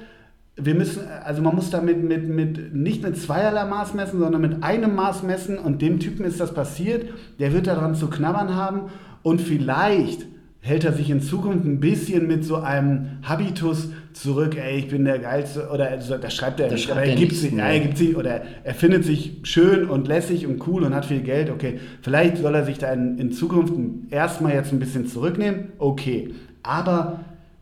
wir 0.63 0.75
müssen, 0.75 1.03
also 1.25 1.43
man 1.43 1.55
muss 1.55 1.71
damit 1.71 2.03
mit, 2.03 2.29
mit, 2.29 2.75
nicht 2.75 3.03
mit 3.03 3.17
zweierlei 3.17 3.65
Maß 3.65 3.95
messen, 3.95 4.21
sondern 4.21 4.41
mit 4.41 4.63
einem 4.63 4.95
Maß 4.95 5.23
messen 5.23 5.59
und 5.59 5.83
dem 5.83 5.99
Typen 6.01 6.25
ist 6.25 6.41
das 6.41 6.55
passiert, 6.55 7.07
der 7.39 7.53
wird 7.53 7.67
daran 7.67 7.95
zu 7.95 8.09
knabbern 8.09 8.55
haben 8.55 8.91
und 9.23 9.41
vielleicht 9.41 10.27
hält 10.63 10.85
er 10.85 10.93
sich 10.93 11.09
in 11.09 11.23
Zukunft 11.23 11.65
ein 11.65 11.81
bisschen 11.81 12.27
mit 12.27 12.45
so 12.45 12.57
einem 12.57 13.19
Habitus 13.23 13.89
zurück, 14.13 14.57
ey, 14.57 14.79
ich 14.79 14.89
bin 14.89 15.07
der 15.07 15.19
Geilste, 15.19 15.69
oder 15.73 15.89
also, 15.89 16.19
das 16.19 16.35
schreibt 16.35 16.61
er 16.61 16.69
Das 16.69 16.83
schreibt 16.83 17.09
er 17.09 17.15
gibt 17.15 17.35
sich, 17.35 17.53
ja, 17.53 17.65
er 17.65 17.81
gibt 17.81 17.97
sich, 17.97 18.15
oder 18.17 18.43
er 18.63 18.75
findet 18.75 19.05
sich 19.05 19.39
schön 19.43 19.89
und 19.89 20.07
lässig 20.07 20.47
und 20.47 20.67
cool 20.67 20.85
und 20.85 20.95
hat 20.95 21.07
viel 21.07 21.23
Geld, 21.23 21.51
okay, 21.51 21.81
vielleicht 22.03 22.37
soll 22.37 22.55
er 22.55 22.65
sich 22.65 22.77
da 22.77 22.93
in, 22.93 23.19
in 23.19 23.33
Zukunft 23.33 23.73
erstmal 24.11 24.53
jetzt 24.53 24.73
ein 24.73 24.79
bisschen 24.79 25.07
zurücknehmen, 25.07 25.73
okay, 25.79 26.35
aber 26.63 27.21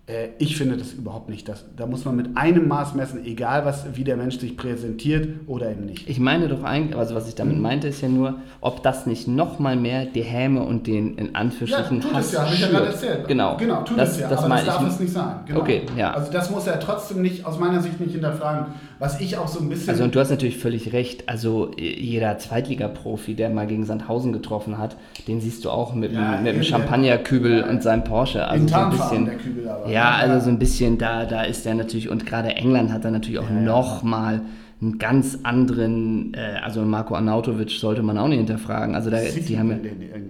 äh, 0.08 0.28
ich 0.38 0.56
finde 0.56 0.76
das 0.76 0.92
überhaupt 0.94 1.28
nicht, 1.28 1.48
das, 1.48 1.64
da 1.76 1.86
muss 1.86 2.04
man 2.04 2.16
mit 2.16 2.36
einem 2.36 2.66
Maß 2.66 2.94
messen, 2.94 3.24
egal 3.24 3.64
was, 3.64 3.84
wie 3.94 4.04
der 4.04 4.16
Mensch 4.16 4.38
sich 4.38 4.56
präsentiert 4.56 5.28
oder 5.46 5.70
eben 5.70 5.84
nicht. 5.84 6.08
Ich 6.08 6.18
meine 6.18 6.48
doch 6.48 6.64
eigentlich, 6.64 6.96
also 6.96 7.14
was 7.14 7.28
ich 7.28 7.34
damit 7.34 7.56
Mhm. 7.56 7.62
meinte, 7.62 7.88
ist 7.88 8.00
ja 8.00 8.08
nur, 8.08 8.36
ob 8.60 8.82
das 8.82 9.06
nicht 9.06 9.28
nochmal 9.28 9.76
mehr 9.76 10.06
die 10.06 10.22
Häme 10.22 10.62
und 10.62 10.86
den 10.86 11.16
in 11.18 11.34
Anführungsstrichen 11.34 12.02
Hass 12.12 12.32
schürt. 12.32 13.28
Genau, 13.28 13.56
Genau, 13.58 13.82
tut 13.82 13.98
das, 13.98 14.12
es 14.12 14.20
ja, 14.20 14.28
das 14.28 14.44
aber 14.44 14.54
das 14.56 14.64
darf 14.64 14.82
ich. 14.82 14.88
es 14.88 15.00
nicht 15.00 15.12
sein. 15.12 15.36
Genau. 15.46 15.60
Okay, 15.60 15.82
ja. 15.96 16.12
Also 16.12 16.32
das 16.32 16.50
muss 16.50 16.66
er 16.66 16.80
trotzdem 16.80 17.22
nicht, 17.22 17.44
aus 17.44 17.58
meiner 17.58 17.80
Sicht 17.82 18.00
nicht 18.00 18.12
hinterfragen. 18.12 18.66
Was 19.00 19.20
ich 19.20 19.36
auch 19.36 19.46
so 19.46 19.60
ein 19.60 19.68
bisschen... 19.68 19.90
Also 19.90 20.02
und 20.04 20.14
du 20.14 20.18
hast 20.20 20.30
natürlich 20.30 20.58
völlig 20.58 20.92
recht. 20.92 21.28
Also 21.28 21.70
jeder 21.78 22.36
Zweitliga-Profi, 22.38 23.34
der 23.34 23.48
mal 23.50 23.66
gegen 23.66 23.84
Sandhausen 23.84 24.32
getroffen 24.32 24.76
hat, 24.78 24.96
den 25.28 25.40
siehst 25.40 25.64
du 25.64 25.70
auch 25.70 25.94
mit, 25.94 26.12
Ja, 26.12 26.36
dem- 26.36 26.42
mit 26.44 26.54
dem 26.56 26.62
Champagnerkübel 26.64 27.58
ja. 27.60 27.68
und 27.68 27.82
seinem 27.82 28.02
Porsche. 28.04 28.46
Also 28.46 28.62
in 28.62 28.68
so 28.68 28.74
ein 28.76 28.90
bisschen. 28.90 29.24
der 29.26 29.34
Kübel 29.36 29.68
aber. 29.68 29.88
Ja, 29.90 30.16
also 30.16 30.44
so 30.44 30.50
ein 30.50 30.58
bisschen 30.58 30.98
da, 30.98 31.24
da 31.26 31.42
ist 31.42 31.64
er 31.66 31.74
natürlich 31.74 32.08
und 32.08 32.26
gerade 32.26 32.48
England 32.56 32.92
hat 32.92 33.04
da 33.04 33.10
natürlich 33.10 33.38
auch 33.38 33.48
Ja, 33.48 33.54
ja. 33.56 33.62
noch 33.62 34.02
mal 34.02 34.40
einen 34.80 34.98
ganz 34.98 35.38
anderen. 35.44 36.34
Äh, 36.34 36.58
also 36.64 36.82
Marco 36.82 37.14
Arnautovic 37.14 37.70
sollte 37.70 38.02
man 38.02 38.18
auch 38.18 38.28
nicht 38.28 38.38
hinterfragen. 38.38 38.94
Also 38.96 39.10
da, 39.10 39.18
die 39.20 39.58
haben 39.58 39.78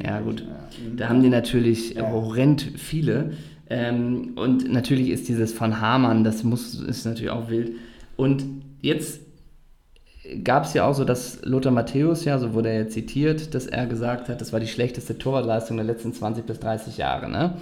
ja, 0.04 0.20
gut, 0.20 0.40
ja. 0.40 0.46
da 0.96 1.08
haben 1.08 1.22
die 1.22 1.28
natürlich 1.30 1.94
Ja. 1.94 2.10
horrend 2.10 2.60
viele. 2.76 3.32
Ähm, 3.70 4.32
und 4.36 4.70
natürlich 4.72 5.10
ist 5.10 5.28
dieses 5.28 5.58
Van 5.60 5.80
Hamann, 5.80 6.24
das 6.24 6.44
muss 6.44 6.74
ist 6.74 7.04
natürlich 7.04 7.30
auch 7.30 7.50
wild. 7.50 7.72
Und 8.18 8.42
jetzt 8.82 9.20
gab 10.42 10.64
es 10.64 10.74
ja 10.74 10.84
auch 10.84 10.92
so, 10.92 11.04
dass 11.04 11.40
Lothar 11.44 11.70
Matthäus, 11.70 12.24
ja, 12.24 12.36
so 12.38 12.52
wurde 12.52 12.70
er 12.70 12.82
ja 12.82 12.88
zitiert, 12.88 13.54
dass 13.54 13.66
er 13.66 13.86
gesagt 13.86 14.28
hat, 14.28 14.40
das 14.40 14.52
war 14.52 14.58
die 14.58 14.66
schlechteste 14.66 15.16
Torwartleistung 15.16 15.76
der 15.76 15.86
letzten 15.86 16.12
20 16.12 16.44
bis 16.44 16.58
30 16.58 16.98
Jahre. 16.98 17.30
Ne? 17.30 17.54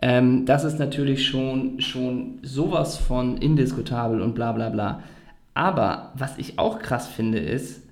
Ähm, 0.00 0.46
das 0.46 0.62
ist 0.62 0.78
natürlich 0.78 1.26
schon, 1.26 1.80
schon 1.80 2.38
sowas 2.42 2.98
von 2.98 3.36
indiskutabel 3.38 4.22
und 4.22 4.36
bla 4.36 4.52
bla 4.52 4.68
bla. 4.68 5.02
Aber 5.54 6.12
was 6.14 6.38
ich 6.38 6.60
auch 6.60 6.78
krass 6.78 7.08
finde, 7.08 7.40
ist, 7.40 7.82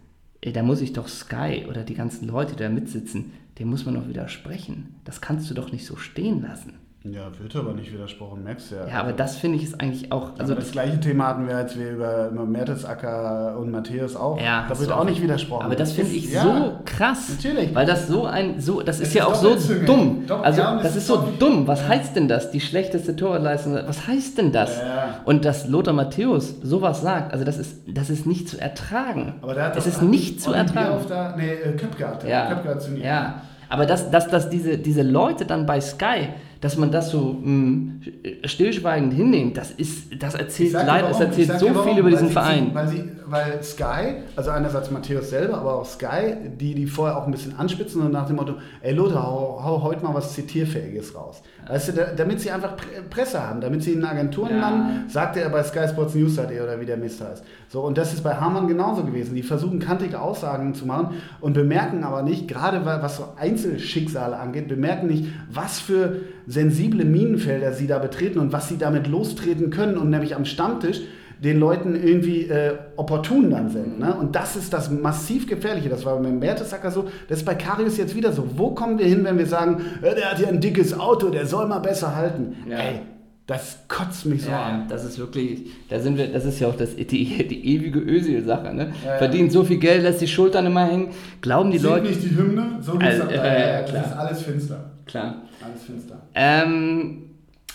ey, 0.41 0.53
da 0.53 0.63
muss 0.63 0.81
ich 0.81 0.93
doch 0.93 1.09
Sky 1.09 1.67
oder 1.69 1.83
die 1.83 1.95
ganzen 1.95 2.29
Leute, 2.29 2.53
die 2.55 2.63
da 2.63 2.69
mitsitzen, 2.69 3.33
dem 3.59 3.71
muss 3.71 3.85
man 3.85 3.97
doch 3.97 4.09
widersprechen. 4.09 4.95
Das 5.05 5.21
kannst 5.21 5.51
du 5.51 5.55
doch 5.55 5.73
nicht 5.73 5.85
so 5.85 5.97
stehen 5.97 6.43
lassen. 6.43 6.75
Ja, 7.05 7.29
wird 7.41 7.55
aber 7.55 7.75
nicht 7.75 7.93
widersprochen, 7.93 8.43
merkst 8.43 8.73
du 8.73 8.75
ja. 8.75 8.87
Ja, 8.89 9.01
aber 9.01 9.13
das 9.13 9.37
finde 9.37 9.57
ich 9.59 9.63
ist 9.65 9.81
eigentlich 9.81 10.11
auch. 10.11 10.31
Also 10.33 10.41
Also 10.43 10.55
das 10.57 10.73
gleiche 10.73 10.99
Thema 10.99 11.29
hatten 11.29 11.47
wir, 11.47 11.57
als 11.57 11.79
wir 11.79 11.93
über, 11.93 12.29
Mertesacker 12.45 13.57
und 13.57 13.71
Matthäus 13.71 14.17
auch. 14.17 14.39
Ja, 14.41 14.67
da 14.69 14.79
wird 14.79 14.91
auch 14.91 15.05
nicht 15.05 15.23
widersprochen. 15.23 15.65
Aber 15.65 15.77
das 15.77 15.93
finde 15.93 16.11
ich 16.11 16.33
Ja, 16.33 16.43
so 16.43 16.73
krass. 16.85 17.29
natürlich. 17.37 17.73
Weil 17.73 17.87
das 17.87 18.09
so 18.09 18.25
ein, 18.27 18.61
so, 18.61 18.83
das 18.83 18.99
ist 18.99 19.09
Es 19.09 19.15
ja 19.15 19.25
ist 19.27 19.31
auch 19.31 19.35
so 19.37 19.55
dumm. 19.87 20.27
Doppel- 20.27 20.45
Also 20.45 20.61
ja, 20.61 20.77
das 20.77 20.91
ist 20.93 20.97
ist 20.97 21.07
so 21.07 21.23
dumm. 21.39 21.69
Was 21.69 21.83
Ja. 21.83 21.89
heißt 21.89 22.17
denn 22.17 22.27
das? 22.27 22.51
Die 22.51 22.61
schlechteste 22.61 23.15
Torleistung. 23.15 23.75
Was 23.87 24.07
heißt 24.09 24.37
denn 24.37 24.51
das? 24.51 24.81
Und 25.25 25.45
dass 25.45 25.69
Lothar 25.69 25.95
Matthäus 25.95 26.57
sowas 26.63 27.01
sagt, 27.03 27.33
also 27.33 27.45
das 27.45 27.59
ist, 27.59 27.77
das 27.87 28.11
ist 28.11 28.27
nicht 28.27 28.49
zu 28.49 28.61
ertragen. 28.61 29.35
Aber 29.41 29.55
da 29.55 29.67
hat 29.67 29.77
doch 29.77 29.87
ist 29.87 30.03
nicht 30.03 30.43
zu 30.43 30.53
ertragen. 30.53 30.89
Bierhoff 30.89 31.07
Da, 31.07 31.35
nee, 31.37 31.53
äh, 31.53 31.77
Köpke 31.77 32.09
hat. 32.09 32.25
Ja, 32.29 32.47
Köpke 32.49 32.69
hat 32.71 32.89
ja. 32.99 33.43
Aber 33.71 33.87
dass, 33.87 34.11
dass, 34.11 34.29
dass 34.29 34.51
diese, 34.51 34.79
diese 34.79 35.03
Leute 35.03 35.45
dann 35.45 35.65
bei 35.67 35.81
Sky, 35.81 36.31
dass 36.61 36.77
man 36.77 36.91
das 36.91 37.11
so 37.11 37.37
mh, 37.43 38.01
stillschweigend 38.45 39.13
hinnimmt, 39.15 39.57
das 39.57 39.71
ist, 39.71 40.21
das 40.23 40.35
erzählt 40.35 40.73
leider, 40.73 41.11
es 41.11 41.21
erzählt 41.21 41.59
so 41.59 41.67
warum. 41.75 41.89
viel 41.89 41.99
über 41.99 42.05
Weil 42.05 42.11
diesen 42.13 42.29
sie- 42.29 42.33
Verein. 42.35 42.71
Weil, 42.75 42.89
sie, 42.89 43.05
weil 43.27 43.63
Sky, 43.63 44.23
also 44.37 44.51
einerseits 44.51 44.91
Matthäus 44.91 45.31
selber, 45.31 45.59
aber 45.59 45.75
auch 45.77 45.85
Sky, 45.85 46.35
die 46.61 46.75
die 46.75 46.87
vorher 46.87 47.17
auch 47.19 47.27
ein 47.27 47.31
bisschen 47.33 47.57
anspitzen 47.57 48.03
und 48.03 48.13
nach 48.13 48.27
dem 48.27 48.37
Motto, 48.37 48.55
ey 48.83 48.93
Lothar, 48.95 49.23
hau, 49.27 49.61
hau 49.63 49.83
heute 49.83 50.03
mal 50.05 50.15
was 50.15 50.35
Zitierfähiges 50.35 51.15
raus. 51.15 51.43
Weißt 51.69 51.89
du, 51.89 51.93
da, 51.93 52.05
damit 52.17 52.41
sie 52.41 52.51
einfach 52.51 52.77
Pre- 52.77 53.03
Presse 53.11 53.47
haben, 53.47 53.61
damit 53.61 53.83
sie 53.83 53.93
in 53.93 54.05
Agenturen 54.05 54.57
Ja. 54.59 54.91
sagte 55.09 55.41
er 55.41 55.51
bei 55.51 55.63
Sky 55.63 55.87
Sports 55.89 56.15
News 56.15 56.39
hat 56.39 56.51
er 56.51 56.65
oder 56.65 56.81
wie 56.81 56.87
der 56.87 56.97
Mist 56.97 57.21
heißt. 57.21 57.45
So, 57.69 57.83
und 57.83 57.99
das 57.99 58.15
ist 58.15 58.25
bei 58.25 58.35
Hamann 58.35 58.67
genauso 58.67 59.05
gewesen. 59.05 59.35
Die 59.35 59.43
versuchen 59.43 59.79
kantige 59.79 60.19
Aussagen 60.21 60.75
zu 60.75 60.87
machen 60.87 61.17
und 61.43 61.53
bemerken 61.53 62.03
aber 62.05 62.23
nicht, 62.23 62.49
gerade 62.49 62.85
was 62.87 63.19
so 63.19 63.29
Einzelschicksale 63.37 64.37
angeht, 64.39 64.69
bemerken 64.69 65.09
nicht, 65.09 65.27
was 65.53 65.79
für 65.79 66.17
sensible 66.49 67.05
Minenfelder 67.05 67.73
sie 67.73 67.87
da 67.87 67.99
betreten 67.99 68.39
und 68.39 68.53
was 68.53 68.69
sie 68.69 68.79
damit 68.79 69.07
lostreten 69.07 69.71
können 69.71 69.97
und 69.97 70.11
nämlich 70.11 70.35
am 70.35 70.45
Stammtisch 70.45 71.03
den 71.43 71.61
Leuten 71.61 71.95
irgendwie 71.95 72.49
äh, 72.49 72.75
opportun 72.97 73.51
dann 73.51 73.71
sind. 73.71 74.01
Ne? 74.01 74.13
Und 74.15 74.35
das 74.35 74.57
ist 74.57 74.73
das 74.73 74.91
massiv 74.91 75.47
Gefährliche. 75.47 75.89
Das 75.89 76.05
war 76.05 76.19
mit 76.19 76.33
Mertesacker 76.33 76.91
so, 76.91 77.05
das 77.29 77.39
ist 77.39 77.45
bei 77.45 77.55
Karius 77.55 77.97
jetzt 77.97 78.17
wieder 78.17 78.33
so. 78.33 78.45
Wo 78.57 78.71
kommen 78.71 78.99
wir 78.99 79.07
hin, 79.07 79.23
wenn 79.23 79.39
wir 79.39 79.47
sagen, 79.47 79.83
äh, 80.03 80.17
der 80.17 80.33
hat 80.33 80.41
ja 80.41 80.49
ein 80.49 80.61
dickes 80.61 80.99
Auto, 80.99 81.31
der 81.31 81.47
soll 81.47 81.69
mal 81.69 81.79
besser 81.79 82.17
halten? 82.17 82.57
Ja. 82.69 82.79
Ey, 82.79 83.01
das 83.49 83.79
kotzt 83.89 84.27
mich 84.27 84.43
so 84.45 84.51
Ja, 84.51 84.63
an. 84.63 84.89
das 84.89 85.05
ist 85.05 85.19
wirklich, 85.19 85.71
da 85.89 85.99
sind 85.99 86.17
wir, 86.19 86.29
das 86.31 86.45
ist 86.45 86.61
ja 86.61 86.69
auch 86.69 86.77
das, 86.77 86.95
die, 86.95 87.05
die 87.07 87.67
ewige 87.75 87.99
Özil-Sache, 87.99 88.73
ne? 88.75 88.93
Ja. 89.05 89.17
Verdient 89.17 89.51
so 89.51 89.65
viel 89.65 89.79
Geld, 89.79 90.03
lässt 90.05 90.21
die 90.21 90.29
Schultern 90.29 90.67
immer 90.67 90.85
hängen. 90.87 91.09
Glauben 91.41 91.71
die 91.71 91.79
Sieht 91.79 91.89
Leute. 91.89 92.07
nicht 92.09 92.23
die 92.23 92.37
Hymne, 92.37 92.79
so 92.81 92.93
Also, 92.93 93.23
äh, 93.25 93.27
klar. 93.35 93.83
Das 93.91 94.07
ist 94.07 94.13
alles 94.13 94.43
finster. 94.43 94.91
Klar. 95.07 95.43
Alles 95.65 95.83
finster. 95.83 96.19
Ähm, 96.35 97.23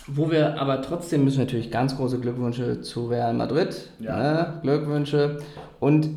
wo 0.07 0.29
wir 0.29 0.61
aber 0.61 0.81
trotzdem 0.83 1.23
müssen 1.23 1.39
wir 1.39 1.45
natürlich 1.45 1.71
ganz 1.71 1.95
große 1.97 2.19
Glückwünsche 2.19 2.81
zu 2.81 3.07
Real 3.07 3.33
Madrid. 3.33 3.89
Ja. 3.99 4.15
Ne? 4.17 4.59
Glückwünsche. 4.61 5.39
Und 5.79 6.07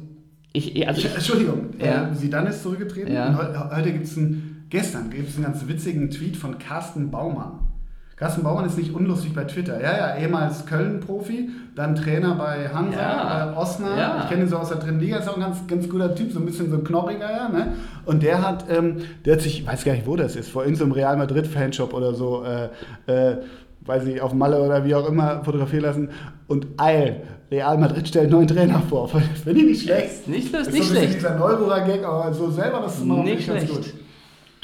ich, 0.52 0.86
also 0.86 1.00
ich, 1.00 1.14
Entschuldigung, 1.14 1.70
Ja. 1.82 2.10
äh, 2.10 2.14
Zidane 2.14 2.50
ist 2.50 2.62
zurückgetreten. 2.62 3.14
Ja. 3.14 3.28
Und 3.28 3.38
heu- 3.38 3.74
heute 3.76 3.92
gibt 3.92 4.04
es 4.04 4.18
einen, 4.18 4.66
gestern 4.68 5.08
gibt 5.10 5.30
es 5.30 5.36
einen 5.36 5.44
ganz 5.44 5.66
witzigen 5.66 6.10
Tweet 6.10 6.36
von 6.36 6.58
Carsten 6.58 7.10
Baumann. 7.10 7.60
Carsten 8.16 8.42
Baumann 8.42 8.64
ist 8.64 8.78
nicht 8.78 8.94
unlustig 8.94 9.34
bei 9.34 9.44
Twitter. 9.44 9.78
Ja, 9.78 9.94
ja, 9.96 10.16
ehemals 10.16 10.64
Köln-Profi, 10.64 11.50
dann 11.74 11.94
Trainer 11.94 12.34
bei 12.34 12.66
Hansa, 12.72 12.98
Ja. 12.98 13.52
bei 13.52 13.60
Osnabrück. 13.60 13.98
Ja. 13.98 14.20
Ich 14.22 14.30
kenne 14.30 14.44
ihn 14.44 14.48
so 14.48 14.56
aus 14.56 14.68
der 14.70 14.78
dritten 14.78 15.00
Liga, 15.00 15.18
ist 15.18 15.28
auch 15.28 15.34
ein 15.34 15.40
ganz, 15.42 15.66
ganz 15.66 15.86
guter 15.86 16.14
Typ, 16.14 16.32
so 16.32 16.38
ein 16.38 16.46
bisschen 16.46 16.70
so 16.70 16.76
ein 16.78 16.84
knorriger, 16.84 17.30
ja, 17.30 17.48
ne? 17.50 17.74
Und 18.06 18.22
der 18.22 18.40
hat, 18.46 18.64
ähm, 18.70 19.02
der 19.26 19.34
hat 19.34 19.42
sich, 19.42 19.60
ich 19.60 19.66
weiß 19.66 19.84
gar 19.84 19.92
nicht, 19.92 20.06
wo 20.06 20.16
das 20.16 20.34
ist, 20.34 20.48
vor 20.50 20.64
irgendeinem 20.64 20.92
Real 20.92 21.16
Madrid-Fanshop 21.18 21.92
oder 21.92 22.14
so, 22.14 22.42
äh, 23.06 23.12
äh, 23.12 23.36
weiß 23.82 24.04
nicht, 24.04 24.22
auf 24.22 24.32
Malle 24.32 24.62
oder 24.62 24.82
wie 24.86 24.94
auch 24.94 25.06
immer 25.06 25.44
fotografieren 25.44 25.84
lassen. 25.84 26.08
Und 26.46 26.66
eil, 26.78 27.20
Real 27.50 27.76
Madrid 27.76 28.08
stellt 28.08 28.30
neuen 28.30 28.48
Trainer 28.48 28.80
vor. 28.88 29.08
Finde 29.44 29.60
ich 29.60 29.66
nicht 29.66 29.82
schlecht. 29.82 30.26
nicht, 30.26 30.54
Das 30.54 30.60
das 30.64 30.68
ist 30.68 30.72
nicht 30.74 30.88
so 30.88 30.94
schlecht. 30.94 31.14
dieser 31.16 31.34
Neururer-Gag, 31.38 32.02
aber 32.02 32.32
so 32.32 32.50
selber 32.50 32.80
das 32.80 32.98
zu 32.98 33.04
machen, 33.04 33.24
Nicht 33.24 33.40
ich 33.40 33.46
ganz 33.46 33.64
schlecht. 33.64 33.94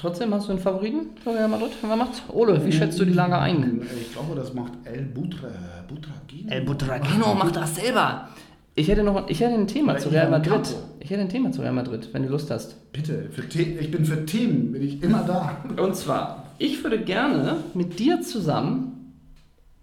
Trotzdem 0.03 0.34
hast 0.34 0.48
du 0.48 0.50
einen 0.50 0.61
Favoriten 0.61 1.11
für 1.22 1.30
Real 1.30 1.46
Madrid? 1.46 1.70
Wer 1.80 1.94
macht's? 1.94 2.20
Ole, 2.28 2.66
wie 2.66 2.72
schätzt 2.72 2.98
du 2.98 3.05
die 3.05 3.12
Lage 3.12 3.38
ein? 3.38 3.82
Ich 4.00 4.12
glaube, 4.12 4.34
das 4.34 4.53
macht 4.53 4.72
El 4.82 5.03
Butra, 5.03 5.46
Butragino. 5.86 6.50
El 6.50 6.62
Butragino 6.62 7.34
macht 7.34 7.55
das 7.55 7.76
selber. 7.76 8.28
Ich 8.74 8.88
hätte 8.88 9.05
noch 9.05 9.28
ich 9.28 9.38
hätte 9.38 9.55
ein 9.55 9.68
Thema 9.68 9.96
zu 9.98 10.09
Real 10.09 10.28
Madrid. 10.28 10.55
Campo. 10.55 10.70
Ich 10.98 11.09
hätte 11.09 11.20
ein 11.20 11.28
Thema 11.28 11.53
zu 11.53 11.62
Real 11.62 11.72
Madrid, 11.72 12.09
wenn 12.12 12.24
du 12.24 12.30
Lust 12.30 12.50
hast. 12.50 12.92
Bitte, 12.92 13.30
ich 13.78 13.92
bin 13.92 14.05
für 14.05 14.26
Themen, 14.26 14.72
bin 14.72 14.82
ich 14.82 15.00
immer 15.05 15.22
da. 15.22 15.59
Und 15.80 15.94
zwar, 15.94 16.46
ich 16.59 16.82
würde 16.82 16.98
gerne 16.98 17.59
mit 17.74 18.00
dir 18.00 18.22
zusammen 18.22 19.14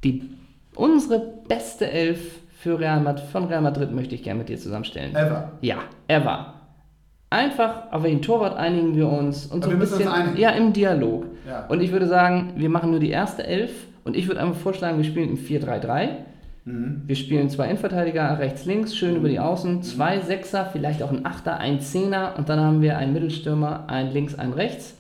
die 0.04 0.30
unsere 0.76 1.20
beste 1.48 1.90
Elf 1.90 2.40
für 2.60 2.78
Real 2.78 3.00
Madrid, 3.00 3.24
von 3.32 3.46
Real 3.46 3.62
Madrid 3.62 3.94
möchte 3.94 4.16
ich 4.16 4.24
gerne 4.24 4.40
mit 4.40 4.50
dir 4.50 4.58
zusammenstellen. 4.58 5.16
Ever. 5.16 5.54
Ja, 5.62 5.78
ever. 6.10 6.56
Einfach 7.32 7.92
auf 7.92 8.04
welchen 8.04 8.22
Torwart 8.22 8.58
einigen 8.58 8.96
wir 8.96 9.08
uns 9.08 9.46
und 9.46 9.64
so 9.64 9.70
ein 9.70 9.80
bisschen 9.80 10.08
ja 10.38 10.50
im 10.50 10.74
Dialog. 10.74 11.26
Ja. 11.48 11.68
Und 11.68 11.82
ich 11.82 11.92
würde 11.92 12.08
sagen, 12.08 12.54
wir 12.56 12.70
machen 12.70 12.90
nur 12.92 13.00
die 13.00 13.12
erste 13.12 13.46
Elf 13.46 13.72
und 14.04 14.16
ich 14.16 14.28
würde 14.28 14.42
einfach 14.42 14.60
vorschlagen, 14.60 14.98
wir 14.98 15.06
spielen 15.06 15.30
im 15.30 15.38
4-3-3. 15.38 16.10
Wir 17.08 17.16
spielen 17.16 17.50
zwei 17.50 17.66
Innenverteidiger, 17.66 18.38
rechts, 18.38 18.66
links, 18.66 18.96
schön 18.96 19.16
über 19.16 19.28
die 19.30 19.40
Außen, 19.40 19.82
zwei 19.82 20.20
Sechser, 20.20 20.70
vielleicht 20.72 21.02
auch 21.02 21.12
ein 21.12 21.26
Achter, 21.26 21.58
ein 21.58 21.82
Zehner 21.82 22.34
und 22.38 22.48
dann 22.50 22.60
haben 22.60 22.82
wir 22.82 22.98
einen 22.98 23.14
Mittelstürmer, 23.14 23.86
ein 23.88 24.12
links, 24.12 24.36
ein 24.36 24.54
rechts. 24.54 24.96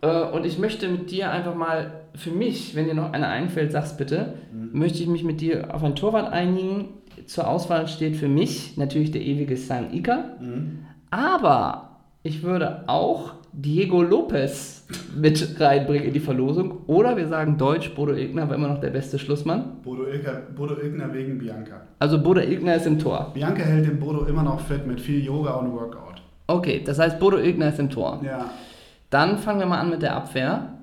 Äh, 0.00 0.06
Und 0.30 0.46
ich 0.46 0.58
möchte 0.58 0.88
mit 0.88 1.10
dir 1.10 1.30
einfach 1.32 1.54
mal, 1.56 1.90
für 2.14 2.30
mich, 2.30 2.76
wenn 2.76 2.84
dir 2.86 2.94
noch 2.94 3.12
einer 3.12 3.28
einfällt, 3.28 3.72
sag's 3.72 3.96
bitte, 3.96 4.34
möchte 4.72 5.02
ich 5.02 5.08
mich 5.08 5.24
mit 5.24 5.40
dir 5.40 5.74
auf 5.74 5.82
einen 5.82 5.96
Torwart 5.96 6.32
einigen. 6.32 6.90
Zur 7.26 7.48
Auswahl 7.48 7.88
steht 7.88 8.14
für 8.16 8.28
mich 8.28 8.76
natürlich 8.76 9.10
der 9.10 9.22
ewige 9.22 9.56
Sam 9.56 9.92
Ika. 9.92 10.24
Aber 11.10 11.98
ich 12.22 12.42
würde 12.42 12.84
auch 12.86 13.32
Diego 13.52 14.02
Lopez 14.02 14.86
mit 15.16 15.58
reinbringen 15.60 16.04
in 16.04 16.12
die 16.12 16.20
Verlosung. 16.20 16.84
Oder 16.86 17.16
wir 17.16 17.26
sagen 17.26 17.56
Deutsch, 17.58 17.94
Bodo 17.94 18.12
Ilgner 18.12 18.48
war 18.48 18.56
immer 18.56 18.68
noch 18.68 18.80
der 18.80 18.90
beste 18.90 19.18
Schlussmann. 19.18 19.80
Bodo, 19.82 20.06
Ilker, 20.06 20.42
Bodo 20.54 20.76
Ilgner 20.80 21.12
wegen 21.12 21.38
Bianca. 21.38 21.80
Also 21.98 22.22
Bodo 22.22 22.40
Ilgner 22.40 22.76
ist 22.76 22.86
im 22.86 22.98
Tor. 22.98 23.32
Bianca 23.34 23.62
hält 23.62 23.86
den 23.86 23.98
Bodo 23.98 24.24
immer 24.26 24.42
noch 24.42 24.60
fit 24.60 24.86
mit 24.86 25.00
viel 25.00 25.24
Yoga 25.24 25.52
und 25.54 25.72
Workout. 25.72 26.22
Okay, 26.46 26.82
das 26.84 26.98
heißt 26.98 27.18
Bodo 27.18 27.38
Ilgner 27.38 27.68
ist 27.68 27.78
im 27.78 27.90
Tor. 27.90 28.20
Ja. 28.24 28.50
Dann 29.10 29.38
fangen 29.38 29.60
wir 29.60 29.66
mal 29.66 29.80
an 29.80 29.90
mit 29.90 30.02
der 30.02 30.14
Abwehr. 30.14 30.77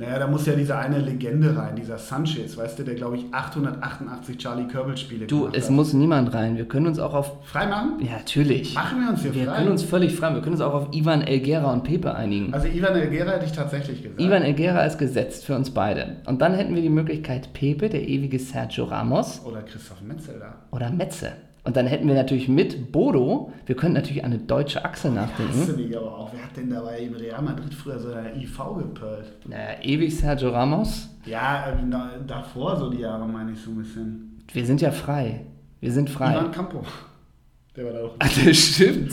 Naja, 0.00 0.18
da 0.18 0.26
muss 0.28 0.46
ja 0.46 0.54
diese 0.54 0.78
eine 0.78 0.98
Legende 0.98 1.54
rein, 1.54 1.76
dieser 1.76 1.98
Sanchez, 1.98 2.56
weißt 2.56 2.78
du, 2.78 2.84
der 2.84 2.94
glaube 2.94 3.18
ich 3.18 3.26
888 3.32 4.38
Charlie 4.38 4.66
Körbel-Spiele 4.66 5.26
Du, 5.26 5.40
gemacht 5.40 5.56
es 5.56 5.66
hat. 5.66 5.70
muss 5.72 5.92
niemand 5.92 6.32
rein. 6.32 6.56
Wir 6.56 6.64
können 6.66 6.86
uns 6.86 6.98
auch 6.98 7.12
auf... 7.12 7.32
Freimachen? 7.44 8.00
Ja, 8.00 8.12
natürlich. 8.12 8.74
Machen 8.74 8.98
wir 9.02 9.10
uns 9.10 9.20
hier 9.20 9.34
Wir 9.34 9.44
frei? 9.44 9.56
können 9.56 9.68
uns 9.70 9.82
völlig 9.82 10.16
frei. 10.16 10.32
Wir 10.34 10.40
können 10.40 10.54
uns 10.54 10.62
auch 10.62 10.72
auf 10.72 10.88
Ivan 10.94 11.20
Elgera 11.20 11.70
und 11.70 11.84
Pepe 11.84 12.14
einigen. 12.14 12.54
also 12.54 12.66
Ivan 12.66 12.94
Elgera 12.96 13.32
hätte 13.32 13.44
ich 13.44 13.52
tatsächlich 13.52 14.02
gesagt. 14.02 14.20
Ivan 14.20 14.42
Elgera 14.42 14.84
ist 14.86 14.96
gesetzt 14.96 15.44
für 15.44 15.54
uns 15.54 15.70
beide. 15.70 16.16
Und 16.24 16.40
dann 16.40 16.54
hätten 16.54 16.74
wir 16.74 16.80
die 16.82 16.88
Möglichkeit 16.88 17.52
Pepe, 17.52 17.90
der 17.90 18.08
ewige 18.08 18.38
Sergio 18.38 18.84
Ramos 18.84 19.42
Oder 19.44 19.60
Christoph 19.62 20.00
Metzel 20.00 20.38
da. 20.40 20.54
oder 20.74 20.90
Metze. 20.90 21.32
Und 21.62 21.76
dann 21.76 21.86
hätten 21.86 22.08
wir 22.08 22.14
natürlich 22.14 22.48
mit 22.48 22.90
Bodo, 22.90 23.52
wir 23.66 23.76
könnten 23.76 23.94
natürlich 23.94 24.24
an 24.24 24.32
eine 24.32 24.40
deutsche 24.40 24.82
Achse 24.84 25.10
nachdenken. 25.10 25.66
du 25.66 25.76
mich 25.76 25.94
aber 25.96 26.16
auch. 26.16 26.32
Wer 26.32 26.42
hat 26.44 26.56
denn 26.56 26.70
dabei 26.70 27.00
im 27.00 27.14
Real 27.14 27.42
Madrid 27.42 27.74
früher 27.74 27.98
so 27.98 28.12
eine 28.12 28.34
IV 28.34 28.58
gepölt? 28.78 29.32
Naja, 29.46 29.80
ewig 29.82 30.16
Sergio 30.16 30.50
Ramos. 30.50 31.08
Ja, 31.26 31.66
ähm, 31.70 31.90
da, 31.90 32.10
davor 32.26 32.76
so 32.78 32.88
die 32.88 33.00
Jahre 33.00 33.26
meine 33.28 33.52
ich 33.52 33.60
so 33.60 33.70
ein 33.70 33.76
bisschen. 33.76 34.38
Wir 34.52 34.64
sind 34.64 34.80
ja 34.80 34.90
frei. 34.90 35.44
Wir 35.80 35.92
sind 35.92 36.08
frei. 36.08 36.32
Ivan 36.32 36.50
Campo. 36.50 36.82
Der 37.76 37.84
war 37.84 37.92
da 37.92 37.98
auch. 38.04 38.14
Ah, 38.18 38.26
das 38.44 38.56
stimmt. 38.56 39.12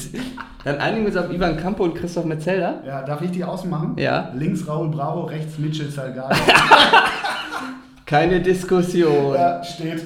Dann 0.63 0.77
einigen 0.77 1.03
wir 1.03 1.07
uns 1.09 1.17
auf 1.17 1.31
Ivan 1.31 1.57
Campo 1.57 1.83
und 1.83 1.95
Christoph 1.95 2.25
Metzelder. 2.25 2.81
Ja, 2.85 3.03
darf 3.03 3.21
ich 3.21 3.31
die 3.31 3.43
ausmachen? 3.43 3.95
Ja. 3.97 4.31
Links 4.35 4.65
Raul 4.67 4.89
Bravo, 4.89 5.25
rechts 5.25 5.57
Mitchell 5.57 5.89
Salgado. 5.89 6.35
Keine 8.05 8.41
Diskussion. 8.41 9.33
ja, 9.35 9.61
steht. 9.63 10.01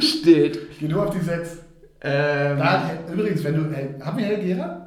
Steht. 0.00 0.58
Geh 0.78 0.88
nur 0.88 1.06
auf 1.06 1.10
die 1.14 1.24
6. 1.24 1.62
Ähm, 2.02 2.58
Da, 2.58 2.90
übrigens, 3.12 3.42
wenn 3.44 3.54
du. 3.54 3.60
Äh, 3.74 3.88
haben 4.04 4.18
wir 4.18 4.26
Helgera? 4.26 4.82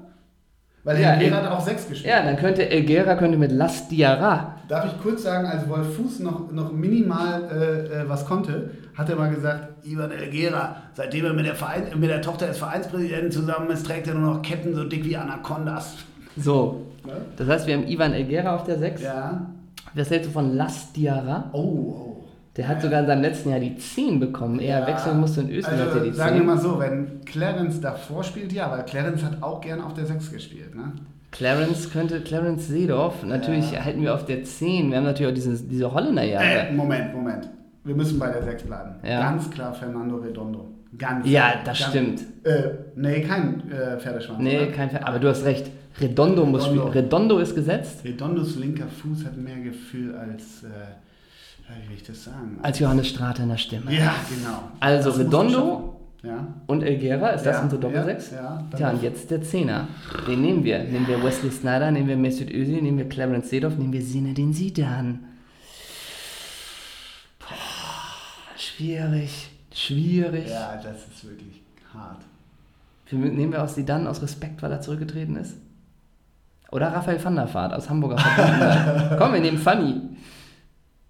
Weil 0.84 1.02
Ja, 1.02 1.10
Helgera 1.10 1.40
El- 1.40 1.46
hat 1.46 1.52
auch 1.52 1.60
6 1.62 1.90
gespielt. 1.90 2.14
ja, 2.14 2.24
dann 2.24 2.38
könnte 2.38 2.70
Elgera 2.70 3.16
könnte 3.16 3.38
mit 3.38 3.52
Las 3.52 3.88
Diarra. 3.90 4.56
Darf 4.70 4.86
ich 4.86 5.02
kurz 5.02 5.24
sagen, 5.24 5.48
als 5.48 5.68
Wolf 5.68 5.96
Fuß 5.96 6.20
noch, 6.20 6.52
noch 6.52 6.72
minimal 6.72 7.44
äh, 7.52 8.02
äh, 8.04 8.10
was 8.10 8.26
konnte, 8.26 8.70
hat 8.96 9.10
er 9.10 9.16
mal 9.16 9.30
gesagt, 9.34 9.86
Ivan 9.86 10.12
Elgera, 10.12 10.76
seitdem 10.94 11.26
er 11.26 11.34
mit 11.34 11.46
der, 11.48 11.56
Verein, 11.56 11.84
mit 11.98 12.10
der 12.10 12.22
Tochter 12.22 12.48
des 12.48 12.60
Vereinspräsidenten 12.60 13.32
zusammen 13.32 13.70
ist, 13.72 13.86
trägt 13.86 14.08
er 14.08 14.14
nur 14.14 14.36
noch 14.36 14.42
Ketten 14.42 14.76
so 14.76 14.84
dick 14.84 15.04
wie 15.06 15.18
Anacondas. 15.18 15.96
So. 16.38 16.86
Ne? 17.06 17.14
Das 17.38 17.48
heißt, 17.48 17.68
wir 17.68 17.76
haben 17.76 17.88
Ivan 17.88 18.14
Elgera 18.14 18.56
auf 18.56 18.64
der 18.64 18.78
6. 18.78 19.02
Ja. 19.02 19.48
Was 19.96 20.12
hältst 20.12 20.30
du 20.30 20.34
von 20.34 20.56
Las 20.56 20.94
Diarra? 20.94 21.50
Oh, 21.52 21.58
oh. 21.60 22.09
Der 22.60 22.68
hat 22.68 22.82
sogar 22.82 23.00
in 23.00 23.08
seinem 23.08 23.22
letzten 23.22 23.52
Jahr 23.52 23.60
die 23.62 23.78
10 23.78 24.20
bekommen. 24.20 24.60
Er 24.60 24.82
Ja. 24.82 24.88
wechseln 24.88 25.18
musste 25.22 25.40
in 25.40 25.50
Österreich 25.50 25.80
also, 25.80 26.00
die 26.02 26.12
Sagen 26.12 26.32
wir 26.36 26.40
10. 26.42 26.46
mal 26.46 26.58
so, 26.58 26.78
wenn 26.78 27.22
Clarence 27.24 27.80
davor 27.80 28.22
spielt, 28.22 28.52
ja, 28.52 28.70
weil 28.70 28.84
Clarence 28.84 29.24
hat 29.24 29.42
auch 29.42 29.62
gern 29.62 29.80
auf 29.80 29.94
der 29.94 30.06
6 30.06 30.30
gespielt. 30.30 30.76
Ne? 30.76 30.92
Clarence 31.32 31.90
könnte, 31.90 32.20
Clarence 32.20 32.68
Seedorf, 32.68 33.24
natürlich 33.24 33.72
Ja. 33.72 33.86
halten 33.86 34.02
wir 34.02 34.14
auf 34.14 34.26
der 34.26 34.44
10. 34.44 34.90
Wir 34.92 34.98
haben 34.98 35.06
natürlich 35.06 35.32
auch 35.32 35.36
diese, 35.36 35.56
diese 35.64 35.90
Holländer-Jahre. 35.94 36.68
Äh, 36.68 36.74
Moment, 36.74 37.14
Moment. 37.16 37.50
Wir 37.86 37.96
müssen 37.96 38.20
bei 38.20 38.30
der 38.30 38.44
6 38.44 38.64
bleiben. 38.64 38.96
Ja. 39.08 39.22
Ganz 39.22 39.50
klar 39.50 39.74
Fernando 39.74 40.18
Redondo. 40.18 40.68
Ganz 40.98 41.26
Ja, 41.30 41.54
das 41.64 41.80
Ganz- 41.80 41.92
stimmt. 41.92 42.22
Äh, 42.44 42.72
nee, 42.98 43.22
kein 43.22 43.64
äh, 43.72 43.98
Pferdeschwanz. 44.00 44.40
Nee, 44.42 44.58
oder? 44.58 44.68
kein 44.74 44.90
Ver 44.90 45.08
Aber 45.08 45.20
du 45.20 45.30
hast 45.30 45.46
recht. 45.46 45.72
Redondo 46.02 46.46
muss 46.46 46.64
Redondo. 46.66 46.88
spielen. 46.90 47.06
Redondo 47.06 47.38
ist 47.40 47.56
gesetzt. 47.56 48.04
Redondos 48.04 48.58
linker 48.58 48.88
Fuß 48.88 49.24
hat 49.26 49.38
mehr 49.38 49.60
Gefühl 49.64 50.14
als, 50.16 50.64
äh, 50.64 50.68
wie 51.84 51.90
will 51.90 51.96
ich 51.98 52.04
das 52.04 52.24
sagen? 52.24 52.60
Als 52.62 52.80
Johannes 52.80 53.08
Strate 53.08 53.44
in 53.44 53.50
der 53.50 53.58
Stimme. 53.58 53.92
ja, 53.94 54.14
genau. 54.30 54.70
Also 54.80 55.10
Das 55.12 55.20
Redondo. 55.20 55.96
Ja. 56.22 56.46
und 56.68 56.84
Elgera, 56.84 57.30
ist 57.30 57.46
das 57.46 57.56
Ja, 57.56 57.62
unsere 57.64 57.80
Doppelsechs? 57.82 58.32
ja, 58.32 58.38
ja, 58.72 58.78
Tja, 58.78 58.90
und 58.90 59.02
jetzt 59.02 59.32
der 59.32 59.42
Zehner. 59.42 59.88
Den 60.28 60.42
nehmen 60.42 60.66
wir. 60.66 60.80
Nehmen 60.84 61.08
wir 61.08 61.24
Wesley 61.24 61.50
Snyder, 61.50 61.92
nehmen 61.92 62.10
wir 62.10 62.18
Mesut 62.18 62.50
Özil, 62.52 62.82
nehmen 62.82 62.98
wir 62.98 63.08
Clarence 63.08 63.50
Seedorf, 63.50 63.78
nehmen 63.78 63.94
wir 63.94 64.02
Zinedine 64.04 64.52
Zidane. 64.54 65.20
Boah, 67.40 68.58
schwierig. 68.58 69.50
Schwierig. 69.74 70.50
Ja, 70.50 70.76
das 70.84 71.08
ist 71.08 71.24
wirklich 71.24 71.62
hart. 71.94 72.20
Nehmen 73.12 73.52
wir 73.54 73.64
aus 73.64 73.76
Zidane 73.76 74.10
aus 74.10 74.22
Respekt, 74.22 74.62
weil 74.62 74.72
er 74.72 74.82
zurückgetreten 74.82 75.36
ist? 75.38 75.56
Oder 76.72 76.94
Raphael 76.94 77.24
van 77.24 77.36
der 77.36 77.52
Vaart 77.52 77.74
aus 77.74 77.90
Hamburger. 77.90 78.18
Komm, 79.18 79.34
wir 79.34 79.40
nehmen 79.42 79.58
Fanny. 79.58 80.02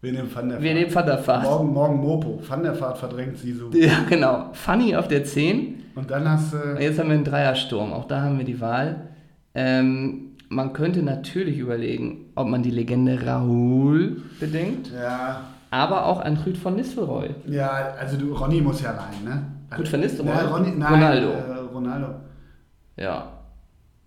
Wir 0.02 0.14
nehmen 0.14 0.34
Van 0.34 0.48
der 0.48 0.62
Wir 0.62 0.74
nehmen 0.74 0.94
Van 0.94 1.06
der 1.06 1.28
Vaart. 1.28 1.44
Morgen, 1.44 1.74
morgen 1.74 1.98
Mopo. 1.98 2.40
Van 2.48 2.64
der 2.64 2.80
Vaart 2.80 2.98
verdrängt 2.98 3.38
sie 3.38 3.52
so. 3.54 3.70
Ja, 3.74 4.00
genau. 4.08 4.50
Fanny 4.54 4.96
auf 4.96 5.08
der 5.08 5.26
10. 5.26 5.84
Und 5.96 6.10
dann 6.10 6.30
hast 6.30 6.54
du. 6.54 6.58
Und 6.58 6.82
Jetzt 6.82 7.00
haben 7.00 7.10
wir 7.10 7.16
einen 7.16 7.26
Dreiersturm. 7.26 7.92
Auch 7.92 8.06
da 8.06 8.22
haben 8.22 8.38
wir 8.38 8.46
die 8.46 8.62
Wahl. 8.62 9.10
Ähm, 9.54 10.38
man 10.48 10.72
könnte 10.74 11.04
natürlich 11.04 11.58
überlegen, 11.58 12.28
ob 12.36 12.48
man 12.48 12.64
die 12.64 12.72
Legende 12.72 13.20
Raoul 13.26 14.22
bedenkt, 14.40 14.92
ja, 14.92 15.42
aber 15.70 16.06
auch 16.06 16.20
ein 16.22 16.38
Rüd 16.38 16.58
von 16.58 16.76
Nistelrooy. 16.76 17.30
ja, 17.48 17.70
also 18.00 18.18
du, 18.18 18.34
Ronny 18.34 18.62
muss 18.62 18.82
ja 18.82 18.92
rein, 18.92 19.24
ne? 19.24 19.44
Gut, 19.76 19.92
Van 19.92 20.00
Nistelrooy? 20.00 20.32
Ja, 20.32 20.48
Ronny, 20.48 20.72
nein, 20.76 20.94
Ronaldo. 20.94 21.28
Äh, 21.30 21.54
Ronaldo. 21.74 22.08
Ja. 22.98 23.34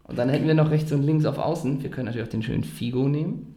Und 0.04 0.18
dann 0.18 0.28
hätten 0.30 0.46
wir 0.48 0.54
noch 0.54 0.70
rechts 0.70 0.90
und 0.90 1.02
links 1.04 1.24
auf 1.26 1.38
Außen. 1.38 1.82
Wir 1.82 1.90
können 1.90 2.06
natürlich 2.06 2.26
auch 2.26 2.32
den 2.32 2.42
schönen 2.42 2.64
Figo 2.64 3.08
nehmen. 3.08 3.51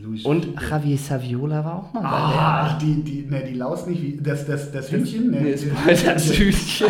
Luis 0.00 0.24
Und 0.24 0.44
Figo. 0.44 0.60
Javier 0.70 0.98
Saviola 0.98 1.64
war 1.64 1.76
auch 1.76 1.92
mal 1.92 2.00
bei 2.02 2.08
Ah, 2.08 2.78
die, 2.78 3.02
die, 3.02 3.22
ne, 3.28 3.42
die 3.48 3.54
Laus 3.54 3.86
nicht 3.86 4.02
wie. 4.02 4.16
Das, 4.22 4.46
das, 4.46 4.70
das 4.70 4.90
Hühnchen? 4.92 5.30
Nee, 5.30 5.52
das, 5.52 5.62
die- 5.62 6.06
das 6.06 6.24
Hühnchen. 6.38 6.86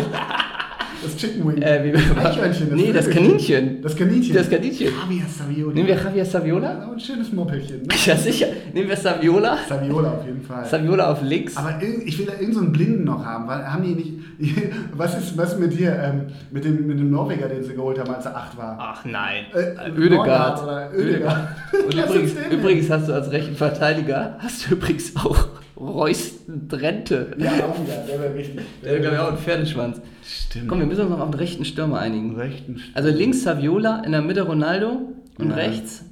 Das 1.03 1.15
Chicken 1.17 1.47
Wing. 1.47 1.61
Äh, 1.61 1.83
wie- 1.83 2.19
Eichhörnchen. 2.19 2.75
Nee, 2.75 2.91
das. 2.93 3.09
Kaninchen. 3.09 3.81
Das 3.81 3.95
Kaninchen. 3.95 4.35
Das 4.35 4.49
Kaninchen. 4.49 4.87
Javier 4.87 5.23
Saviola. 5.27 5.73
Nehmen 5.73 5.87
wir 5.87 5.95
Javier 5.95 6.25
Saviola? 6.25 6.71
Ja, 6.73 6.91
ein 6.91 6.99
schönes 6.99 7.31
Moppelchen. 7.33 7.81
Ne? 7.83 7.87
Ja, 8.05 8.15
sicher. 8.15 8.47
Nehmen 8.73 8.89
wir 8.89 8.97
Saviola. 8.97 9.57
Saviola 9.67 10.11
auf 10.11 10.25
jeden 10.25 10.41
Fall. 10.41 10.65
Saviola 10.65 11.11
auf 11.11 11.21
links. 11.23 11.57
Aber 11.57 11.81
ich 11.81 12.17
will 12.19 12.25
da 12.25 12.33
irgendeinen 12.33 12.53
so 12.53 12.59
einen 12.61 12.71
Blinden 12.71 13.03
noch 13.05 13.25
haben, 13.25 13.47
weil 13.47 13.65
haben 13.65 13.83
die 13.83 13.95
nicht. 13.95 14.13
Was 14.95 15.17
ist 15.17 15.37
was 15.37 15.57
mit 15.59 15.77
dir? 15.77 15.95
Ähm, 16.03 16.21
mit, 16.49 16.65
dem, 16.65 16.87
mit 16.87 16.99
dem 16.99 17.11
Norweger, 17.11 17.47
den 17.47 17.63
sie 17.63 17.73
geholt 17.75 17.99
haben, 17.99 18.11
als 18.13 18.25
er 18.25 18.35
acht 18.35 18.57
war? 18.57 18.75
Ach 18.79 19.05
nein. 19.05 19.45
Äh. 19.53 19.89
Norgard 20.09 20.63
oder 20.63 20.89
Oedegaard. 20.97 21.47
Und 21.85 21.93
übrigens, 21.93 22.31
übrigens 22.51 22.89
hast 22.89 23.07
du 23.07 23.13
als 23.13 23.31
rechten 23.31 23.55
Verteidiger, 23.55 24.37
hast 24.39 24.65
du 24.69 24.73
übrigens 24.75 25.15
auch 25.15 25.47
Royston 25.81 26.67
Drenthe. 26.67 27.31
Ja, 27.37 27.49
auch 27.65 27.79
wieder, 27.81 27.95
der 28.07 28.19
wäre 28.21 28.35
richtig. 28.35 28.61
Der 28.83 28.99
glaube 28.99 29.15
ich 29.15 29.21
auch 29.21 29.31
ein 29.31 29.37
Pferdeschwanz. 29.37 30.01
Stimmt. 30.23 30.67
Komm, 30.67 30.79
wir 30.79 30.85
müssen 30.85 31.01
uns 31.01 31.09
noch 31.09 31.19
auf 31.19 31.31
den 31.31 31.39
rechten 31.39 31.65
Stürmer 31.65 31.99
einigen. 31.99 32.35
rechten. 32.35 32.79
Also 32.93 33.09
links 33.09 33.43
Saviola, 33.43 34.01
in 34.05 34.11
der 34.11 34.21
Mitte 34.21 34.43
Ronaldo 34.43 35.01
und 35.39 35.49
Ja. 35.49 35.55
rechts. 35.55 36.05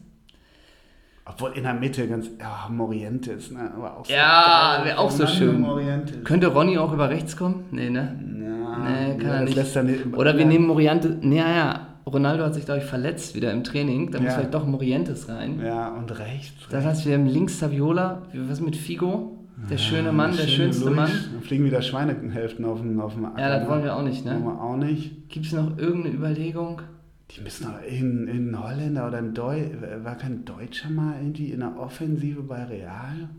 Obwohl 1.25 1.51
in 1.55 1.63
der 1.63 1.75
Mitte 1.75 2.07
ganz. 2.07 2.27
Ja, 2.39 2.67
Morientes, 2.69 3.51
ne? 3.51 3.71
Aber 3.75 3.97
auch 3.97 4.05
so 4.05 4.11
Ja, 4.11 4.81
wäre 4.83 4.97
auch 4.97 5.11
so 5.11 5.27
schön. 5.27 5.61
Morientes. 5.61 6.23
Könnte 6.23 6.47
Ronny 6.47 6.77
auch 6.79 6.91
über 6.91 7.09
rechts 7.09 7.37
kommen? 7.37 7.65
Nee, 7.71 7.89
ne? 7.91 8.17
Ja, 8.41 8.77
Nee, 8.79 9.17
kann 9.17 9.27
ja, 9.27 9.33
er 9.35 9.41
nicht. 9.43 9.55
lässt 9.55 9.75
er 9.75 9.83
nicht. 9.83 10.05
Oder 10.15 10.33
wir 10.33 10.41
ja. 10.41 10.47
nehmen 10.47 10.65
Morientes. 10.65 11.11
Naja, 11.21 11.87
Ronaldo 12.07 12.43
hat 12.45 12.55
sich, 12.55 12.65
glaube 12.65 12.79
ich, 12.81 12.85
verletzt 12.87 13.35
wieder 13.35 13.51
im 13.51 13.63
Training. 13.63 14.09
Da 14.09 14.17
muss 14.19 14.29
Ja. 14.29 14.33
vielleicht 14.37 14.53
doch 14.55 14.65
Morientes 14.65 15.29
rein. 15.29 15.61
Ja, 15.63 15.89
und 15.89 16.17
rechts. 16.17 16.53
Das 16.71 16.83
heißt, 16.83 17.05
wir 17.05 17.13
haben 17.13 17.27
links 17.27 17.59
Saviola. 17.59 18.23
Was 18.33 18.59
mit 18.59 18.75
Figo? 18.75 19.35
Der 19.69 19.77
schöne 19.77 20.11
Mann, 20.11 20.31
der 20.31 20.43
Schöne 20.43 20.51
schönste 20.51 20.85
Luis. 20.85 20.95
Mann. 20.95 21.11
Dann 21.33 21.41
fliegen 21.41 21.65
wieder 21.65 21.81
Schweinehälften 21.81 22.65
auf 22.65 22.81
dem, 22.81 22.99
auf 22.99 23.13
dem 23.13 23.25
Acker. 23.25 23.39
Ja, 23.39 23.59
das 23.59 23.69
wollen 23.69 23.83
wir 23.83 23.95
auch 23.95 24.03
nicht, 24.03 24.25
Wollen 24.25 24.39
ne? 24.39 24.45
wir 24.45 24.61
auch 24.61 24.77
nicht. 24.77 25.29
Gibt 25.29 25.45
es 25.45 25.51
noch 25.53 25.77
irgendeine 25.77 26.15
Überlegung? 26.15 26.81
Die 27.31 27.41
müssen 27.41 27.65
doch 27.65 27.81
in, 27.83 28.27
in 28.27 28.59
Holländer 28.59 29.07
oder 29.07 29.19
in 29.19 29.33
Deu 29.33 29.65
war 30.03 30.15
kein 30.15 30.45
Deutscher 30.45 30.89
mal 30.89 31.15
irgendwie 31.21 31.51
in 31.51 31.59
der 31.59 31.77
Offensive 31.77 32.41
bei 32.41 32.63
Real? 32.63 33.29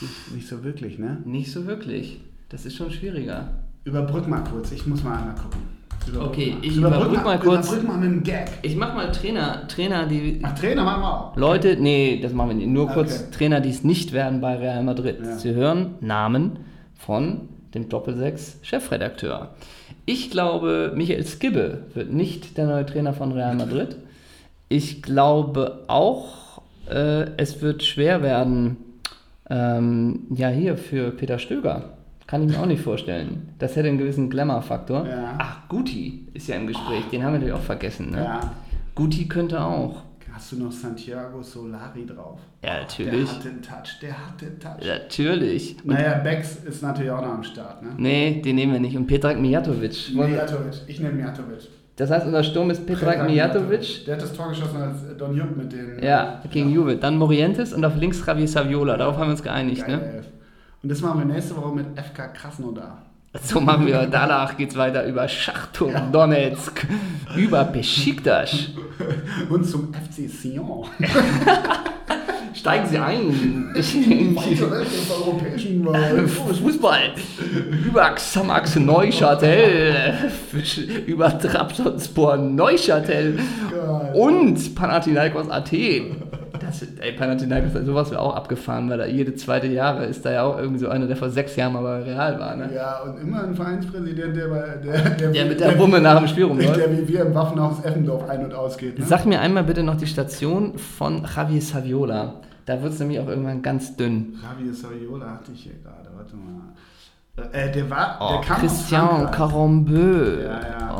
Nicht, 0.00 0.34
nicht 0.34 0.48
so 0.48 0.62
wirklich, 0.62 0.98
ne? 0.98 1.22
Nicht 1.24 1.50
so 1.50 1.66
wirklich. 1.66 2.20
Das 2.48 2.66
ist 2.66 2.76
schon 2.76 2.90
schwieriger. 2.90 3.64
Überbrück 3.84 4.28
mal 4.28 4.44
kurz, 4.44 4.70
ich 4.72 4.86
muss 4.86 5.02
mal 5.02 5.18
einmal 5.18 5.34
gucken. 5.34 5.60
Überbrück 6.08 6.28
Okay, 6.30 6.50
mal. 6.52 6.64
ich 6.64 6.76
überbrück 6.76 7.24
mal 7.24 7.38
kurz. 7.38 7.68
Überbrück 7.68 7.88
mal 7.88 7.98
mit 7.98 8.10
dem 8.10 8.22
Gag. 8.22 8.48
Ich 8.62 8.76
mach 8.76 8.94
mal 8.94 9.10
Trainer, 9.12 9.66
Trainer, 9.68 10.06
die. 10.06 10.40
Ach, 10.42 10.54
Trainer 10.58 10.84
machen 10.84 11.02
wir 11.02 11.08
auch. 11.14 11.36
Leute, 11.36 11.76
nee, 11.78 12.20
das 12.22 12.32
machen 12.32 12.50
wir 12.50 12.56
nicht. 12.56 12.68
Nur 12.68 12.88
kurz 12.88 13.20
Okay. 13.20 13.30
Trainer, 13.36 13.60
die 13.60 13.70
es 13.70 13.84
nicht 13.84 14.12
werden 14.12 14.40
bei 14.40 14.56
Real 14.56 14.82
Madrid. 14.82 15.18
Ja. 15.22 15.36
Sie 15.36 15.54
hören 15.54 15.94
Namen 16.00 16.60
von 16.94 17.48
dem 17.74 17.88
Doppelsechs-Chefredakteur. 17.88 19.50
Ich 20.06 20.30
glaube, 20.30 20.92
Michael 20.94 21.24
Skibbe 21.26 21.84
wird 21.94 22.12
nicht 22.12 22.56
der 22.56 22.66
neue 22.66 22.86
Trainer 22.86 23.12
von 23.12 23.32
Real 23.32 23.54
Madrid. 23.54 23.96
Ich 24.68 25.02
glaube 25.02 25.84
auch, 25.88 26.62
äh, 26.88 27.26
es 27.36 27.60
wird 27.62 27.82
schwer 27.82 28.22
werden, 28.22 28.76
ähm, 29.50 30.26
ja, 30.30 30.48
hier 30.48 30.76
für 30.76 31.10
Peter 31.10 31.38
Stöger. 31.38 31.95
Kann 32.26 32.42
ich 32.42 32.50
mir 32.56 32.60
auch 32.60 32.66
nicht 32.66 32.82
vorstellen. 32.82 33.50
Das 33.58 33.76
hätte 33.76 33.88
einen 33.88 33.98
gewissen 33.98 34.28
Glamour-Faktor. 34.30 35.06
Ja. 35.06 35.34
Ach, 35.38 35.68
Guti 35.68 36.26
ist 36.34 36.48
ja 36.48 36.56
im 36.56 36.66
Gespräch. 36.66 37.04
Den 37.12 37.22
haben 37.22 37.32
wir 37.34 37.38
natürlich 37.38 37.54
auch 37.54 37.64
vergessen. 37.64 38.10
Ne? 38.10 38.24
Ja. 38.24 38.40
Guti 38.94 39.28
könnte 39.28 39.60
auch. 39.60 40.02
Hast 40.32 40.52
du 40.52 40.56
noch 40.56 40.72
Santiago 40.72 41.40
Solari 41.42 42.04
drauf? 42.04 42.38
Ja, 42.62 42.80
natürlich. 42.80 43.26
Der 43.30 43.36
hat 43.38 43.44
den 43.44 43.62
Touch, 43.62 44.00
der 44.02 44.12
hat 44.12 44.40
den 44.40 44.58
Touch. 44.60 44.86
Natürlich. 44.86 45.76
Und, 45.82 45.94
Naja, 45.94 46.18
Becks 46.18 46.56
ist 46.56 46.82
natürlich 46.82 47.10
auch 47.10 47.22
noch 47.22 47.34
am 47.34 47.42
Start, 47.42 47.82
ne? 47.82 47.90
nee, 47.96 48.42
den 48.44 48.56
nehmen 48.56 48.72
wir 48.74 48.80
nicht. 48.80 48.96
Und 48.98 49.06
Petrek 49.06 49.38
Mijatovic. 49.40 50.10
Mijatovic. 50.14 50.74
Ich 50.88 51.00
nehme 51.00 51.14
Mijatovic. 51.14 51.60
Das 51.96 52.10
heißt, 52.10 52.26
unser 52.26 52.42
Sturm 52.44 52.68
ist 52.68 52.84
Petrek 52.86 53.24
Mijatovic. 53.24 54.04
Der 54.04 54.16
hat 54.16 54.22
das 54.22 54.34
Tor 54.34 54.50
geschossen 54.50 54.76
als 54.76 55.16
Don 55.16 55.34
Jupp 55.34 55.56
mit 55.56 55.72
den... 55.72 56.02
Ja, 56.02 56.42
gegen 56.50 56.68
Juve. 56.70 56.96
Dann 56.96 57.16
Morientes 57.16 57.72
und 57.72 57.82
auf 57.86 57.96
links 57.96 58.22
Javier 58.26 58.46
Saviola. 58.48 58.98
Darauf 58.98 59.16
haben 59.16 59.28
wir 59.28 59.30
uns 59.32 59.42
geeinigt. 59.42 59.86
Geile 59.86 59.96
Ne? 59.96 60.12
Elf. 60.16 60.26
Und 60.86 60.90
das 60.90 61.00
machen 61.00 61.18
wir 61.18 61.34
nächste 61.34 61.56
Woche 61.56 61.74
mit 61.74 61.86
FK 61.98 62.28
Krasnodar. 62.28 63.02
So 63.42 63.60
machen 63.60 63.88
wir. 63.88 64.06
Danach 64.06 64.56
geht's 64.56 64.76
weiter 64.76 65.04
über 65.04 65.26
Schachturm 65.26 66.12
Donetsk, 66.12 66.86
über 67.36 67.64
Besiktas. 67.64 68.68
Und 69.48 69.64
zum 69.64 69.92
FC 69.92 70.30
Sion. 70.30 70.86
Steigen 72.54 72.86
Sie 72.86 72.98
ein. 72.98 73.74
Europäischen 75.10 75.88
Fußball. 76.28 77.14
Über 77.84 78.10
Xamax 78.10 78.76
Neuchâtel. 78.76 80.14
Über 81.04 81.36
Trabzonspor 81.36 82.36
Neuchâtel. 82.36 83.40
Und 84.14 84.76
Panathinaikos 84.76 85.50
Athen. 85.50 86.22
Das, 86.60 86.82
ey, 87.00 87.12
Panathinaikos, 87.12 87.72
sowas 87.84 88.10
wäre 88.10 88.20
auch 88.20 88.34
abgefahren, 88.34 88.88
weil 88.90 88.98
da 88.98 89.06
jede 89.06 89.34
zweite 89.34 89.66
Jahre 89.66 90.04
ist 90.06 90.24
da 90.24 90.30
ja 90.32 90.42
auch 90.44 90.58
irgendwie 90.58 90.78
so 90.78 90.88
einer, 90.88 91.06
der 91.06 91.16
vor 91.16 91.30
sechs 91.30 91.56
Jahren 91.56 91.72
mal 91.74 91.82
bei 91.82 92.02
Real 92.02 92.38
war. 92.38 92.56
Ne? 92.56 92.70
Ja, 92.74 93.00
und 93.02 93.20
immer 93.20 93.42
ein 93.44 93.54
Vereinspräsident, 93.54 94.36
der, 94.36 94.48
bei- 94.48 94.76
der, 94.84 95.10
der, 95.10 95.30
Der 95.32 95.44
mit 95.46 95.60
der 95.60 95.78
Wumme 95.78 96.00
nach 96.00 96.18
dem 96.18 96.28
Spiel 96.28 96.44
rumläuft. 96.44 96.76
Der 96.76 96.90
wie 96.96 97.06
wir 97.08 97.22
im 97.26 97.34
Waffenhaus 97.34 97.84
Effendorf 97.84 98.28
ein- 98.28 98.44
und 98.44 98.54
ausgeht. 98.54 98.98
Ne? 98.98 99.04
Sag 99.04 99.26
mir 99.26 99.40
einmal 99.40 99.64
bitte 99.64 99.82
noch 99.82 99.96
die 99.96 100.06
Station 100.06 100.78
von 100.78 101.24
Javier 101.36 101.60
Saviola. 101.60 102.34
Da 102.64 102.82
wird 102.82 102.92
es 102.94 102.98
nämlich 102.98 103.20
auch 103.20 103.28
irgendwann 103.28 103.62
ganz 103.62 103.96
dünn. 103.96 104.34
Javier 104.42 104.74
Saviola 104.74 105.30
hatte 105.34 105.52
ich 105.52 105.62
hier 105.64 105.74
gerade, 105.82 106.08
warte 106.16 106.34
mal. 106.36 107.52
Äh, 107.52 107.70
der 107.70 107.90
war, 107.90 108.16
Oh, 108.18 108.28
der 108.32 108.40
kam 108.40 108.60
Christian. 108.60 109.30
Carambeu. 109.30 110.42
Ja, 110.42 110.60
ja. 110.60 110.96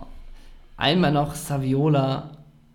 Oh. 0.00 0.06
Einmal 0.76 1.12
noch 1.12 1.34
Saviola. 1.34 2.30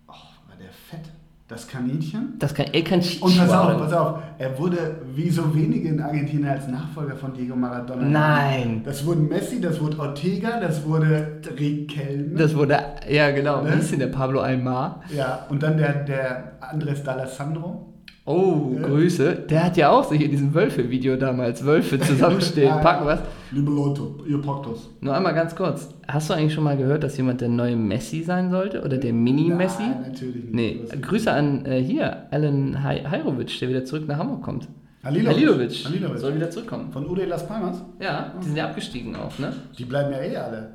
Oh, 0.07 0.11
war 0.11 0.55
der 0.59 0.69
fett? 0.69 1.09
Das 1.47 1.65
Kaninchen? 1.65 2.33
Das 2.39 2.53
kann 2.53 2.65
El 2.73 2.83
Canchicho. 2.83 3.25
Und 3.25 3.37
pass 3.37 3.49
auf, 3.51 3.77
pass 3.77 3.93
auf, 3.93 4.19
er 4.37 4.59
wurde 4.59 4.97
wie 5.15 5.29
so 5.29 5.55
wenige 5.55 5.87
in 5.87 6.01
Argentinien 6.01 6.49
als 6.49 6.67
Nachfolger 6.67 7.15
von 7.15 7.33
Diego 7.33 7.55
Maradona. 7.55 8.03
Nein. 8.03 8.81
Das 8.83 9.05
wurde 9.05 9.21
Messi, 9.21 9.61
das 9.61 9.79
wurde 9.79 9.97
Ortega, 9.97 10.59
das 10.59 10.85
wurde 10.85 11.39
Riquelme. 11.57 12.37
Das 12.37 12.53
wurde, 12.53 12.77
ja 13.09 13.31
genau, 13.31 13.61
Ne? 13.63 13.75
wie 13.75 13.79
ist 13.79 13.91
denn 13.93 13.99
der 13.99 14.07
Pablo 14.07 14.41
Aymar? 14.41 15.01
ja, 15.15 15.45
und 15.49 15.63
dann 15.63 15.77
der, 15.77 15.93
der 16.03 16.51
Andres 16.59 17.05
D'Alessandro. 17.05 17.85
Oh, 18.27 18.75
Ja. 18.75 18.85
Grüße. 18.87 19.45
Der 19.49 19.63
hat 19.63 19.77
ja 19.77 19.89
auch 19.89 20.03
so 20.03 20.13
hier 20.13 20.27
diesen 20.27 20.53
Wölfe-Video 20.53 21.15
damals. 21.15 21.65
Wölfe 21.65 21.97
zusammenstehen, 22.09 22.67
Ja, 22.67 22.77
packen 22.79 23.05
was. 23.05 23.21
Liebe 23.51 23.71
Leute, 23.71 24.01
ihr 24.27 24.41
packt 24.41 24.65
das. 24.67 24.89
Nur 24.99 25.15
einmal 25.15 25.33
ganz 25.33 25.55
kurz. 25.55 25.89
Hast 26.07 26.29
du 26.29 26.33
eigentlich 26.33 26.53
schon 26.53 26.65
mal 26.65 26.75
gehört, 26.75 27.03
dass 27.03 27.15
jemand 27.15 27.39
der 27.39 27.47
neue 27.47 27.77
Messi 27.77 28.21
sein 28.23 28.51
sollte? 28.51 28.83
Oder 28.83 28.97
der 28.97 29.13
Mini-Messi? 29.13 29.83
Nein, 29.83 30.01
natürlich 30.09 30.43
nicht. 30.43 30.53
Nee, 30.53 30.81
Grüße 31.01 31.31
an 31.31 31.65
äh, 31.65 31.81
hier, 31.81 32.27
Alan 32.31 32.83
Hayrovic, 32.83 33.57
der 33.61 33.69
wieder 33.69 33.85
zurück 33.85 34.03
nach 34.07 34.17
Hamburg 34.17 34.43
kommt. 34.43 34.67
Halilovic. 35.03 35.85
Halilovic. 35.85 36.19
Soll 36.19 36.35
wieder 36.35 36.49
zurückkommen. 36.49 36.91
Von 36.91 37.07
Ude 37.09 37.23
Las 37.25 37.47
Palmas. 37.47 37.81
Ja, 38.01 38.33
die 38.41 38.45
sind 38.47 38.57
ja 38.57 38.65
abgestiegen 38.65 39.15
auch, 39.15 39.39
ne? 39.39 39.53
Die 39.77 39.85
bleiben 39.85 40.11
ja 40.11 40.19
eh 40.19 40.35
alle. 40.35 40.69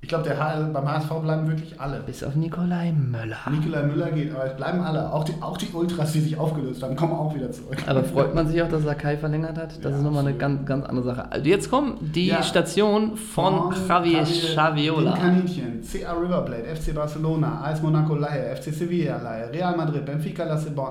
Ich 0.00 0.08
glaube, 0.08 0.30
beim 0.72 0.88
HSV 0.88 1.10
bleiben 1.22 1.48
wirklich 1.48 1.80
alle. 1.80 1.98
Bis 2.06 2.22
auf 2.22 2.36
Nikolai 2.36 2.92
Möller. 2.92 3.36
Nikolai 3.50 3.82
Müller 3.82 4.10
geht, 4.12 4.32
aber 4.32 4.44
es 4.46 4.54
bleiben 4.56 4.80
alle. 4.80 5.12
Auch 5.12 5.24
die, 5.24 5.34
auch 5.40 5.56
die 5.56 5.66
Ultras, 5.72 6.12
die 6.12 6.20
sich 6.20 6.38
aufgelöst 6.38 6.84
haben, 6.84 6.94
kommen 6.94 7.14
auch 7.14 7.34
wieder 7.34 7.50
zurück. 7.50 7.76
Aber 7.84 8.04
freut 8.04 8.32
man 8.32 8.46
sich 8.46 8.62
auch, 8.62 8.68
dass 8.68 8.84
Sakai 8.84 9.16
verlängert 9.16 9.58
hat? 9.58 9.76
Das 9.84 9.90
Ja, 9.90 9.98
ist 9.98 10.04
nochmal 10.04 10.24
eine 10.24 10.36
ganz, 10.38 10.64
ganz 10.66 10.86
andere 10.86 11.04
Sache. 11.04 11.32
Also 11.32 11.44
jetzt 11.46 11.68
kommt 11.68 12.14
die 12.14 12.28
Ja. 12.28 12.44
Station 12.44 13.16
von 13.16 13.74
Javier 13.88 14.22
Dem 14.22 14.54
Saviola. 14.54 15.16
Kaninchen, 15.16 15.80
CA 15.82 16.12
River 16.12 16.42
Plate, 16.42 16.76
FC 16.76 16.94
Barcelona, 16.94 17.60
AS 17.64 17.82
Monaco 17.82 18.14
Laie, 18.14 18.54
FC 18.54 18.72
Sevilla 18.72 19.20
Laie, 19.20 19.50
Real 19.52 19.76
Madrid, 19.76 20.06
Benfica 20.06 20.44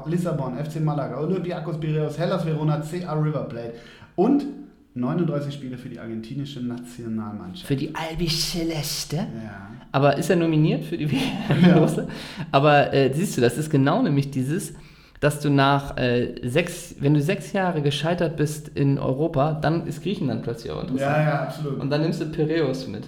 Lissabon, 0.05 0.57
FC 0.57 0.81
Malaga, 0.81 1.17
Olympiacos 1.21 1.79
Piraeus, 1.79 2.19
Hellas 2.19 2.45
Verona, 2.45 2.81
CA 2.81 3.13
River 3.13 3.45
Plate 3.45 3.73
und 4.17 4.43
39 4.99 5.53
Spiele 5.53 5.77
für 5.77 5.89
die 5.89 5.99
argentinische 5.99 6.61
Nationalmannschaft. 6.61 7.67
Für 7.67 7.75
die 7.75 7.93
Albi 7.93 8.27
Celeste. 8.27 9.17
Ja. 9.17 9.69
Aber 9.91 10.17
ist 10.17 10.29
er 10.29 10.35
nominiert 10.35 10.83
für 10.83 10.97
die 10.97 11.11
WM? 11.11 12.07
Aber 12.51 12.93
äh, 12.93 13.13
siehst 13.13 13.37
du, 13.37 13.41
das 13.41 13.57
ist 13.57 13.69
genau 13.69 14.01
nämlich 14.01 14.31
dieses, 14.31 14.73
dass 15.19 15.39
du 15.39 15.49
nach 15.49 15.97
äh, 15.97 16.35
sechs, 16.43 16.95
wenn 16.99 17.13
du 17.13 17.21
sechs 17.21 17.53
Jahre 17.53 17.81
gescheitert 17.81 18.37
bist 18.37 18.69
in 18.69 18.99
Europa, 18.99 19.53
dann 19.53 19.87
ist 19.87 20.03
Griechenland 20.03 20.43
plötzlich 20.43 20.71
auch 20.71 20.81
interessant. 20.81 21.17
ja, 21.17 21.23
ja, 21.23 21.41
absolut. 21.43 21.79
Und 21.79 21.89
dann 21.89 22.01
nimmst 22.01 22.21
du 22.21 22.25
Piräus 22.25 22.87
mit. 22.87 23.03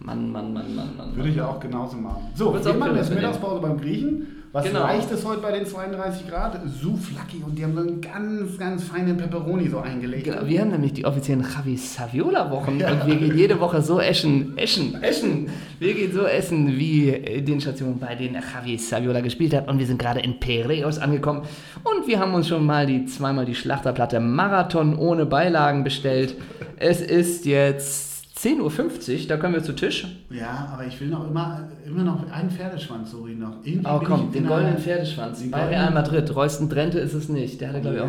Mann, 0.00 0.30
Mann, 0.30 0.52
Mann, 0.52 0.74
Mann, 0.74 0.96
Mann. 0.96 1.16
Würde 1.16 1.28
ich 1.28 1.36
ja 1.36 1.48
auch 1.48 1.60
genauso 1.60 1.96
machen. 1.96 2.24
So, 2.34 2.54
wir 2.54 2.74
machen 2.74 2.96
jetzt. 2.96 3.12
Mittagspause 3.12 3.60
beim 3.60 3.78
Griechen. 3.78 4.37
Was 4.50 4.64
Genau. 4.64 4.80
reicht 4.82 5.10
es 5.12 5.24
heute 5.26 5.42
bei 5.42 5.52
den 5.52 5.66
32 5.66 6.26
Grad? 6.26 6.58
Souflaki 6.66 7.42
und 7.44 7.58
die 7.58 7.64
haben 7.64 7.74
so 7.74 7.80
einen 7.80 8.00
ganz, 8.00 8.56
ganz 8.56 8.84
feinen 8.84 9.16
Pepperoni 9.18 9.68
so 9.68 9.78
eingelegt. 9.80 10.24
Genau, 10.24 10.46
wir 10.46 10.60
haben 10.62 10.70
nämlich 10.70 10.94
die 10.94 11.04
offiziellen 11.04 11.42
Javi 11.44 11.76
Saviola 11.76 12.50
Wochen 12.50 12.78
Ja. 12.80 12.92
und 12.92 13.06
wir 13.06 13.16
gehen 13.16 13.36
jede 13.36 13.60
Woche 13.60 13.82
so 13.82 14.00
essen, 14.00 14.56
essen, 14.56 15.02
essen. 15.02 15.50
Wir 15.78 15.94
gehen 15.94 16.12
so 16.12 16.24
essen, 16.24 16.76
wie 16.78 17.10
äh, 17.10 17.40
den 17.42 17.60
Stationen, 17.60 17.98
bei 18.00 18.14
denen 18.14 18.36
Javi 18.54 18.78
Saviola 18.78 19.20
gespielt 19.20 19.54
hat 19.54 19.68
und 19.68 19.78
wir 19.78 19.86
sind 19.86 19.98
gerade 20.00 20.20
in 20.20 20.40
Piraeus 20.40 20.98
angekommen 20.98 21.42
und 21.84 22.08
wir 22.08 22.18
haben 22.18 22.34
uns 22.34 22.48
schon 22.48 22.64
mal 22.66 22.84
die 22.86 23.04
zweimal 23.04 23.44
die 23.46 23.54
Schlachterplatte 23.54 24.18
Marathon 24.18 24.96
ohne 24.98 25.24
Beilagen 25.26 25.84
bestellt. 25.84 26.34
Es 26.78 27.00
ist 27.00 27.44
jetzt 27.46 28.17
10.50 28.38 29.22
Uhr, 29.22 29.28
da 29.28 29.36
können 29.36 29.54
wir 29.54 29.62
zu 29.62 29.74
Tisch. 29.74 30.06
Ja, 30.30 30.70
aber 30.72 30.86
ich 30.86 31.00
will 31.00 31.08
noch 31.08 31.28
immer, 31.28 31.68
immer 31.84 32.04
noch 32.04 32.30
einen 32.30 32.50
Pferdeschwanz, 32.50 33.10
sorry 33.10 33.34
noch. 33.34 33.56
Irgendwie 33.64 33.88
Oh 33.90 34.00
komm, 34.04 34.30
den 34.30 34.44
in 34.44 34.48
goldenen 34.48 34.78
Pferdeschwanz 34.78 35.42
bei 35.50 35.66
Real 35.66 35.90
Madrid. 35.92 36.34
Royston 36.34 36.68
Drenthe 36.68 37.00
ist 37.00 37.14
es 37.14 37.28
nicht. 37.28 37.60
Der 37.60 37.70
hatte 37.70 37.80
glaube 37.80 37.96
ich 37.96 38.02
auch, 38.02 38.08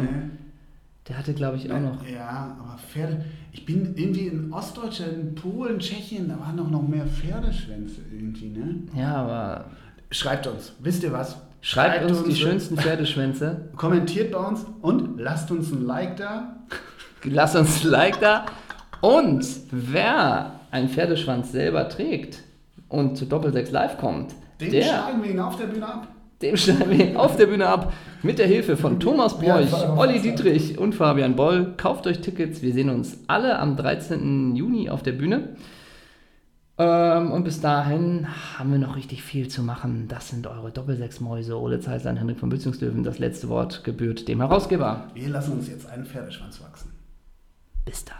der 1.07 1.17
hatte 1.17 1.33
glaube 1.33 1.57
ich 1.57 1.71
auch 1.71 1.79
noch. 1.79 2.07
Ja, 2.07 2.57
aber 2.59 2.77
Pferde. 2.77 3.25
Ich 3.51 3.65
bin 3.65 3.95
irgendwie 3.95 4.27
in 4.27 4.53
Ostdeutschland, 4.53 5.13
in 5.13 5.35
Polen, 5.35 5.79
Tschechien, 5.79 6.29
da 6.29 6.39
waren 6.39 6.55
doch 6.55 6.69
noch 6.69 6.87
mehr 6.87 7.07
Pferdeschwänze 7.07 8.01
irgendwie, 8.11 8.49
ne? 8.49 8.75
Ja, 8.95 9.15
aber 9.15 9.65
Schreibt 10.11 10.47
uns, 10.47 10.73
wisst 10.79 11.03
ihr 11.03 11.11
was? 11.11 11.37
schreibt 11.61 12.09
uns 12.09 12.23
die 12.23 12.29
ne? 12.29 12.35
schönsten 12.35 12.77
Pferdeschwänze. 12.77 13.69
Kommentiert 13.75 14.31
bei 14.31 14.39
uns 14.39 14.65
und 14.81 15.19
lasst 15.19 15.51
uns 15.51 15.71
ein 15.71 15.85
Like 15.85 16.17
da. 16.17 16.55
Lasst 17.23 17.55
uns 17.55 17.83
ein 17.83 17.91
Like 17.91 18.19
da. 18.19 18.45
Und 19.01 19.45
wer 19.71 20.51
einen 20.71 20.89
Pferdeschwanz 20.89 21.51
selber 21.51 21.87
trägt 21.89 22.43
und 22.89 23.17
zu 23.17 23.25
Doppelsechs 23.25 23.71
live 23.71 23.97
kommt, 23.97 24.33
Den 24.59 24.71
der, 24.71 24.83
schneiden 24.83 25.23
wir 25.23 25.31
ihn 25.31 25.39
auf 25.39 25.55
der 25.57 25.67
Bühne 25.67 25.87
ab. 25.87 26.07
dem 26.41 26.57
schneiden 26.57 26.97
wir 26.97 27.19
auf 27.19 27.35
der 27.37 27.45
Bühne 27.47 27.67
ab 27.67 27.93
mit 28.23 28.39
der 28.39 28.47
Hilfe 28.47 28.75
von 28.77 28.99
Thomas 28.99 29.35
Ja, 29.41 29.71
war 29.71 29.83
aber 29.85 30.01
Olli 30.01 30.17
ja. 30.17 30.21
Dietrich 30.23 30.77
und 30.77 30.93
Fabian 30.95 31.35
Boll. 31.35 31.73
Kauft 31.77 32.07
euch 32.07 32.19
Tickets. 32.19 32.61
Wir 32.61 32.73
sehen 32.73 32.89
uns 32.89 33.17
alle 33.27 33.57
am 33.59 33.77
13. 33.77 34.55
Juni 34.55 34.89
auf 34.89 35.01
der 35.03 35.13
Bühne. 35.13 35.49
Ähm, 36.77 37.31
und 37.31 37.43
bis 37.43 37.59
dahin 37.59 38.27
haben 38.57 38.71
wir 38.71 38.79
noch 38.79 38.95
richtig 38.95 39.21
viel 39.23 39.47
zu 39.49 39.63
machen. 39.63 40.07
Das 40.07 40.29
sind 40.29 40.47
eure 40.47 40.71
Doppelsechsmäuse. 40.71 41.57
Ole 41.59 41.79
Zeisler 41.81 42.11
und 42.11 42.17
Henrik 42.17 42.39
von 42.39 42.49
Bützungslöwen. 42.49 43.03
Das 43.03 43.19
letzte 43.19 43.49
Wort 43.49 43.83
gebührt 43.83 44.27
dem 44.27 44.39
Herausgeber. 44.39 45.07
Wir 45.13 45.29
lassen 45.29 45.53
uns 45.53 45.67
jetzt 45.67 45.89
einen 45.89 46.05
Pferdeschwanz 46.05 46.61
wachsen. 46.61 46.91
Bis 47.85 48.05
dann. 48.05 48.15